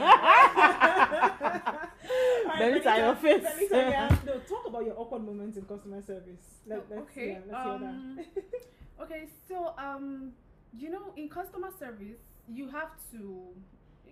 Alright, 2.45 2.59
Benita, 2.59 2.95
your 2.97 3.15
face. 3.15 3.43
Benita, 3.43 3.75
yeah. 3.75 4.15
No, 4.25 4.33
talk 4.39 4.67
about 4.67 4.85
your 4.85 4.97
awkward 4.97 5.23
moments 5.25 5.57
in 5.57 5.63
customer 5.65 6.01
service. 6.01 6.39
Let, 6.65 6.79
Oh, 6.79 6.83
let's, 6.89 7.01
okay. 7.11 7.27
Yeah, 7.31 7.39
let's 7.51 7.63
hear 7.65 7.77
that. 7.79 7.85
um, 7.85 8.19
okay. 9.01 9.23
So 9.47 9.73
um, 9.77 10.31
you 10.77 10.89
know, 10.89 11.13
in 11.15 11.29
customer 11.29 11.69
service, 11.79 12.17
you 12.47 12.67
have 12.69 12.89
to, 13.11 13.47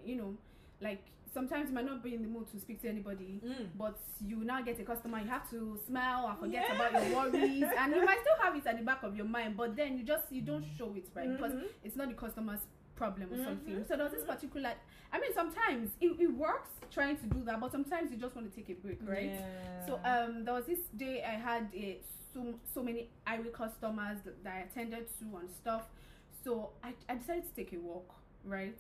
you 0.06 0.16
know, 0.16 0.36
like 0.80 1.04
sometimes 1.34 1.70
you 1.70 1.76
might 1.76 1.86
not 1.86 2.04
be 2.04 2.14
in 2.14 2.22
the 2.22 2.28
mood 2.28 2.48
to 2.52 2.60
speak 2.60 2.82
to 2.82 2.90
anybody. 2.90 3.42
Mm. 3.46 3.68
But 3.78 3.98
you 4.26 4.38
now 4.44 4.62
get 4.62 4.80
a 4.80 4.84
customer, 4.84 5.20
you 5.20 5.30
have 5.30 5.50
to 5.52 5.80
smile 5.88 6.28
and 6.30 6.38
forget 6.40 6.66
Yeah. 6.68 6.76
about 6.76 6.94
your 7.08 7.16
worries, 7.16 7.64
and 7.78 7.96
you 7.96 8.06
might 8.06 8.20
still 8.22 8.36
have 8.42 8.56
it 8.56 8.66
at 8.66 8.78
the 8.78 8.84
back 8.84 9.04
of 9.04 9.16
your 9.16 9.26
mind, 9.26 9.58
but 9.58 9.76
then 9.76 9.98
you 9.98 10.04
just 10.04 10.32
you 10.32 10.42
don't 10.42 10.66
show 10.78 10.94
it 10.96 11.06
right 11.16 11.30
because 11.36 11.54
Mhm. 11.54 11.68
it's 11.84 11.96
not 11.96 12.10
the 12.10 12.16
customer's 12.16 12.62
problem 12.96 13.34
or 13.34 13.44
something. 13.44 13.76
Mhm. 13.78 13.88
So 13.88 13.98
there's 13.98 14.12
this 14.12 14.24
particular. 14.24 14.74
I 15.12 15.20
mean, 15.20 15.34
sometimes 15.34 15.92
it, 16.00 16.12
it 16.20 16.32
works 16.32 16.70
trying 16.92 17.18
to 17.18 17.26
do 17.28 17.44
that, 17.46 17.60
but 17.60 17.72
sometimes 17.72 18.12
you 18.12 18.18
just 18.18 18.36
want 18.36 18.50
to 18.50 18.56
take 18.56 18.70
a 18.70 18.74
break, 18.80 19.00
right? 19.04 19.32
Yeah. 19.32 19.86
So 19.88 20.00
um, 20.06 20.46
there 20.46 20.54
was 20.54 20.66
this 20.66 20.80
day 20.96 21.24
I 21.24 21.32
had 21.32 21.70
a, 21.74 22.00
so 22.34 22.54
so 22.74 22.84
many 22.84 23.10
irate 23.28 23.54
customers 23.54 24.18
that, 24.26 24.44
that 24.44 24.54
I 24.56 24.60
attended 24.62 25.08
to 25.20 25.38
and 25.38 25.50
stuff. 25.50 25.84
So 26.44 26.72
I, 26.84 26.94
I 27.10 27.16
decided 27.16 27.44
to 27.48 27.56
take 27.56 27.74
a 27.74 27.80
walk, 27.80 28.14
right? 28.46 28.78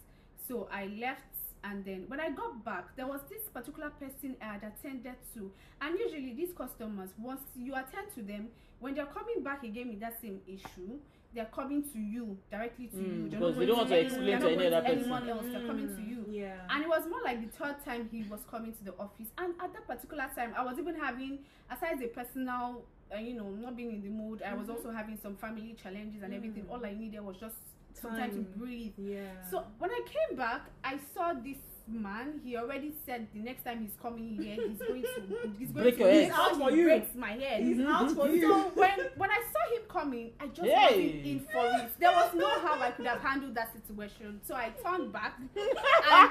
So 0.47 0.67
I 0.71 0.88
left 1.00 1.24
and 1.63 1.86
then 1.86 2.06
when 2.08 2.19
I 2.19 2.30
got 2.32 2.65
back, 2.65 2.95
there 2.95 3.06
was 3.08 3.21
this 3.30 3.43
particular 3.54 3.91
person 3.91 4.36
I 4.41 4.45
had 4.54 4.63
attended 4.63 5.15
to, 5.36 5.52
and 5.82 6.00
usually 6.00 6.34
these 6.34 6.52
customers, 6.58 7.10
once 7.19 7.41
you 7.56 7.74
attend 7.74 8.13
to 8.15 8.24
them, 8.24 8.47
when 8.80 8.95
they're 8.95 9.06
coming 9.06 9.43
back 9.43 9.63
again 9.63 9.89
with 9.89 10.00
that 10.00 10.19
same 10.21 10.41
issue, 10.47 10.97
they're 11.34 11.45
coming 11.45 11.84
to 11.93 12.00
you 12.00 12.38
directly 12.52 12.88
to 12.88 12.97
you. 12.97 13.04
Mm, 13.04 13.32
They're 13.32 13.39
because 13.39 13.58
they 13.58 13.65
don't 13.65 13.78
want 13.78 13.89
to 13.89 14.00
explain 14.00 14.26
they're 14.26 14.39
to 14.39 14.50
any 14.50 14.67
other 14.67 14.82
person. 14.82 15.00
anyone 15.00 15.30
else. 15.30 15.45
They're 15.50 15.65
coming 15.65 15.95
to 15.95 16.02
you. 16.02 16.26
Yeah. 16.30 16.56
And 16.69 16.84
it 16.84 16.89
was 16.89 17.04
more 17.10 17.21
like 17.24 17.39
the 17.41 17.58
third 17.58 17.86
time 17.86 18.10
he 18.12 18.24
was 18.24 18.41
coming 18.50 18.74
to 18.74 18.84
the 18.84 18.93
office. 19.00 19.28
And 19.38 19.54
at 19.62 19.71
that 19.71 19.88
particular 19.88 20.30
time, 20.36 20.54
I 20.58 20.65
was 20.65 20.78
even 20.78 20.95
having, 21.00 21.39
aside 21.69 22.00
the 22.00 22.08
personal, 22.08 22.84
uh, 23.13 23.19
you 23.19 23.34
know, 23.36 23.50
not 23.50 23.76
being 23.76 23.91
in 23.91 24.02
the 24.02 24.10
mood, 24.10 24.41
I 24.41 24.54
was 24.54 24.69
also 24.69 24.91
having 24.91 25.17
some 25.21 25.36
family 25.36 25.76
challenges 25.82 26.24
and 26.24 26.34
everything. 26.34 26.63
Mm. 26.63 26.71
All 26.71 26.86
I 26.86 26.93
needed 26.93 27.21
was 27.21 27.38
just 27.38 27.56
some 28.02 28.12
time 28.12 28.30
to 28.32 28.36
Time. 28.38 28.47
breathe. 28.56 28.93
yeah. 28.97 29.24
So 29.50 29.63
when 29.80 29.91
I 29.91 30.02
came 30.06 30.38
back, 30.38 30.62
I 30.84 30.97
saw 31.13 31.34
this 31.34 31.58
man. 31.88 32.39
He 32.43 32.56
already 32.56 32.93
said 33.06 33.28
the 33.34 33.39
next 33.39 33.63
time 33.65 33.82
he's 33.82 33.97
coming 34.02 34.38
here, 34.41 34.56
he's 34.56 34.78
going 34.80 35.02
to 35.02 35.52
he's 35.60 35.71
going 35.71 35.84
Break 35.84 35.97
to 35.97 36.04
your 36.04 36.12
head. 36.12 36.32
Out 36.34 36.56
for 36.58 36.69
he 36.71 36.78
you. 36.78 36.86
breaks 36.86 37.15
my 37.15 37.32
head. 37.34 37.63
he's 37.63 37.80
out 37.82 38.12
for 38.12 38.30
you. 38.30 38.41
So 38.47 38.71
when 38.76 39.00
when 39.17 39.30
I 39.30 39.41
saw 39.52 39.76
him 39.76 39.82
coming, 39.89 40.32
I 40.39 40.47
just 40.47 40.62
Hey. 40.69 41.06
wasn't 41.08 41.26
in 41.26 41.39
for 41.52 41.65
it. 41.65 41.89
There 42.00 42.12
was 42.12 42.34
no 42.34 42.50
how 42.60 42.80
I 42.80 42.91
could 42.91 43.08
have 43.08 43.19
handled 43.19 43.56
that 43.56 43.74
situation. 43.74 44.39
So 44.47 44.56
I 44.56 44.69
turned 44.84 45.12
back 45.12 45.34
and 45.56 46.30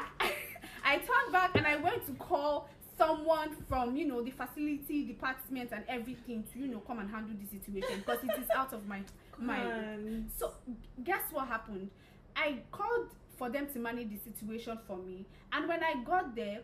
I 0.85 0.97
turned 0.97 1.33
back 1.33 1.51
and 1.57 1.67
I 1.67 1.77
went 1.77 2.07
to 2.07 2.13
call 2.15 2.69
someone 3.01 3.57
from 3.69 3.97
you 3.97 4.07
know 4.07 4.23
the 4.23 4.31
facility 4.31 5.05
department 5.07 5.71
and 5.73 5.85
everything 5.89 6.45
to 6.53 6.59
you 6.59 6.69
know 6.69 6.81
come 6.81 6.99
and 6.99 7.11
handle 7.11 7.35
the 7.41 7.47
situation 7.59 7.99
because 8.05 8.23
it 8.23 8.31
is 8.39 8.51
out 8.55 8.73
of 8.73 8.87
my 8.87 9.01
my 9.39 9.59
Man. 9.59 10.31
so 10.37 10.53
guess 11.03 11.23
what 11.31 11.49
happened? 11.49 11.91
I 12.37 12.59
called 12.71 13.09
for 13.39 13.49
them 13.49 13.67
to 13.73 13.79
manage 13.79 14.11
the 14.11 14.19
situation 14.19 14.79
for 14.87 14.99
me, 14.99 15.25
and 15.53 15.67
when 15.67 15.83
I 15.83 15.95
got 16.05 16.37
there, 16.37 16.61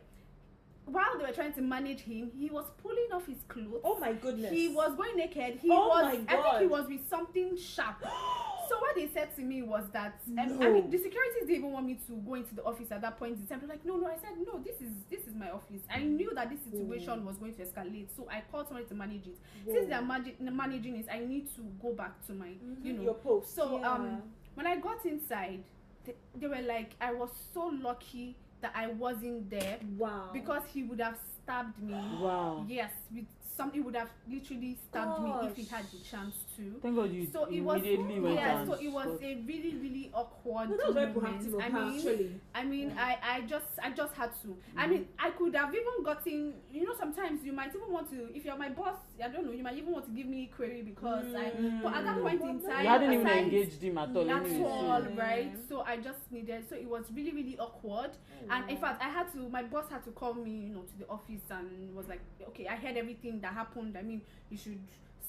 while 0.84 1.18
they 1.18 1.24
were 1.24 1.32
trying 1.32 1.54
to 1.54 1.62
manage 1.62 2.00
him, 2.00 2.30
he 2.38 2.50
was 2.50 2.66
pulling 2.82 3.08
off 3.12 3.26
his 3.26 3.38
clothes. 3.48 3.80
Oh 3.82 3.98
my 3.98 4.12
goodness. 4.12 4.52
He 4.52 4.68
was 4.68 4.94
going 4.94 5.16
naked. 5.16 5.58
He 5.62 5.70
Oh 5.70 5.88
was. 5.88 6.04
my 6.04 6.10
I 6.12 6.16
think 6.16 6.28
God. 6.28 6.60
he 6.60 6.66
was 6.66 6.86
with 6.86 7.08
something 7.08 7.56
sharp. 7.56 7.96
so 8.68 8.78
what 8.78 8.94
they 8.94 9.08
said 9.12 9.34
to 9.36 9.42
me 9.42 9.62
was 9.62 9.84
that 9.92 10.20
um, 10.28 10.38
I 10.38 10.46
No. 10.46 10.72
mean 10.72 10.90
the 10.90 10.98
securities 10.98 11.34
didn't 11.40 11.54
even 11.56 11.72
want 11.72 11.86
me 11.86 11.98
to 12.06 12.12
go 12.16 12.34
into 12.34 12.54
the 12.54 12.64
office 12.64 12.90
at 12.90 13.00
that 13.02 13.18
point 13.18 13.38
in 13.38 13.46
time. 13.46 13.60
They're 13.60 13.68
like, 13.68 13.84
no, 13.84 13.96
no. 13.96 14.06
I 14.06 14.14
said 14.16 14.36
no. 14.46 14.58
This 14.62 14.80
is 14.80 14.92
this 15.10 15.26
is 15.26 15.34
my 15.34 15.50
office. 15.50 15.82
I 15.90 16.00
knew 16.02 16.34
that 16.34 16.50
this 16.50 16.60
situation 16.70 17.24
was 17.24 17.36
going 17.36 17.54
to 17.54 17.64
escalate, 17.64 18.08
so 18.16 18.26
I 18.30 18.42
called 18.50 18.68
somebody 18.68 18.86
to 18.88 18.94
manage 18.94 19.26
it. 19.26 19.38
Since 19.66 19.88
they're 19.88 20.02
manage- 20.02 20.38
managing 20.40 20.96
it, 20.96 21.06
I 21.10 21.20
need 21.20 21.48
to 21.56 21.62
go 21.82 21.92
back 21.92 22.24
to 22.26 22.32
my 22.32 22.50
you 22.82 22.92
know 22.94 23.02
your 23.02 23.14
post. 23.14 23.54
so 23.54 23.78
yeah. 23.78 23.92
um 23.92 24.22
when 24.54 24.66
I 24.66 24.76
got 24.76 25.04
inside, 25.04 25.62
they, 26.04 26.14
they 26.34 26.46
were 26.46 26.62
like, 26.62 26.92
I 27.00 27.12
was 27.12 27.28
so 27.52 27.66
lucky 27.82 28.36
that 28.62 28.72
I 28.74 28.86
wasn't 28.86 29.50
there 29.50 29.78
wow. 29.98 30.30
because 30.32 30.62
he 30.72 30.82
would 30.82 31.00
have 31.00 31.18
stabbed 31.42 31.78
me. 31.82 31.92
Wow. 31.92 32.64
Yes, 32.66 32.90
with 33.14 33.26
some 33.56 33.72
he 33.72 33.80
would 33.80 33.96
have 33.96 34.10
literally 34.28 34.76
stabbed 34.88 35.22
me 35.22 35.32
if 35.48 35.56
he 35.56 35.64
had 35.64 35.84
the 35.90 35.98
chance 35.98 36.34
to. 36.56 36.78
Thank 36.82 36.96
God 36.96 37.10
you 37.10 37.26
So 37.32 37.44
it 37.44 37.60
was 37.60 37.78
immediately 37.80 38.20
went 38.20 38.34
yeah, 38.36 38.58
and 38.60 38.68
so 38.68 38.74
it 38.74 38.88
was 38.92 39.06
spoke. 39.06 39.22
a 39.22 39.34
really 39.46 39.76
really 39.76 40.10
awkward 40.14 40.70
no, 40.70 40.92
that 40.92 41.14
was 41.14 41.24
very 41.46 41.50
moment. 41.52 41.62
I 41.62 41.68
mean, 41.68 41.96
actually. 41.96 42.40
I 42.54 42.64
mean, 42.64 42.92
I, 42.98 43.16
I 43.22 43.40
just 43.42 43.66
I 43.82 43.90
just 43.90 44.14
had 44.14 44.30
to. 44.42 44.48
Mm-hmm. 44.48 44.78
I 44.78 44.86
mean, 44.86 45.08
I 45.18 45.30
could 45.30 45.54
have 45.54 45.74
even 45.74 46.02
gotten. 46.04 46.54
You 46.70 46.84
know, 46.84 46.94
sometimes 46.98 47.44
you 47.44 47.52
might 47.52 47.74
even 47.74 47.90
want 47.90 48.10
to. 48.10 48.34
If 48.36 48.44
you're 48.44 48.56
my 48.56 48.68
boss, 48.70 48.96
I 49.22 49.28
don't 49.28 49.44
know. 49.46 49.52
You 49.52 49.62
might 49.62 49.76
even 49.76 49.92
want 49.92 50.06
to 50.06 50.10
give 50.12 50.26
me 50.26 50.50
query 50.54 50.82
because 50.82 51.26
I. 51.34 51.52
But 51.82 51.94
at 51.94 52.04
that 52.04 52.20
point 52.22 52.42
in 52.42 52.60
time, 52.62 52.82
you 52.82 52.88
hadn't 52.88 53.12
even 53.12 53.26
aside- 53.26 53.38
engaged 53.44 53.82
him 53.82 53.98
at 53.98 54.14
all. 54.16 54.30
at 54.30 54.42
anyway, 54.44 54.58
so- 54.58 54.66
all, 54.66 55.02
Yeah. 55.02 55.20
right? 55.22 55.52
So 55.68 55.80
I 55.82 55.96
just 55.96 56.30
needed. 56.30 56.68
So 56.68 56.76
it 56.76 56.88
was 56.88 57.04
really, 57.14 57.32
really 57.32 57.58
awkward. 57.58 58.10
And 58.50 58.70
in 58.70 58.76
fact, 58.76 59.02
I 59.02 59.08
had 59.08 59.32
to. 59.32 59.48
My 59.48 59.62
boss 59.62 59.88
had 59.90 60.04
to 60.04 60.10
call 60.10 60.34
me, 60.34 60.50
you 60.50 60.74
know, 60.74 60.82
to 60.82 60.98
the 60.98 61.08
office 61.08 61.42
and 61.50 61.94
was 61.94 62.06
like, 62.08 62.20
"Okay, 62.48 62.66
I 62.66 62.76
heard 62.76 62.96
everything 62.96 63.40
that 63.46 63.54
happened. 63.54 63.96
I 63.96 64.02
mean, 64.02 64.22
you 64.50 64.56
should 64.58 64.78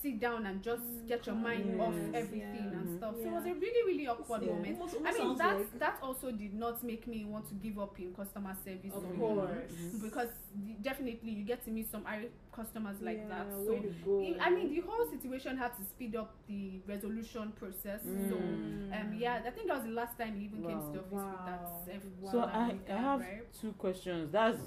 sit 0.01 0.19
down 0.19 0.45
and 0.45 0.61
just 0.61 0.83
get 1.07 1.25
your 1.25 1.35
mind 1.35 1.65
Yes, 1.71 1.79
off 1.87 1.95
everything 2.13 2.69
yeah. 2.71 2.77
and 2.79 2.97
stuff. 2.99 3.15
So 3.15 3.23
it 3.29 3.31
was 3.31 3.45
a 3.47 3.53
really, 3.53 3.83
really 3.91 4.07
awkward 4.07 4.43
Yeah. 4.43 4.53
moment. 4.53 4.79
Almost- 4.79 4.97
I 5.03 5.11
mean, 5.11 5.37
that 5.37 5.55
like- 5.57 5.79
that 5.79 5.97
also 6.03 6.31
did 6.31 6.53
not 6.53 6.83
make 6.83 7.07
me 7.07 7.25
want 7.25 7.47
to 7.49 7.55
give 7.55 7.79
up 7.79 7.99
in 7.99 8.13
customer 8.13 8.55
service. 8.63 8.93
Of 8.93 9.03
or 9.19 9.35
course. 9.35 9.49
anything, 9.67 9.99
Because 10.01 10.29
the- 10.55 10.73
definitely 10.83 11.31
you 11.31 11.43
get 11.43 11.63
to 11.65 11.71
meet 11.71 11.87
some 11.89 12.03
Irish 12.05 12.31
customers 12.51 13.01
like 13.01 13.17
Yeah, 13.17 13.27
that. 13.29 13.47
So 13.65 13.75
to 13.81 13.93
go. 14.05 14.21
I- 14.21 14.37
I 14.39 14.49
mean, 14.51 14.69
the 14.69 14.81
whole 14.81 15.07
situation 15.09 15.57
had 15.57 15.75
to 15.77 15.83
speed 15.83 16.15
up 16.15 16.35
the 16.47 16.79
resolution 16.87 17.51
process. 17.53 18.03
So, 18.03 18.35
Mm. 18.35 19.01
um, 19.01 19.13
yeah, 19.15 19.41
I 19.47 19.49
think 19.49 19.67
that 19.67 19.77
was 19.77 19.85
the 19.85 19.91
last 20.01 20.15
time 20.17 20.35
he 20.35 20.45
even 20.45 20.61
came 20.61 20.79
to 20.79 20.91
the 20.93 20.99
office 20.99 21.11
Wow. 21.11 21.31
with 21.31 21.45
that. 21.47 22.05
Wow. 22.21 22.31
So 22.31 22.39
I, 22.41 22.77
I 22.87 22.97
have 23.01 23.19
right? 23.21 23.53
two 23.61 23.73
questions. 23.73 24.31
That's 24.31 24.61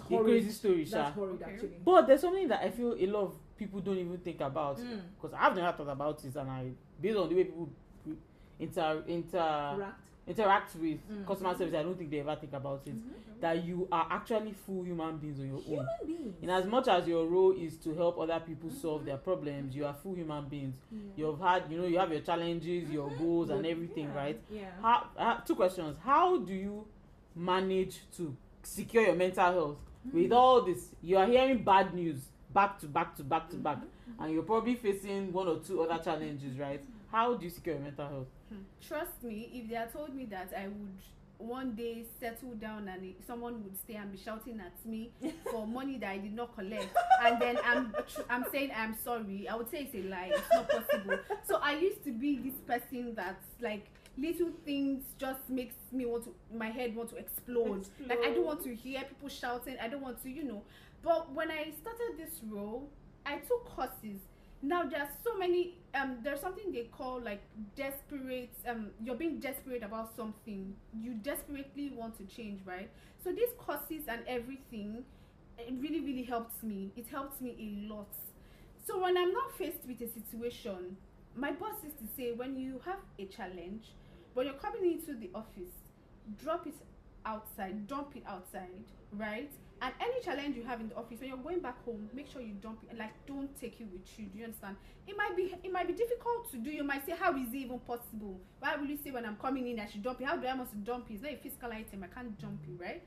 A 0.00 0.02
horrid. 0.04 0.24
crazy 0.26 0.50
story, 0.50 0.84
Sha. 0.84 0.96
That's 1.04 1.14
horrid, 1.14 1.42
Okay. 1.42 1.52
actually. 1.52 1.76
But 1.84 2.06
there's 2.06 2.20
something 2.20 2.48
that 2.48 2.62
I 2.64 2.70
feel 2.70 2.94
a 2.94 3.06
lot 3.06 3.22
of 3.24 3.34
people 3.56 3.80
don't 3.80 3.98
even 3.98 4.18
think 4.18 4.40
about 4.40 4.78
Mm. 4.78 5.00
because 5.20 5.36
I've 5.38 5.56
never 5.56 5.76
thought 5.76 5.88
about 5.90 6.24
it, 6.24 6.34
and 6.36 6.50
I 6.50 6.70
based 7.00 7.16
on 7.16 7.28
the 7.28 7.34
way 7.34 7.44
people 7.44 7.68
inter 8.58 9.02
inter 9.06 9.74
Correct. 9.76 9.92
interact 10.26 10.74
with 10.76 10.98
Mm. 11.10 11.26
customer 11.26 11.54
service, 11.54 11.74
I 11.74 11.82
don't 11.82 11.96
think 11.96 12.10
they 12.10 12.20
ever 12.20 12.36
think 12.36 12.52
about 12.52 12.86
it. 12.86 12.94
Mhm. 12.96 13.40
That 13.40 13.64
you 13.64 13.86
are 13.92 14.06
actually 14.10 14.52
full 14.52 14.82
human 14.84 15.16
beings 15.16 15.38
on 15.40 15.46
your 15.46 15.56
own. 15.56 15.62
Human 15.62 15.86
beings. 16.06 16.34
In 16.42 16.50
as 16.50 16.66
much 16.66 16.88
as 16.88 17.06
your 17.08 17.26
role 17.26 17.52
is 17.52 17.76
to 17.78 17.94
help 17.94 18.18
other 18.18 18.40
people 18.40 18.68
solve 18.70 19.04
their 19.04 19.16
problems, 19.16 19.74
you 19.76 19.86
are 19.86 19.94
full 19.94 20.14
human 20.14 20.44
beings. 20.48 20.76
Yeah. 20.90 20.98
You've 21.16 21.38
had, 21.40 21.70
you 21.70 21.78
know, 21.78 21.86
you 21.86 21.98
have 21.98 22.10
your 22.12 22.20
challenges, 22.20 22.90
your 22.90 23.08
Mhm. 23.10 23.18
goals, 23.18 23.50
and 23.50 23.64
everything, 23.64 24.04
Yeah. 24.06 24.16
right? 24.16 24.40
Yeah. 24.50 24.70
How, 24.82 25.06
uh, 25.16 25.40
two 25.42 25.54
questions. 25.54 25.96
How 25.98 26.36
do 26.38 26.52
you 26.52 26.84
manage 27.34 28.00
to 28.16 28.36
secure 28.64 29.04
your 29.04 29.14
mental 29.14 29.44
health 29.52 29.76
with 30.12 30.32
all 30.32 30.62
this? 30.62 30.88
You 31.02 31.18
are 31.18 31.26
hearing 31.26 31.62
bad 31.64 31.94
news 31.94 32.20
back 32.52 32.78
to 32.80 32.86
back 32.86 33.14
to 33.16 33.22
back 33.24 33.50
to 33.50 33.56
back, 33.56 33.78
and 34.18 34.32
you're 34.32 34.42
probably 34.42 34.74
facing 34.74 35.32
one 35.32 35.48
or 35.48 35.58
two 35.58 35.82
other 35.82 36.02
challenges, 36.02 36.58
right? 36.58 36.80
How 37.10 37.34
do 37.34 37.44
you 37.44 37.50
secure 37.50 37.74
your 37.74 37.84
mental 37.84 38.08
health? 38.08 38.26
Hmm. 38.48 38.62
Trust 38.86 39.22
me, 39.22 39.50
if 39.54 39.68
they 39.68 39.76
had 39.76 39.92
told 39.92 40.14
me 40.14 40.26
that 40.26 40.52
I 40.56 40.68
would 40.68 40.98
one 41.38 41.74
day 41.76 42.04
settle 42.18 42.54
down 42.54 42.88
and 42.88 43.14
someone 43.24 43.62
would 43.62 43.78
stay 43.78 43.94
and 43.94 44.10
be 44.10 44.18
shouting 44.18 44.60
at 44.60 44.84
me 44.84 45.12
for 45.50 45.66
money 45.66 45.96
that 45.98 46.10
I 46.10 46.18
did 46.18 46.34
not 46.34 46.54
collect, 46.54 46.88
and 47.24 47.40
then 47.40 47.58
I'm 47.64 47.94
I'm 48.28 48.44
saying 48.50 48.70
I'm 48.76 48.96
sorry, 49.04 49.48
I 49.48 49.54
would 49.54 49.70
say 49.70 49.88
it's 49.92 49.94
a 49.94 50.08
lie. 50.08 50.32
It's 50.34 50.50
not 50.50 50.68
possible. 50.68 51.18
So 51.46 51.58
I 51.62 51.76
used 51.76 52.04
to 52.04 52.12
be 52.12 52.38
this 52.38 52.60
person 52.66 53.14
that's 53.14 53.44
like 53.60 53.86
little 54.18 54.50
things 54.64 55.02
just 55.18 55.48
makes 55.48 55.74
me 55.92 56.04
want 56.06 56.24
to 56.24 56.34
my 56.56 56.70
head 56.70 56.94
want 56.94 57.10
to 57.10 57.16
explode. 57.16 57.86
Like 58.06 58.18
I 58.24 58.30
don't 58.30 58.46
want 58.46 58.62
to 58.64 58.74
hear 58.74 59.02
people 59.02 59.28
shouting. 59.28 59.76
I 59.80 59.88
don't 59.88 60.02
want 60.02 60.22
to, 60.22 60.30
you 60.30 60.44
know. 60.44 60.62
But 61.02 61.32
when 61.32 61.50
I 61.50 61.72
started 61.80 62.18
this 62.18 62.40
role, 62.50 62.90
I 63.24 63.36
took 63.38 63.64
courses 63.64 64.20
now 64.62 64.82
there's 64.84 65.08
so 65.22 65.36
many 65.38 65.74
um 65.94 66.18
there's 66.22 66.40
something 66.40 66.72
they 66.72 66.88
call 66.90 67.20
like 67.20 67.40
desperate 67.76 68.50
um 68.68 68.90
you're 69.02 69.14
being 69.14 69.38
desperate 69.38 69.82
about 69.82 70.14
something 70.16 70.74
you 71.00 71.14
desperately 71.14 71.90
want 71.94 72.16
to 72.16 72.24
change 72.24 72.60
right 72.64 72.90
so 73.22 73.30
these 73.30 73.50
courses 73.56 74.02
and 74.08 74.20
everything 74.26 75.04
it 75.58 75.74
really 75.80 76.00
really 76.00 76.24
helped 76.24 76.62
me 76.62 76.90
it 76.96 77.06
helped 77.08 77.40
me 77.40 77.54
a 77.60 77.92
lot 77.92 78.08
so 78.84 79.00
when 79.00 79.16
i'm 79.16 79.32
not 79.32 79.56
faced 79.56 79.84
with 79.86 80.00
a 80.00 80.08
situation 80.08 80.96
my 81.36 81.52
boss 81.52 81.74
used 81.84 81.98
to 81.98 82.06
say 82.16 82.32
when 82.32 82.56
you 82.56 82.80
have 82.84 82.98
a 83.20 83.26
challenge 83.26 83.92
when 84.38 84.46
you're 84.46 84.54
coming 84.54 84.92
into 84.92 85.14
the 85.14 85.28
office 85.34 85.74
drop 86.40 86.64
it 86.64 86.74
outside 87.26 87.88
dump 87.88 88.14
it 88.14 88.22
outside 88.24 88.84
right? 89.12 89.50
And 89.82 89.92
any 90.00 90.20
challenge 90.22 90.54
you 90.56 90.62
have 90.62 90.80
in 90.80 90.88
the 90.88 90.94
office 90.94 91.18
when 91.18 91.28
you're 91.28 91.38
going 91.38 91.58
back 91.58 91.84
home 91.84 92.08
make 92.14 92.30
sure 92.30 92.40
you 92.40 92.52
dump 92.62 92.78
it 92.88 92.96
like 92.96 93.10
don't 93.26 93.50
take 93.60 93.80
it 93.80 93.88
with 93.90 94.06
you 94.16 94.26
do 94.26 94.38
you 94.38 94.44
understand? 94.44 94.76
It 95.08 95.16
might 95.16 95.36
be 95.36 95.52
it 95.64 95.72
might 95.72 95.88
be 95.88 95.92
difficult 95.92 96.52
to 96.52 96.58
do 96.58 96.70
you 96.70 96.84
might 96.84 97.04
say 97.04 97.14
how 97.18 97.32
is 97.32 97.48
it 97.48 97.56
even 97.56 97.80
possible? 97.80 98.38
Why 98.60 98.76
will 98.76 98.86
you 98.86 98.96
say 99.02 99.10
when 99.10 99.26
i'm 99.26 99.36
coming 99.36 99.66
in 99.66 99.80
i 99.80 99.86
should 99.86 100.04
dump 100.04 100.20
it? 100.20 100.26
How 100.28 100.36
do 100.36 100.46
i 100.46 100.52
to 100.52 100.76
dump 100.84 101.10
it? 101.10 101.14
It's 101.14 101.22
not 101.24 101.32
a 101.32 101.36
physical 101.38 101.72
item 101.72 102.04
i 102.04 102.06
can't 102.06 102.38
dump 102.40 102.60
it 102.68 102.80
right? 102.80 103.02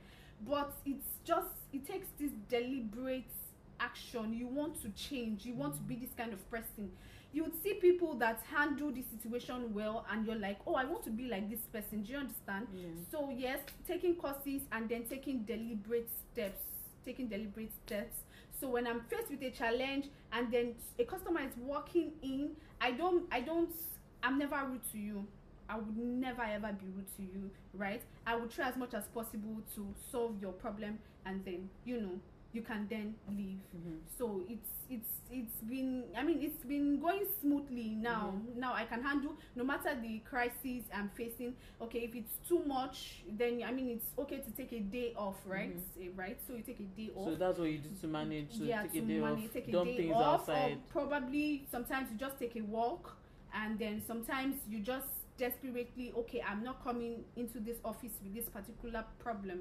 But 0.46 0.74
it's 0.86 1.08
just 1.24 1.48
it 1.72 1.88
takes 1.88 2.08
this 2.20 2.32
deliberate 2.50 3.32
action. 3.80 4.34
You 4.34 4.48
want 4.48 4.82
to 4.82 4.90
change 4.90 5.46
you 5.46 5.54
want 5.54 5.76
to 5.76 5.82
be 5.82 5.96
this 5.96 6.12
kind 6.18 6.34
of 6.34 6.52
person 6.52 6.92
you 7.34 7.44
would 7.44 7.64
see 7.64 7.76
people 7.76 8.14
that 8.16 8.42
handle 8.54 8.92
the 8.92 9.04
situation 9.04 9.74
well 9.74 10.06
and 10.12 10.26
you're 10.26 10.36
like 10.36 10.58
oh 10.68 10.76
i 10.76 10.84
want 10.84 11.04
to 11.04 11.10
be 11.10 11.26
like 11.26 11.50
this 11.50 11.62
person. 11.72 12.02
Do 12.04 12.12
you 12.12 12.18
understand? 12.20 12.68
So 13.12 13.30
yes 13.36 13.60
taking 13.88 14.16
courses 14.16 14.62
and 14.72 14.90
then 14.90 15.04
taking 15.10 15.44
deliberate 15.44 16.10
steps 16.34 16.62
taking 17.04 17.28
deliberate 17.28 17.72
steps. 17.86 18.18
So 18.60 18.70
when 18.70 18.86
i'm 18.86 19.02
faced 19.10 19.30
with 19.30 19.42
a 19.42 19.50
challenge 19.50 20.06
and 20.34 20.52
then 20.52 20.76
a 21.00 21.04
customer 21.04 21.42
is 21.42 21.54
walking 21.58 22.12
in 22.22 22.52
i 22.80 22.92
don't 22.92 23.24
i 23.32 23.42
don't 23.42 23.72
i'm 24.24 24.38
never 24.38 24.60
rude 24.68 24.82
to 24.92 24.98
you. 24.98 25.26
I 25.70 25.78
would 25.78 25.98
never 25.98 26.42
ever 26.42 26.74
be 26.74 26.86
rude 26.96 27.08
to 27.16 27.24
you 27.24 27.50
right? 27.74 28.02
I 28.28 28.36
would 28.36 28.52
try 28.52 28.68
as 28.68 28.76
much 28.76 28.94
as 28.94 29.06
possible 29.08 29.62
to 29.76 29.88
solve 30.12 30.36
your 30.42 30.52
problem 30.52 31.00
and 31.26 31.44
then 31.46 31.70
you 31.86 32.02
know 32.02 32.20
you 32.54 32.62
can 32.62 32.88
then 32.90 33.16
leave. 33.30 33.60
Mm-hmm. 33.76 33.98
So 34.18 34.42
it's 34.50 34.70
it's 34.90 35.10
it's 35.32 35.62
been 35.70 36.04
i 36.18 36.22
mean 36.22 36.40
it's 36.42 36.66
been 36.66 37.00
going 37.00 37.24
smoothly 37.40 37.96
now. 37.98 38.34
Mm-hmm. 38.36 38.60
Now 38.60 38.74
i 38.74 38.84
can 38.84 39.02
handle 39.02 39.36
no 39.56 39.64
matter 39.64 39.96
the 40.02 40.20
crisis 40.30 40.84
i'm 40.94 41.10
facing 41.16 41.54
okay 41.82 42.00
if 42.00 42.16
it's 42.16 42.34
too 42.48 42.62
much 42.66 43.24
then 43.38 43.64
i 43.66 43.72
mean 43.72 43.90
it's 43.90 44.08
okay 44.20 44.40
to 44.40 44.52
take 44.52 44.74
a 44.74 44.80
day 44.82 45.14
off 45.16 45.38
right? 45.46 45.76
Mm-hmm. 45.78 46.02
Eh, 46.02 46.12
right? 46.16 46.38
So 46.46 46.54
you 46.56 46.62
take 46.62 46.80
a 46.82 47.00
day 47.00 47.10
off. 47.16 47.30
So 47.30 47.36
that's 47.36 47.58
what 47.58 47.70
you 47.70 47.78
do 47.78 47.90
to 48.02 48.08
manage 48.08 48.58
to 48.58 48.66
yeah 48.66 48.82
take 48.84 48.92
to 48.94 48.98
a 49.00 49.02
day 49.02 49.20
manage 49.20 49.46
off, 49.46 49.54
take 49.54 49.68
a 49.70 49.72
day 49.72 49.98
things 49.98 50.16
off 50.16 50.42
outside. 50.42 50.72
or 50.74 50.78
probably 50.90 51.68
sometimes 51.72 52.10
you 52.12 52.18
just 52.18 52.38
take 52.38 52.56
a 52.58 52.62
walk 52.62 53.16
and 53.54 53.80
then 53.80 54.02
sometimes 54.06 54.56
you 54.70 54.80
just 54.80 55.08
desperately 55.46 56.08
okay 56.22 56.42
i'm 56.50 56.64
not 56.64 56.78
coming 56.84 57.14
into 57.36 57.60
this 57.60 57.78
office 57.84 58.14
with 58.24 58.34
this 58.38 58.48
particular 58.58 59.04
problem 59.26 59.60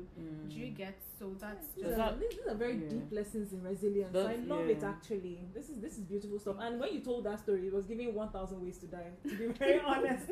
do 0.49 0.55
you 0.63 0.67
Mm. 0.73 0.77
get 0.77 0.97
so 1.19 1.25
that's 1.41 1.67
These 1.75 1.85
just 1.85 1.99
are, 1.99 2.11
that- 2.11 2.21
these 2.21 2.47
are 2.51 2.55
very 2.65 2.77
yeah. 2.83 2.89
deep 2.95 3.09
lessons 3.19 3.53
in 3.55 3.61
resilience. 3.63 4.13
Does- 4.13 4.27
I 4.27 4.37
love 4.53 4.67
it 4.75 4.83
actually. 4.95 5.37
This 5.57 5.67
is 5.73 5.77
this 5.85 5.95
is 5.99 6.03
beautiful 6.13 6.39
stuff. 6.39 6.57
And 6.65 6.73
when 6.81 6.91
you 6.95 7.01
told 7.01 7.25
that 7.29 7.39
story, 7.45 7.63
it 7.67 7.75
was 7.79 7.85
giving 7.93 8.15
one 8.23 8.31
thousand 8.37 8.59
ways 8.65 8.79
to 8.79 8.87
die. 8.87 9.11
To 9.29 9.35
be 9.41 9.47
very 9.63 9.81
honest, 9.93 10.27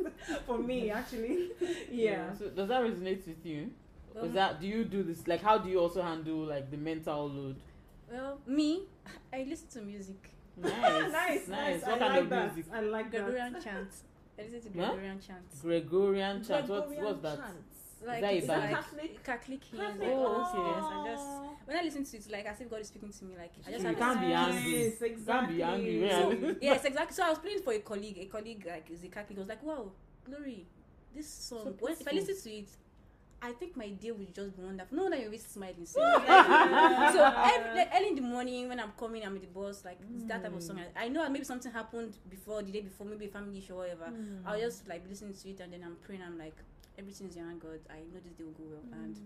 for 0.47 0.59
me 0.71 0.79
actually, 0.91 1.51
yeah. 2.05 2.33
So 2.39 2.49
does 2.59 2.69
that 2.73 2.81
resonate 2.89 3.27
with 3.27 3.45
you? 3.53 3.61
Well, 4.15 4.25
Is 4.27 4.33
that 4.41 4.61
do 4.61 4.67
you 4.75 4.85
do 4.97 5.01
this 5.03 5.27
like 5.33 5.43
how 5.49 5.57
do 5.59 5.69
you 5.73 5.79
also 5.85 6.01
handle 6.11 6.41
like 6.55 6.67
the 6.71 6.79
mental 6.91 7.29
load? 7.39 7.57
well, 8.11 8.41
me, 8.47 8.71
I 9.37 9.45
listen 9.53 9.69
to 9.77 9.81
music. 9.93 10.21
Nice, 10.57 11.13
nice, 11.13 11.49
nice. 11.49 11.85
I 11.85 11.91
What 11.91 11.99
kind 12.01 12.13
like 12.15 12.23
of 12.25 12.31
that. 12.31 12.55
music? 12.55 12.73
I 12.73 12.81
like 12.97 13.11
that. 13.13 13.25
Gregorian 13.25 13.55
chant. 13.63 13.93
I 14.38 14.42
listen 14.42 14.72
to 14.72 14.79
Huh? 14.79 14.87
Gregorian 14.92 15.20
chants. 15.20 15.61
Gregorian 15.61 16.44
chant. 16.44 16.68
What's 16.68 16.87
Gregorian 16.87 17.05
what's 17.05 17.22
that? 17.22 17.38
chants. 17.38 17.74
Like 18.07 18.20
that 18.20 18.35
it's 18.35 18.46
like 18.46 18.70
Catholic? 18.70 19.24
Catholic 19.24 19.64
hymns. 19.64 19.83
Catholic. 19.83 20.09
Oh, 20.12 20.38
Yes, 20.38 20.55
okay. 20.55 20.94
I 20.94 21.14
just 21.14 21.66
when 21.66 21.77
I 21.77 21.83
listen 21.83 22.05
to 22.05 22.16
it, 22.16 22.18
it's 22.20 22.31
like 22.31 22.46
as 22.46 22.61
if 22.61 22.70
God 22.70 22.81
is 22.81 22.87
speaking 22.88 23.11
to 23.12 23.24
me. 23.24 23.35
Like 23.37 23.53
I 23.66 23.70
just 23.72 23.85
You 23.85 23.94
can't 23.94 24.20
be 24.20 24.27
angry. 24.33 24.70
Yes, 24.72 25.01
You 25.01 25.09
can't 25.09 25.12
exactly. 25.12 25.57
be 25.57 25.62
angry. 25.62 26.11
So, 26.11 26.31
Yeah. 26.31 26.53
yes, 26.62 26.85
exactly. 26.85 27.14
So 27.14 27.22
I 27.24 27.31
was 27.31 27.38
playing 27.40 27.62
for 27.62 27.72
a 27.72 27.81
colleague. 27.81 28.18
A 28.18 28.27
colleague 28.27 28.64
like 28.68 28.88
is 28.90 29.03
a 29.03 29.09
Catholic. 29.09 29.38
I 29.38 29.40
was 29.40 29.48
like, 29.48 29.62
wow, 29.64 29.90
glory, 30.24 30.66
this 31.12 31.29
song. 31.29 31.64
So 31.64 31.74
when, 31.81 31.92
if 31.94 32.07
I 32.07 32.12
listen 32.12 32.37
to 32.40 32.51
it, 32.59 32.68
I 33.40 33.53
think 33.53 33.77
my 33.77 33.88
day 33.88 34.11
will 34.11 34.27
just 34.35 34.57
be 34.57 34.62
wonderful. 34.62 34.96
No 34.96 35.05
wonder 35.05 35.16
you're 35.16 35.27
always 35.27 35.46
smiling. 35.46 35.85
So, 35.85 36.01
so 36.01 37.33
every, 37.37 37.79
like, 37.79 37.90
early 37.94 38.09
in 38.09 38.14
the 38.16 38.22
morning 38.22 38.68
when 38.68 38.81
I'm 38.81 38.92
coming, 38.98 39.24
I'm 39.24 39.33
with 39.35 39.42
the 39.42 39.48
boss. 39.48 39.85
Like 39.85 39.98
it's 40.14 40.24
that 40.24 40.42
type 40.42 40.55
of 40.55 40.62
song. 40.62 40.81
I, 40.96 41.05
I 41.05 41.09
know 41.09 41.29
maybe 41.29 41.44
something 41.44 41.70
happened 41.70 42.16
before 42.29 42.62
the 42.62 42.72
day 42.72 42.81
before, 42.81 43.07
maybe 43.07 43.27
a 43.27 43.29
family 43.29 43.59
issue 43.59 43.74
or 43.74 43.79
whatever. 43.79 44.07
Mm. 44.07 44.40
I'll 44.44 44.59
just 44.59 44.88
like 44.88 45.05
listen 45.09 45.33
to 45.33 45.48
it 45.48 45.61
and 45.61 45.72
then 45.72 45.83
I'm 45.85 45.96
praying. 46.03 46.22
I'm 46.27 46.38
like, 46.38 46.57
everything's 46.98 47.37
in 47.37 47.42
your 47.42 47.48
hand, 47.48 47.61
God. 47.61 47.79
I 47.88 47.98
know 48.12 48.20
this 48.24 48.35
day 48.35 48.44
will 48.44 48.53
go 48.53 48.64
well. 48.70 49.01
And 49.01 49.16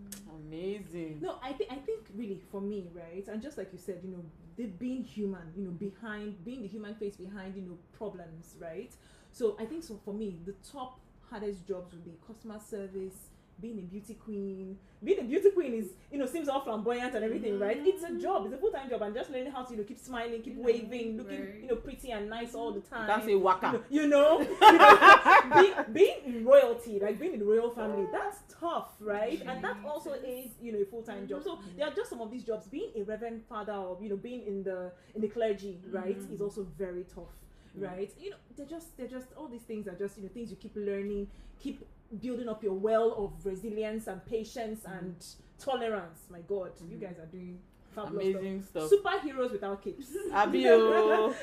Amazing. 0.46 1.18
No, 1.20 1.36
I 1.42 1.52
think 1.52 1.72
I 1.72 1.76
think 1.76 2.00
really 2.14 2.40
for 2.50 2.60
me, 2.60 2.88
right, 2.94 3.26
and 3.28 3.40
just 3.42 3.56
like 3.56 3.72
you 3.72 3.78
said, 3.78 4.00
you 4.04 4.10
know, 4.10 4.24
the 4.56 4.66
being 4.66 5.04
human, 5.04 5.52
you 5.56 5.64
know, 5.64 5.70
behind 5.70 6.44
being 6.44 6.62
the 6.62 6.68
human 6.68 6.94
face 6.94 7.16
behind, 7.16 7.56
you 7.56 7.62
know, 7.62 7.78
problems, 7.96 8.56
right? 8.60 8.92
So 9.32 9.56
I 9.58 9.64
think 9.64 9.82
so 9.82 9.98
for 10.04 10.12
me, 10.12 10.38
the 10.44 10.54
top 10.70 11.00
hardest 11.30 11.66
jobs 11.66 11.92
would 11.92 12.04
be 12.04 12.12
customer 12.26 12.60
service, 12.60 13.30
being 13.60 13.78
a 13.78 13.82
beauty 13.82 14.14
queen. 14.14 14.78
Being 15.04 15.20
a 15.20 15.24
beauty 15.24 15.50
queen 15.50 15.74
is, 15.74 15.90
you 16.10 16.18
know, 16.18 16.26
seems 16.26 16.48
all 16.48 16.60
flamboyant 16.60 17.14
and 17.14 17.24
everything, 17.24 17.58
right? 17.58 17.78
Mm-hmm. 17.78 17.86
It's 17.86 18.02
a 18.04 18.14
job, 18.18 18.44
it's 18.46 18.54
a 18.54 18.58
full 18.58 18.70
time 18.70 18.88
job, 18.88 19.02
and 19.02 19.14
just 19.14 19.30
learning 19.30 19.52
how 19.52 19.62
to, 19.62 19.72
you 19.72 19.78
know, 19.78 19.84
keep 19.84 19.98
smiling, 19.98 20.42
keep 20.42 20.56
waving, 20.56 21.16
looking, 21.16 21.40
Right. 21.40 21.60
you 21.62 21.68
know, 21.68 21.76
pretty 21.76 22.10
and 22.10 22.28
nice 22.28 22.54
all 22.54 22.72
the 22.72 22.80
time. 22.80 23.06
Can't 23.06 23.24
say 23.24 23.34
waka. 23.34 23.80
You 23.88 24.06
know, 24.06 24.40
you 24.40 24.48
know 24.48 25.84
be, 25.86 25.92
being 25.92 26.18
in 26.24 26.44
royalty, 26.44 26.98
like 27.00 27.18
being 27.18 27.34
in 27.34 27.40
the 27.40 27.44
royal 27.44 27.70
family, 27.70 28.06
that's 28.12 28.38
tough, 28.60 28.90
right? 29.00 29.40
And 29.46 29.62
that 29.62 29.76
also 29.86 30.12
is, 30.12 30.50
you 30.60 30.72
know, 30.72 30.78
a 30.78 30.84
full 30.84 31.02
time 31.02 31.26
job. 31.28 31.42
So 31.42 31.56
mm-hmm. 31.56 31.76
there 31.76 31.86
are 31.86 31.94
just 31.94 32.10
some 32.10 32.20
of 32.20 32.30
these 32.30 32.44
jobs. 32.44 32.66
Being 32.66 32.90
a 32.96 33.02
reverend 33.02 33.42
father, 33.48 33.72
or 33.72 33.98
you 34.00 34.08
know, 34.08 34.16
being 34.16 34.46
in 34.46 34.62
the 34.62 34.92
in 35.14 35.20
the 35.20 35.28
clergy, 35.28 35.78
right, 35.90 36.18
mm-hmm. 36.18 36.34
is 36.34 36.40
also 36.40 36.66
very 36.78 37.04
tough, 37.14 37.34
right? 37.76 38.12
You 38.20 38.30
know, 38.30 38.36
they're 38.56 38.66
just 38.66 38.96
they're 38.96 39.08
just 39.08 39.28
all 39.36 39.48
these 39.48 39.62
things 39.62 39.88
are 39.88 39.94
just 39.94 40.16
you 40.16 40.24
know 40.24 40.30
things 40.30 40.50
you 40.50 40.56
keep 40.56 40.76
learning, 40.76 41.28
keep 41.60 41.84
building 42.20 42.48
up 42.48 42.62
your 42.62 42.74
well 42.74 43.12
of 43.12 43.44
resilience 43.44 44.06
and 44.06 44.24
patience 44.26 44.84
and 44.84 45.14
tolerance. 45.58 46.20
My 46.30 46.40
God, 46.40 46.72
you 46.88 46.96
guys 46.96 47.18
are 47.18 47.26
doing 47.26 47.58
amazing 47.96 48.62
stuff. 48.62 48.88
stuff. 48.88 49.00
Superheroes 49.04 49.52
without 49.52 49.82
capes. 49.82 50.06
Abio. 50.32 51.34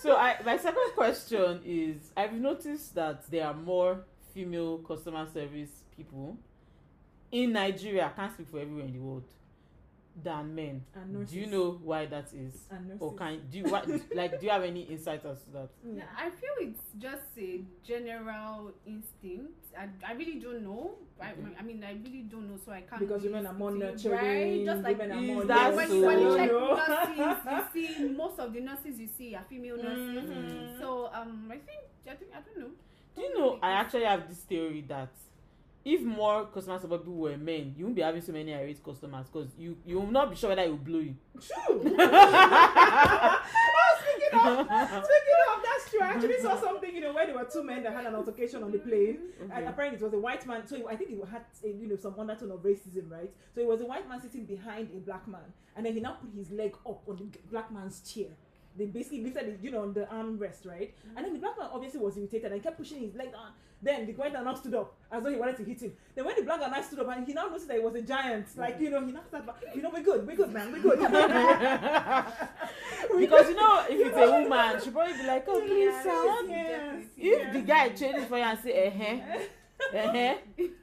so 0.00 0.16
I 0.16 0.36
my 0.44 0.56
second 0.56 0.92
question 0.94 1.60
is 1.64 2.12
I've 2.16 2.34
noticed 2.34 2.94
that 2.94 3.30
there 3.30 3.46
are 3.46 3.54
more 3.54 4.04
female 4.34 4.78
customer 4.78 5.26
service 5.32 5.70
people 5.96 6.38
in 7.32 7.52
Nigeria, 7.52 8.06
I 8.06 8.08
can't 8.10 8.32
speak 8.32 8.48
for 8.48 8.58
everywhere 8.58 8.84
in 8.84 8.92
the 8.92 8.98
world, 8.98 9.24
than 10.22 10.54
men. 10.54 10.84
And 10.94 11.12
nurses. 11.12 11.32
Do 11.32 11.40
you 11.40 11.46
know 11.46 11.78
why 11.82 12.06
that 12.06 12.26
is? 12.32 12.54
And 12.70 12.88
nurses. 12.88 13.00
Or 13.02 13.14
can 13.14 13.40
do 13.50 13.58
you 13.58 13.64
what 13.64 13.88
like 14.14 14.38
do 14.40 14.46
you 14.46 14.52
have 14.52 14.62
any 14.64 14.82
insight 14.82 15.24
as 15.24 15.42
to 15.44 15.50
that? 15.52 15.68
Yeah, 15.84 16.04
I 16.16 16.30
feel 16.30 16.50
it's 16.60 16.80
just 16.98 17.22
a 17.38 17.60
general 17.86 18.72
instinct. 18.86 19.52
I, 19.78 19.88
I 20.06 20.12
really 20.14 20.38
don't 20.40 20.62
know. 20.62 20.92
I, 21.20 21.30
Okay. 21.30 21.56
I 21.58 21.62
mean, 21.62 21.84
I 21.84 21.92
really 21.92 22.22
don't 22.22 22.48
know, 22.48 22.58
so 22.64 22.72
I 22.72 22.80
can't. 22.80 23.00
Because 23.00 23.22
women 23.22 23.46
are 23.46 23.52
more 23.52 23.70
nurturing, 23.70 24.12
right? 24.12 24.64
Just 24.64 24.82
like 24.82 24.98
women 24.98 25.18
are 25.18 25.20
more 25.22 25.44
that 25.44 25.74
when, 25.74 25.88
so? 25.88 25.94
you, 25.94 26.06
when 26.06 26.18
you 26.20 26.36
check 26.36 26.50
nurses, 27.16 27.46
you 27.74 27.96
see 27.96 28.08
most 28.08 28.38
of 28.40 28.52
the 28.52 28.60
nurses 28.60 28.98
you 28.98 29.08
see 29.18 29.34
are 29.34 29.44
female 29.48 29.76
nurses. 29.76 30.28
Mhm. 30.30 30.78
So 30.80 31.10
um, 31.14 31.48
I 31.50 31.58
think 31.58 31.80
I 32.10 32.14
think 32.14 32.30
I 32.34 32.40
don't 32.40 32.58
know. 32.58 32.70
Do 33.14 33.22
you 33.22 33.38
know 33.38 33.58
I 33.62 33.72
actually 33.72 34.04
have 34.04 34.28
this 34.28 34.38
theory 34.38 34.84
that 34.88 35.10
if 35.84 36.02
more 36.02 36.46
customer 36.46 36.78
support 36.78 37.00
people 37.00 37.14
were 37.16 37.36
men, 37.36 37.74
you 37.76 37.84
won't 37.84 37.96
be 37.96 38.02
having 38.02 38.20
so 38.20 38.32
many 38.32 38.52
irate 38.54 38.82
customers 38.84 39.26
because 39.32 39.48
you 39.58 39.76
you 39.86 39.98
will 40.00 40.10
not 40.10 40.30
be 40.30 40.36
sure 40.36 40.50
whether 40.50 40.62
it 40.62 40.70
will 40.70 40.76
blow 40.76 40.98
you. 40.98 41.14
True. 41.40 41.80
oh, 41.98 43.40
speaking 44.00 44.38
of, 44.38 44.66
speaking 44.66 45.40
of, 45.48 45.62
that's 45.64 45.90
true. 45.90 46.00
I 46.02 46.06
actually 46.08 46.40
saw 46.40 46.60
something, 46.60 46.94
you 46.94 47.00
know, 47.00 47.12
where 47.12 47.26
there 47.26 47.34
were 47.34 47.44
two 47.50 47.62
men 47.62 47.82
that 47.82 47.92
had 47.92 48.06
an 48.06 48.14
altercation 48.14 48.62
on 48.62 48.70
the 48.72 48.78
plane. 48.78 49.18
And 49.40 49.52
Okay. 49.52 49.66
apparently 49.66 49.98
it 49.98 50.02
was 50.04 50.12
a 50.12 50.18
white 50.18 50.46
man. 50.46 50.66
So 50.66 50.88
I 50.88 50.96
think 50.96 51.10
it 51.10 51.28
had, 51.28 51.44
a, 51.64 51.68
you 51.68 51.88
know, 51.88 51.96
some 51.96 52.14
undertone 52.18 52.50
of 52.50 52.60
racism, 52.62 53.10
right? 53.10 53.30
So 53.54 53.60
it 53.60 53.66
was 53.66 53.80
a 53.80 53.86
white 53.86 54.08
man 54.08 54.20
sitting 54.20 54.44
behind 54.44 54.90
a 54.94 54.98
black 55.00 55.26
man, 55.26 55.52
and 55.76 55.84
then 55.86 55.94
he 55.94 56.00
now 56.00 56.12
put 56.20 56.30
his 56.34 56.50
leg 56.50 56.74
up 56.86 57.02
on 57.08 57.16
the 57.16 57.24
black 57.50 57.70
man's 57.72 58.00
chair. 58.02 58.28
They 58.76 58.86
basically 58.86 59.22
lifted 59.24 59.48
it, 59.48 59.58
you 59.62 59.70
know, 59.70 59.82
on 59.82 59.92
the 59.92 60.02
armrest, 60.02 60.66
right? 60.66 60.94
And 61.16 61.24
then 61.26 61.32
the 61.32 61.38
black 61.40 61.58
man 61.58 61.68
obviously 61.72 62.00
was 62.00 62.16
irritated 62.16 62.52
and 62.52 62.62
kept 62.62 62.78
pushing 62.78 63.00
his 63.00 63.14
leg 63.14 63.32
down. 63.32 63.50
Then 63.82 64.06
the 64.06 64.12
white 64.12 64.32
man 64.32 64.44
now 64.44 64.54
stood 64.54 64.74
up 64.74 64.94
as 65.10 65.22
though 65.22 65.30
he 65.30 65.36
wanted 65.36 65.56
to 65.56 65.64
hit 65.64 65.80
him. 65.80 65.92
Then 66.14 66.26
when 66.26 66.36
the 66.36 66.42
black 66.42 66.60
man 66.60 66.70
now 66.70 66.82
stood 66.82 67.00
up 67.00 67.08
and 67.16 67.26
he 67.26 67.32
now 67.32 67.46
noticed 67.46 67.66
that 67.68 67.78
he 67.78 67.82
was 67.82 67.94
a 67.94 68.02
giant, 68.02 68.46
like 68.56 68.78
you 68.78 68.90
know, 68.90 69.04
he 69.04 69.12
now 69.12 69.20
started, 69.26 69.46
back, 69.46 69.56
you 69.74 69.82
know, 69.82 69.90
we're 69.92 70.02
good, 70.02 70.26
we're 70.26 70.36
good, 70.36 70.52
man, 70.52 70.70
we're 70.72 70.80
good. 70.82 70.98
because 73.18 73.48
you 73.48 73.56
know 73.56 73.84
if 73.88 74.06
it's 74.06 74.16
a 74.16 74.30
woman, 74.30 74.80
she'll 74.82 74.92
probably 74.92 75.14
be 75.16 75.26
like, 75.26 75.44
oh 75.48 75.60
please, 75.60 75.92
Yeah, 75.94 76.02
sir, 76.02 76.26
what 76.26 76.48
yes, 76.48 77.04
if 77.16 77.24
yes. 77.24 77.52
the 77.54 77.60
guy 77.62 77.88
changes 77.90 78.24
for 78.26 78.36
you 78.36 78.44
and 78.44 78.58
say, 78.58 78.72
eh, 78.72 78.92
eh, 78.98 79.20
eh, 79.92 80.34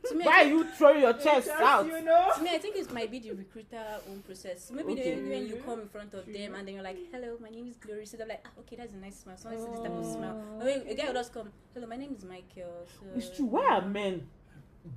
To 0.10 0.16
me, 0.16 0.26
why 0.26 0.42
I 0.42 0.44
are 0.44 0.48
you 0.48 0.64
throwing 0.72 1.02
your 1.02 1.14
chest 1.14 1.50
out? 1.50 1.86
You 1.86 2.02
know? 2.02 2.32
To 2.36 2.42
me, 2.42 2.50
I 2.54 2.58
think 2.58 2.76
it 2.78 2.92
might 2.94 3.10
be 3.12 3.20
the 3.20 3.32
recruiter 3.32 3.84
own 4.10 4.22
process. 4.22 4.72
Maybe 4.72 4.94
Okay. 4.94 5.16
the, 5.16 5.30
when 5.30 5.48
you 5.48 5.62
come 5.66 5.82
in 5.82 5.90
front 5.90 6.14
of 6.14 6.26
them 6.26 6.56
and 6.56 6.68
then 6.68 6.76
you're 6.76 6.84
like, 6.84 6.98
"Hello, 7.12 7.38
my 7.42 7.50
name 7.50 7.68
is 7.68 7.76
Glory," 7.78 8.06
so 8.06 8.18
they're 8.18 8.28
like, 8.28 8.46
ah, 8.46 8.60
"Okay, 8.62 8.76
that's 8.76 8.94
a 8.94 8.98
nice 8.98 9.20
smile." 9.20 9.38
So 9.38 9.50
I 9.50 9.56
see 9.56 9.70
this 9.72 9.80
type 9.80 9.92
of 9.92 10.06
smile. 10.06 10.42
Or 10.60 10.66
when 10.66 10.88
a 10.88 10.96
guy 10.96 11.06
will 11.08 11.14
just 11.14 11.34
come, 11.34 11.50
"Hello, 11.74 11.88
my 11.88 11.96
name 11.98 12.14
is 12.18 12.24
Michael." 12.26 12.86
So 12.96 13.06
It's 13.16 13.36
true. 13.36 13.46
Why 13.46 13.66
are 13.76 13.82
men 13.88 14.28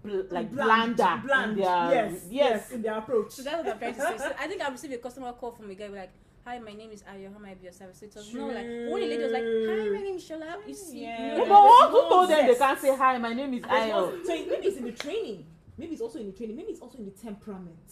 bl- 0.02 0.22
like 0.30 0.50
bland, 0.52 0.96
blander? 0.96 1.22
bland. 1.26 1.50
in 1.52 1.56
their- 1.58 1.90
yes, 1.92 2.26
yes, 2.30 2.70
in 2.72 2.82
their 2.82 2.94
approach. 2.98 3.32
So 3.32 3.42
that's 3.42 3.56
what 3.64 3.72
I'm 3.74 3.78
trying 3.78 3.94
to 3.94 4.00
say. 4.00 4.18
So 4.18 4.32
I 4.38 4.46
think 4.46 4.62
I 4.62 4.68
received 4.70 4.94
a 4.94 4.98
customer 4.98 5.32
call 5.32 5.52
from 5.52 5.70
a 5.70 5.74
guy 5.74 5.88
like, 5.88 6.10
"Hi, 6.50 6.58
my 6.58 6.72
name 6.72 6.90
is 6.90 7.02
Ayo. 7.04 7.32
How 7.32 7.38
may 7.38 7.52
I 7.52 7.54
be 7.54 7.64
your 7.64 7.72
service?" 7.72 7.98
So 8.00 8.06
it 8.06 8.14
was 8.16 8.34
more 8.34 8.52
like 8.52 8.66
when 8.66 9.02
a 9.02 9.06
lady 9.06 9.22
was 9.22 9.32
like, 9.32 9.44
"Hi, 9.44 9.88
my 9.96 10.02
name 10.06 10.16
is 10.16 10.24
Shola." 10.28 10.66
You 10.66 10.74
see, 10.74 11.02
Yeah. 11.02 11.36
No, 11.36 11.44
but 11.46 11.62
what? 11.70 11.90
Who 11.90 12.00
told 12.08 12.30
them 12.30 12.46
they 12.46 12.54
can't 12.56 12.78
say 12.80 12.96
hi? 12.96 13.18
My 13.18 13.32
name 13.32 13.54
is 13.54 13.62
Ayo. 13.62 14.26
so 14.26 14.34
it- 14.34 14.48
maybe 14.48 14.66
it's 14.66 14.76
in 14.78 14.84
the 14.84 14.92
training. 14.92 15.46
Maybe 15.78 15.92
it's 15.92 16.02
also 16.02 16.18
in 16.18 16.26
the 16.26 16.32
training. 16.36 16.56
Maybe 16.56 16.72
it's 16.72 16.80
also 16.80 16.98
in 16.98 17.04
the 17.04 17.12
temperament, 17.12 17.88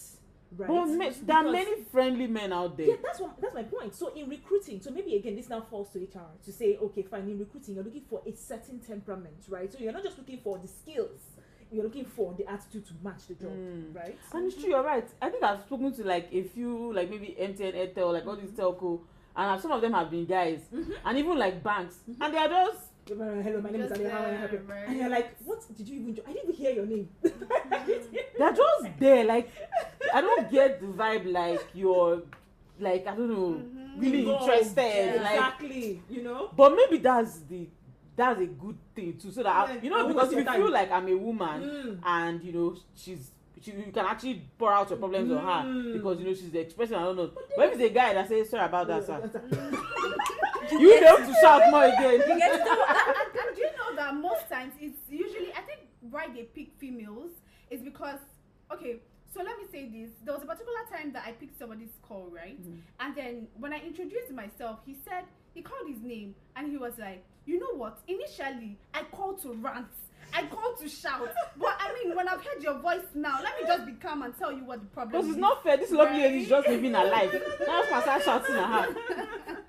right? 0.57 0.69
But 0.69 0.87
me- 0.87 1.11
there 1.23 1.37
are 1.37 1.51
many 1.61 1.83
friendly 1.85 2.27
men 2.27 2.53
out 2.53 2.77
there. 2.77 2.89
Yeah, 2.89 2.97
that's 3.03 3.21
what 3.21 3.41
that's 3.41 3.55
my 3.55 3.63
point. 3.63 3.95
So 3.95 4.09
in 4.15 4.29
recruiting, 4.29 4.81
so 4.81 4.91
maybe 4.91 5.15
again 5.15 5.37
this 5.37 5.49
now 5.49 5.61
falls 5.61 5.91
to 5.91 5.99
HR 6.01 6.31
to 6.45 6.53
say, 6.53 6.77
okay, 6.87 7.03
fine. 7.03 7.29
In 7.31 7.39
recruiting, 7.39 7.77
you're 7.77 7.85
looking 7.85 8.07
for 8.11 8.23
a 8.27 8.33
certain 8.33 8.81
temperament, 8.81 9.39
right? 9.49 9.73
So 9.73 9.79
you're 9.79 9.93
not 9.93 10.03
just 10.03 10.19
looking 10.19 10.39
for 10.39 10.59
the 10.59 10.69
skills. 10.69 11.21
You're 11.71 11.85
looking 11.85 12.05
for 12.05 12.35
the 12.39 12.47
attitude 12.51 12.87
to 12.87 12.93
match 13.03 13.27
the 13.29 13.35
job, 13.35 13.51
Mm. 13.53 13.95
right? 13.95 14.19
And 14.33 14.47
it's 14.47 14.57
true, 14.61 14.71
you're 14.71 14.83
right. 14.83 15.07
I 15.21 15.29
think 15.29 15.43
I've 15.43 15.61
spoken 15.61 15.93
to 15.93 16.05
like 16.05 16.29
a 16.33 16.43
few, 16.43 16.93
like 16.95 17.11
maybe 17.11 17.37
MTN, 17.39 17.75
Airtel, 17.75 18.13
like 18.13 18.27
all 18.27 18.37
these 18.37 18.51
telco, 18.51 19.01
and 19.37 19.61
some 19.61 19.73
of 19.73 19.81
them 19.83 19.93
have 19.93 20.11
been 20.11 20.25
guys, 20.25 20.61
and 21.05 21.19
even 21.19 21.39
like 21.39 21.63
banks, 21.63 21.97
and 22.21 22.33
they 22.35 22.39
are 22.39 22.49
just 22.49 22.81
Hello, 23.09 23.61
my 23.63 23.71
name 23.71 23.81
is 23.81 23.89
Just 23.89 24.01
Ali. 24.03 24.11
How 24.11 24.19
I 24.19 24.33
help 24.35 24.53
you? 24.53 24.59
right. 24.69 24.87
And 24.89 24.99
you're 24.99 25.09
like, 25.09 25.35
what 25.47 25.65
did 25.79 25.89
you 25.89 25.99
even 26.01 26.13
do? 26.13 26.23
I 26.29 26.33
didn't 26.35 26.51
even 26.51 26.55
hear 26.57 26.73
your 26.73 26.85
name. 26.85 27.09
they're 27.23 28.53
just 28.53 28.99
there. 28.99 29.25
Like 29.25 29.49
I 30.13 30.21
don't 30.21 30.51
get 30.51 30.81
the 30.81 30.89
vibe 30.89 31.31
like 31.33 31.61
you're 31.75 32.23
like 32.79 33.07
I 33.07 33.15
don't 33.17 33.31
know 33.31 33.63
Mhm. 33.63 34.01
really 34.01 34.19
Involved. 34.21 34.43
interested. 34.51 35.15
Yeah. 35.15 35.23
Like, 35.23 35.35
exactly. 35.35 36.03
You 36.11 36.23
know. 36.23 36.51
but 36.55 36.75
maybe 36.77 36.99
that's 36.99 37.39
the 37.49 37.67
that's 38.19 38.41
a 38.41 38.47
good 38.47 38.77
thing 38.95 39.17
too. 39.17 39.31
So 39.31 39.43
that 39.43 39.69
Yeah, 39.69 39.81
you 39.83 39.91
know 39.91 40.07
because 40.09 40.33
if 40.33 40.39
you 40.39 40.53
feel 40.53 40.71
like 40.71 40.91
I'm 40.91 41.09
a 41.09 41.17
woman 41.17 41.63
Mm. 41.63 41.99
and 42.05 42.43
you 42.45 42.53
know 42.53 42.77
she's. 42.95 43.31
She, 43.61 43.73
you 43.73 43.91
can 43.93 44.07
actually 44.07 44.41
pour 44.57 44.73
out 44.73 44.89
your 44.89 45.01
problems 45.01 45.33
on 45.33 45.39
her 45.39 45.69
Mm. 45.69 45.93
because 45.95 46.21
you 46.21 46.27
know 46.27 46.33
she's 46.35 46.53
the 46.53 46.61
expressing 46.61 46.95
I 46.97 47.03
don't 47.03 47.17
know. 47.17 47.31
But 47.57 47.67
if 47.67 47.73
it's 47.75 47.91
a 47.91 47.95
guy 47.95 48.15
that 48.15 48.29
says 48.29 48.51
sorry 48.51 48.67
about 48.67 48.87
that, 48.87 49.05
sir, 49.05 49.19
Mm. 49.19 50.71
you 50.73 50.79
be 50.79 50.93
able 50.95 51.27
to 51.27 51.35
shout 51.41 51.63
more 51.71 51.85
again. 51.85 52.21
You 52.21 52.39
get 52.39 52.55
it? 52.55 52.61
and, 52.61 52.71
and, 52.71 53.47
and 53.49 53.57
do 53.57 53.61
you 53.63 53.71
know 53.79 53.97
that 53.97 54.15
most 54.15 54.49
times 54.49 54.75
it's 54.81 55.01
usually 55.11 55.53
I 55.55 55.63
think 55.63 55.81
why 56.11 56.29
they 56.29 56.43
pick 56.43 56.69
females 56.79 57.33
is 57.71 57.81
because 57.81 58.21
okay. 58.73 58.97
So 59.35 59.43
let 59.43 59.59
me 59.59 59.65
say 59.71 59.89
this. 59.89 60.11
There 60.25 60.33
was 60.35 60.43
a 60.43 60.47
particular 60.47 60.81
time 60.91 61.13
that 61.13 61.25
I 61.27 61.33
picked 61.33 61.59
somebody's 61.59 61.93
call, 62.03 62.29
right? 62.33 62.59
Mhm. 62.65 62.79
And 63.01 63.15
then 63.17 63.49
when 63.59 63.73
I 63.73 63.81
introduced 63.81 64.31
myself, 64.31 64.79
he 64.87 64.95
said 65.05 65.25
he 65.53 65.63
called 65.63 65.87
his 65.89 66.01
name 66.01 66.35
and 66.57 66.71
he 66.71 66.77
was 66.79 66.95
like, 66.99 67.25
you 67.49 67.59
know 67.59 67.75
what? 67.77 67.99
Initially, 68.07 68.77
I 68.93 69.03
called 69.05 69.41
to 69.43 69.53
rant. 69.55 69.87
I 70.35 70.45
called 70.47 70.79
to 70.81 70.89
shout. 70.89 71.31
But 71.57 71.77
I 71.81 71.95
mean, 71.95 72.15
when 72.15 72.29
I've 72.29 72.45
heard 72.45 72.63
your 72.63 72.79
voice 72.79 73.07
now, 73.15 73.41
let 73.43 73.59
me 73.61 73.67
just 73.67 73.87
be 73.87 73.93
calm 73.93 74.23
and 74.23 74.37
tell 74.37 74.53
you 74.53 74.65
what 74.65 74.81
the 74.81 74.87
problem 74.87 75.13
Because 75.13 75.25
is. 75.25 75.31
it's 75.33 75.41
not 75.41 75.63
fair. 75.63 75.79
This 75.79 75.91
lovely 75.91 76.19
lady 76.21 76.43
is 76.43 76.49
just 76.49 76.69
living 76.69 76.93
her 76.93 77.05
life. 77.05 77.33
Now 77.67 77.83
she 77.83 77.89
can 77.89 78.03
start 78.03 78.23
shouting 78.23 78.55
at 78.57 78.85
her. 78.85 79.57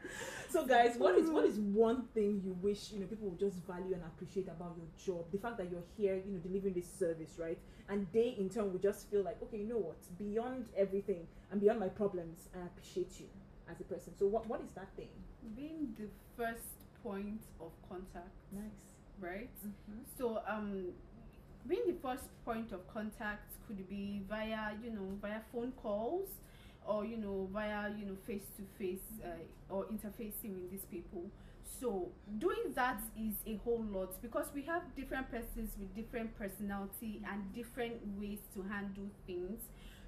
So 0.50 0.66
guys, 0.66 0.96
what 0.98 1.16
is 1.16 1.30
what 1.30 1.46
is 1.46 1.60
one 1.60 2.06
thing 2.16 2.42
you 2.44 2.58
wish 2.60 2.92
you 2.92 3.00
know 3.00 3.06
people 3.06 3.30
would 3.30 3.40
just 3.40 3.58
value 3.68 3.94
and 3.94 4.02
appreciate 4.02 4.48
about 4.48 4.76
your 4.78 4.88
job? 4.98 5.26
The 5.32 5.38
fact 5.38 5.58
that 5.60 5.70
you're 5.70 5.84
here, 5.96 6.16
you 6.26 6.32
know, 6.34 6.40
delivering 6.40 6.74
this 6.74 6.92
service, 6.92 7.38
right? 7.38 7.60
And 7.88 8.08
they 8.14 8.36
in 8.40 8.50
turn 8.50 8.74
would 8.74 8.82
just 8.82 9.12
feel 9.12 9.22
like, 9.24 9.38
okay, 9.44 9.58
you 9.58 9.68
know 9.68 9.78
what? 9.78 9.98
Beyond 10.18 10.66
everything 10.76 11.28
and 11.52 11.62
beyond 11.62 11.80
my 11.80 11.88
problems, 11.88 12.50
I 12.56 12.66
appreciate 12.66 13.20
you 13.20 13.28
as 13.72 13.80
a 13.80 13.84
person. 13.84 14.14
So 14.18 14.26
what 14.26 14.48
what 14.48 14.60
is 14.62 14.72
that 14.72 14.90
thing? 14.96 15.10
Being 15.56 15.94
the 16.00 16.08
first 16.36 16.79
point 17.04 17.42
of 17.60 17.72
contact, 17.88 18.36
Nice. 18.52 18.82
right? 19.20 19.50
Mm-hmm. 19.66 20.00
So 20.18 20.42
um 20.48 20.94
being 21.68 21.84
the 21.88 21.96
first 22.02 22.26
point 22.46 22.72
of 22.72 22.88
contact 22.94 23.52
could 23.68 23.88
be 23.90 24.22
via, 24.30 24.74
you 24.84 24.92
know, 24.92 25.18
via 25.22 25.42
phone 25.52 25.72
calls 25.74 26.28
or 26.86 27.06
you 27.06 27.18
know 27.18 27.48
via 27.54 27.94
you 28.00 28.06
know 28.06 28.16
face 28.26 28.46
to 28.58 28.64
face 28.78 29.04
or 29.70 29.86
interfacing 29.86 30.54
with 30.56 30.72
these 30.72 30.86
people 30.90 31.24
so 31.80 32.08
doing 32.40 32.74
that 32.74 33.00
is 33.20 33.34
a 33.46 33.56
whole 33.64 33.84
lot 33.92 34.20
because 34.22 34.48
we 34.56 34.62
have 34.64 34.82
different 34.96 35.30
persons 35.30 35.70
with 35.80 35.94
different 35.96 36.36
personality 36.38 37.22
and 37.32 37.54
different 37.54 37.94
ways 38.20 38.40
to 38.54 38.62
handle 38.64 39.08
things 39.28 39.60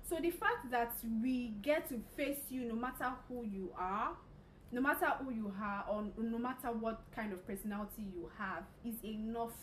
so 0.07 0.15
the 0.21 0.31
fact 0.31 0.71
that 0.71 0.93
we 1.21 1.53
get 1.61 1.87
to 1.89 1.99
face 2.17 2.39
you 2.49 2.63
no 2.63 2.75
matter 2.75 3.11
who 3.27 3.43
you 3.45 3.69
are 3.77 4.11
no 4.71 4.81
matter 4.81 5.07
who 5.23 5.31
you 5.31 5.53
are 5.61 5.85
or 5.89 6.03
no 6.17 6.37
matter 6.37 6.71
what 6.71 7.01
kind 7.15 7.33
of 7.33 7.45
personality 7.45 8.03
you 8.13 8.29
have 8.37 8.63
is 8.85 8.95
enough 9.03 9.53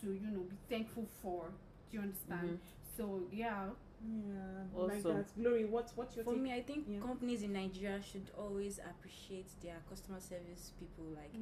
to 0.00 0.12
you 0.12 0.30
know 0.30 0.40
be 0.42 0.56
thankful 0.68 1.06
for 1.22 1.50
do 1.90 1.96
you 1.98 2.02
understand 2.02 2.48
Mhm. 2.58 2.96
so 2.96 3.22
yeah 3.32 3.68
Yeah, 4.06 4.64
like 4.76 4.98
Awesome. 4.98 5.16
that. 5.16 5.34
Glory, 5.40 5.64
what 5.64 5.90
what's 5.96 6.14
your 6.14 6.24
For 6.26 6.34
take? 6.34 6.42
me, 6.42 6.52
I 6.52 6.62
think 6.62 6.84
Yeah. 6.86 7.00
companies 7.00 7.42
in 7.42 7.54
Nigeria 7.54 8.02
should 8.02 8.28
always 8.36 8.78
appreciate 8.78 9.48
their 9.62 9.78
customer 9.88 10.20
service 10.20 10.72
people. 10.78 11.04
Like 11.16 11.32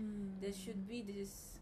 there 0.40 0.52
should 0.52 0.86
be 0.86 1.02
this. 1.02 1.58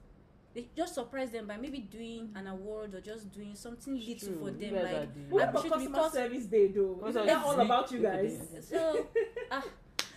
They 0.53 0.69
just 0.77 0.93
surprise 0.95 1.31
them 1.31 1.47
by 1.47 1.57
maybe 1.57 1.79
doing 1.79 2.31
an 2.35 2.47
award 2.49 2.95
or 2.95 3.01
just 3.01 3.33
doing 3.33 3.55
something 3.55 3.95
little 3.97 4.29
True, 4.29 4.39
for 4.41 4.51
them. 4.51 4.75
guys 4.75 4.85
Like 4.85 4.95
are 4.95 5.07
What 5.31 5.43
I 5.43 5.51
about 5.51 5.63
customer 5.63 5.87
because- 5.87 6.13
service 6.13 6.47
day 6.47 6.67
though? 6.69 6.95
Because 6.97 7.17
Isn't 7.17 7.27
that 7.29 7.45
all 7.47 7.61
about 7.61 7.93
you 7.93 8.01
guys? 8.03 8.35
so 8.61 9.07
ah 9.51 9.65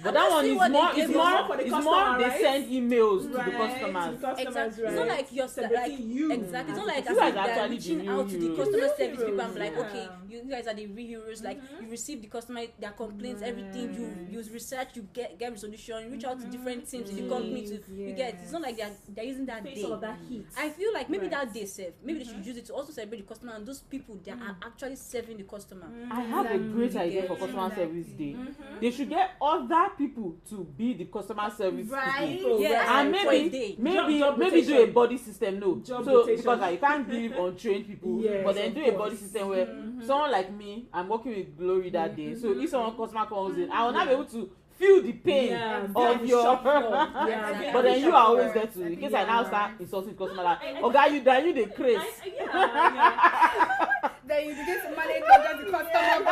But 0.03 0.09
I'm 0.09 0.13
that 0.15 0.31
one 0.31 0.45
is 0.45 0.55
more. 0.55 0.65
you. 0.65 0.71
more. 0.73 1.57
Customer, 1.57 1.81
more. 1.83 2.17
They 2.19 2.39
send 2.41 2.65
emails 2.71 3.21
to 3.23 3.27
the 3.29 3.37
Right, 3.37 3.51
customers. 3.53 4.05
to 4.05 4.11
the 4.11 4.27
customers, 4.27 4.47
Exactly. 4.47 4.83
It's 4.85 4.95
not 4.95 5.07
like 5.07 5.27
you're 5.31 5.45
like 5.45 5.53
Celebrating 5.53 6.09
you. 6.11 6.31
exactly. 6.31 6.71
It's 6.73 6.77
not 6.77 6.87
like 6.87 7.05
as 7.05 7.15
You 7.17 7.23
if 7.23 7.33
they're 7.55 7.69
reaching 7.69 8.07
out 8.07 8.29
to 8.29 8.37
the 8.37 8.55
customer 8.55 8.87
service 8.97 9.23
people. 9.23 9.41
I'm 9.41 9.55
like, 9.55 9.71
yeah. 9.73 9.79
okay, 9.81 10.07
you 10.29 10.43
guys 10.49 10.67
are 10.67 10.73
the 10.73 10.87
real 10.87 11.07
heroes. 11.07 11.41
Like 11.43 11.61
you 11.81 11.87
receive 11.89 12.21
the 12.21 12.27
customer 12.27 12.61
their 12.79 12.91
complaints, 12.91 13.41
everything. 13.41 13.93
You 13.93 14.03
Right. 14.07 14.29
use 14.31 14.49
research, 14.51 14.89
you 14.95 15.07
get 15.13 15.39
get 15.39 15.53
a 15.53 15.57
solution. 15.57 16.03
You 16.05 16.09
reach 16.11 16.25
out 16.25 16.39
to 16.41 16.47
different 16.47 16.89
teams 16.89 17.09
in 17.09 17.15
the 17.15 17.29
company 17.29 17.65
to 17.67 17.79
you 17.95 18.13
get. 18.13 18.35
It's 18.43 18.51
not 18.51 18.61
like 18.61 18.77
they're 18.77 18.91
they're 19.15 19.23
using 19.25 19.45
that 19.45 19.63
Face 19.63 19.77
day. 19.77 19.83
all 19.83 19.97
that. 19.97 20.17
I 20.57 20.69
feel 20.69 20.93
like 20.93 21.09
maybe 21.09 21.23
Right. 21.23 21.31
that 21.31 21.53
day 21.53 21.65
serve. 21.65 21.93
Maybe 22.03 22.19
they 22.19 22.25
should 22.25 22.45
use 22.45 22.57
it 22.57 22.65
to 22.65 22.73
also 22.73 22.91
celebrate 22.91 23.19
the 23.21 23.27
customer 23.33 23.53
and 23.55 23.65
those 23.65 23.79
people 23.81 24.17
that 24.25 24.37
are 24.37 24.57
actually 24.65 24.95
serving 24.97 25.37
the 25.37 25.43
customer. 25.43 25.87
I 26.11 26.21
have 26.21 26.45
a 26.51 26.57
great 26.57 26.87
Exactly. 26.87 27.17
idea 27.17 27.27
for 27.27 27.37
customer 27.37 27.73
service 27.75 28.07
day. 28.07 28.35
They 28.81 28.91
should 28.91 29.09
get 29.09 29.31
other 29.41 29.89
people 29.97 30.35
to 30.49 30.63
be 30.77 30.93
the 30.93 31.05
customer 31.05 31.49
service 31.49 31.87
Right. 31.89 32.37
people. 32.37 32.59
Yes, 32.59 32.87
And 32.89 33.11
maybe 33.11 33.75
maybe 33.79 34.19
Job- 34.19 34.19
job 34.19 34.37
maybe 34.37 34.61
do 34.61 34.73
a 34.73 34.77
rotation. 34.77 34.93
body 34.93 35.17
system 35.17 35.59
no 35.59 35.75
Job 35.75 36.05
so 36.05 36.11
rotation. 36.19 36.37
because 36.37 36.59
like, 36.59 36.73
you 36.73 36.77
can't 36.79 37.09
give 37.11 37.31
untrained 37.37 37.87
people 37.87 38.21
Yes, 38.21 38.43
but 38.45 38.55
then 38.55 38.73
do 38.73 38.81
a 38.81 38.91
body 38.91 38.97
course. 38.97 39.19
system 39.19 39.49
where 39.49 39.67
someone 40.05 40.31
like 40.31 40.51
me 40.53 40.85
i'm 40.93 41.07
working 41.07 41.31
with 41.35 41.57
glory 41.57 41.89
that 41.91 42.15
day 42.15 42.35
so 42.35 42.51
if 42.59 42.69
someone 42.69 42.95
customer 42.97 43.25
comes 43.25 43.57
in 43.57 43.71
i 43.71 43.85
will 43.85 43.93
not 43.93 44.07
be 44.07 44.13
able 44.13 44.25
to 44.25 44.49
feel 44.77 45.01
the 45.03 45.13
pain 45.13 45.49
Yeah, 45.51 45.87
of 45.95 46.25
your. 46.25 46.43
Yeah, 46.63 47.69
but 47.71 47.81
then 47.83 48.01
you 48.01 48.09
are 48.09 48.25
always 48.27 48.53
there 48.53 48.65
to 48.67 48.81
in 48.87 48.95
case 48.97 49.13
i 49.13 49.23
now 49.23 49.41
Yeah. 49.41 49.47
start 49.47 49.71
insulting 49.79 50.15
customer 50.15 50.43
like 50.43 50.59
oga 50.81 51.11
you 51.13 51.21
da 51.21 51.37
you 51.37 51.53
dey 51.53 51.65
craze 51.67 52.01
yeah, 52.25 52.43
yeah. 52.53 54.09
Then 54.25 54.47
you 54.47 54.53
begin 54.55 54.79
to 54.79 54.89
manage 54.95 55.19
the 55.19 55.25
customer. 55.69 56.23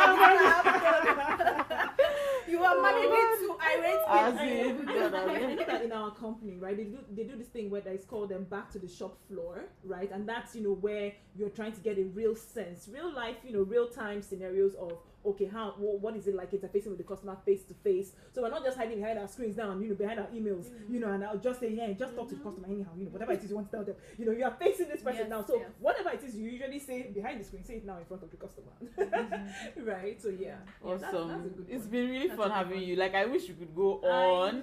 You 2.52 2.62
are 2.62 2.80
managing 2.80 3.10
two 3.40 3.56
irate 3.60 4.00
as 4.08 4.34
people. 4.40 4.94
I 4.94 5.64
that 5.66 5.82
in 5.84 5.92
our 5.92 6.10
company, 6.10 6.58
right? 6.58 6.76
They 6.76 6.84
do 6.84 6.98
they 7.10 7.24
do 7.24 7.36
this 7.36 7.48
thing 7.48 7.70
where 7.70 7.82
it's 7.86 8.04
called 8.04 8.28
them 8.28 8.44
back 8.44 8.70
to 8.72 8.78
the 8.78 8.88
shop 8.88 9.16
floor, 9.28 9.64
right? 9.84 10.10
And 10.12 10.28
that's 10.28 10.54
you 10.54 10.62
know 10.62 10.74
where 10.74 11.12
you're 11.34 11.48
trying 11.48 11.72
to 11.72 11.80
get 11.80 11.98
a 11.98 12.04
real 12.04 12.36
sense, 12.36 12.88
real 12.92 13.12
life, 13.12 13.36
you 13.44 13.52
know, 13.52 13.62
real 13.62 13.88
time 13.88 14.22
scenarios 14.22 14.74
of 14.74 14.92
okay, 15.24 15.46
how 15.46 15.70
wh- 15.72 16.02
what 16.02 16.16
is 16.16 16.26
it 16.26 16.34
like 16.34 16.50
interfacing 16.52 16.88
with 16.88 16.98
the 16.98 17.04
customer 17.04 17.36
face 17.44 17.62
to 17.64 17.74
face? 17.74 18.12
So 18.32 18.42
we're 18.42 18.50
not 18.50 18.64
just 18.64 18.76
hiding 18.76 18.98
behind 18.98 19.18
our 19.18 19.28
screens 19.28 19.56
now, 19.56 19.70
and 19.70 19.82
you 19.82 19.88
know, 19.90 19.94
behind 19.94 20.20
our 20.20 20.26
emails, 20.26 20.66
mm-hmm. 20.66 20.94
you 20.94 21.00
know, 21.00 21.12
and 21.12 21.24
I'll 21.24 21.38
just 21.38 21.60
say, 21.60 21.70
yeah, 21.72 21.92
just 21.92 22.14
talk 22.14 22.28
to 22.28 22.34
the 22.34 22.40
mm-hmm. 22.40 22.48
customer 22.48 22.68
anyhow, 22.68 22.90
you 22.96 23.04
know, 23.04 23.10
whatever 23.10 23.32
it 23.32 23.42
is 23.44 23.50
you 23.50 23.56
want 23.56 23.70
to 23.70 23.76
tell 23.76 23.84
them, 23.84 23.96
you 24.18 24.26
know, 24.26 24.32
you 24.32 24.44
are 24.44 24.56
facing 24.58 24.88
this 24.88 25.02
person 25.02 25.20
Yes, 25.22 25.30
now. 25.30 25.44
So 25.44 25.56
yes. 25.56 25.70
whatever 25.78 26.10
it 26.10 26.22
is 26.22 26.36
you 26.36 26.48
usually 26.50 26.78
say 26.78 27.10
behind 27.14 27.40
the 27.40 27.44
screen, 27.44 27.64
say 27.64 27.74
it 27.74 27.86
now 27.86 27.98
in 27.98 28.04
front 28.04 28.22
of 28.22 28.30
the 28.30 28.36
customer, 28.36 28.72
mm-hmm. 28.98 29.84
right? 29.86 30.20
So 30.20 30.28
yeah, 30.28 30.48
yeah 30.48 30.54
that's, 30.84 31.04
awesome 31.14 31.28
that's 31.28 31.46
a 31.46 31.48
good 31.50 31.66
it's 31.68 31.82
one. 31.82 31.90
been 31.90 32.08
really 32.10 32.28
That's 32.28 32.40
fun 32.40 32.50
having 32.50 32.78
one. 32.78 32.84
you 32.84 32.96
like 32.96 33.14
i 33.14 33.24
wish 33.26 33.48
you 33.48 33.54
could 33.54 33.74
go 33.74 34.00
on 34.02 34.62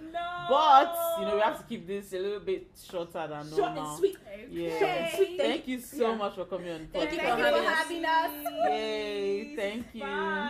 but 0.50 0.96
you 1.20 1.26
know 1.26 1.36
we 1.36 1.42
have 1.42 1.58
to 1.58 1.64
keep 1.64 1.88
this 1.88 2.14
a 2.14 2.20
little 2.20 2.40
bit 2.40 2.68
shorter 2.90 3.28
than 3.28 3.48
short 3.50 3.70
normal 3.76 3.90
and 3.90 3.98
sweet. 3.98 4.18
Yeah. 4.50 4.80
Short 4.80 4.90
and 4.90 5.16
sweet. 5.16 5.38
Thank 5.38 5.68
you 5.68 5.80
so 5.80 6.12
Yeah. 6.12 6.16
much 6.16 6.36
for 6.36 6.46
coming 6.46 6.72
on. 6.72 6.88
Thank 6.92 7.12
you 7.14 7.20
podcast. 7.20 7.58
for 7.58 7.70
having 7.70 8.06
us. 8.06 8.32
Yay! 8.70 9.56
Thank 9.56 9.86
you. 9.94 10.02
Bye. 10.02 10.48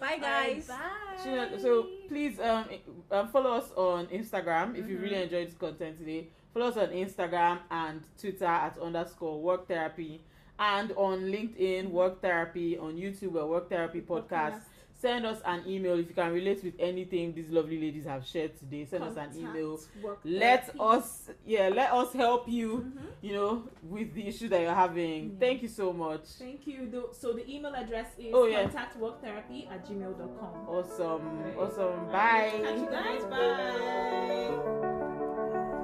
Bye 0.00 0.18
guys. 0.20 0.66
Bye. 0.66 0.76
Shina- 1.24 1.60
So 1.60 1.86
please 2.08 2.38
um, 2.40 2.64
um 3.10 3.28
follow 3.28 3.52
us 3.52 3.70
on 3.76 4.06
Instagram 4.06 4.76
if 4.76 4.88
you 4.88 4.94
Mm-hmm. 4.96 5.02
really 5.02 5.22
enjoyed 5.22 5.48
this 5.48 5.54
content 5.54 5.98
today. 5.98 6.28
Follow 6.52 6.68
us 6.68 6.76
on 6.76 6.88
Instagram 6.88 7.58
and 7.70 8.02
Twitter 8.18 8.44
at 8.46 8.78
underscore 8.78 9.40
work 9.40 9.68
therapy 9.68 10.22
and 10.58 10.92
on 10.96 11.20
LinkedIn 11.20 11.90
work 11.90 12.22
therapy 12.22 12.78
on 12.78 12.96
YouTube 12.96 13.34
or 13.34 13.46
work 13.46 13.68
therapy 13.68 14.00
podcast. 14.00 14.62
Send 14.98 15.26
us 15.26 15.40
an 15.44 15.62
email 15.66 15.98
if 15.98 16.08
you 16.08 16.14
can 16.14 16.32
relate 16.32 16.64
with 16.64 16.74
anything 16.78 17.34
these 17.34 17.50
lovely 17.50 17.78
ladies 17.78 18.06
have 18.06 18.24
shared 18.26 18.58
today. 18.58 18.86
Send 18.86 19.04
us 19.04 19.16
an 19.16 19.30
email. 19.38 19.78
Let 20.24 20.70
us 20.80 21.28
yeah, 21.44 21.68
let 21.68 21.92
us 21.92 22.12
help 22.14 22.48
you, 22.48 22.92
you 23.20 23.34
know, 23.34 23.68
with 23.82 24.14
the 24.14 24.26
issue 24.26 24.48
that 24.48 24.60
you're 24.62 24.74
having. 24.74 25.24
Yeah. 25.32 25.38
Thank 25.38 25.62
you 25.62 25.68
so 25.68 25.92
much. 25.92 26.22
Thank 26.38 26.66
you. 26.66 27.10
So 27.12 27.32
the 27.34 27.46
email 27.48 27.74
address 27.74 28.06
is 28.18 28.32
Oh, 28.32 28.46
yeah. 28.46 28.64
contactworktherapy 28.64 29.70
at 29.70 29.86
gmail.com. 29.86 30.66
Awesome. 30.68 31.42
Right. 31.42 31.56
Awesome. 31.58 32.08
Catch 32.10 32.78
you 32.78 32.86
Bye. 32.86 32.92
guys. 32.92 33.24
Bye. 33.24 34.56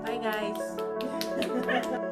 Bye 0.06 0.18
guys. 0.22 1.98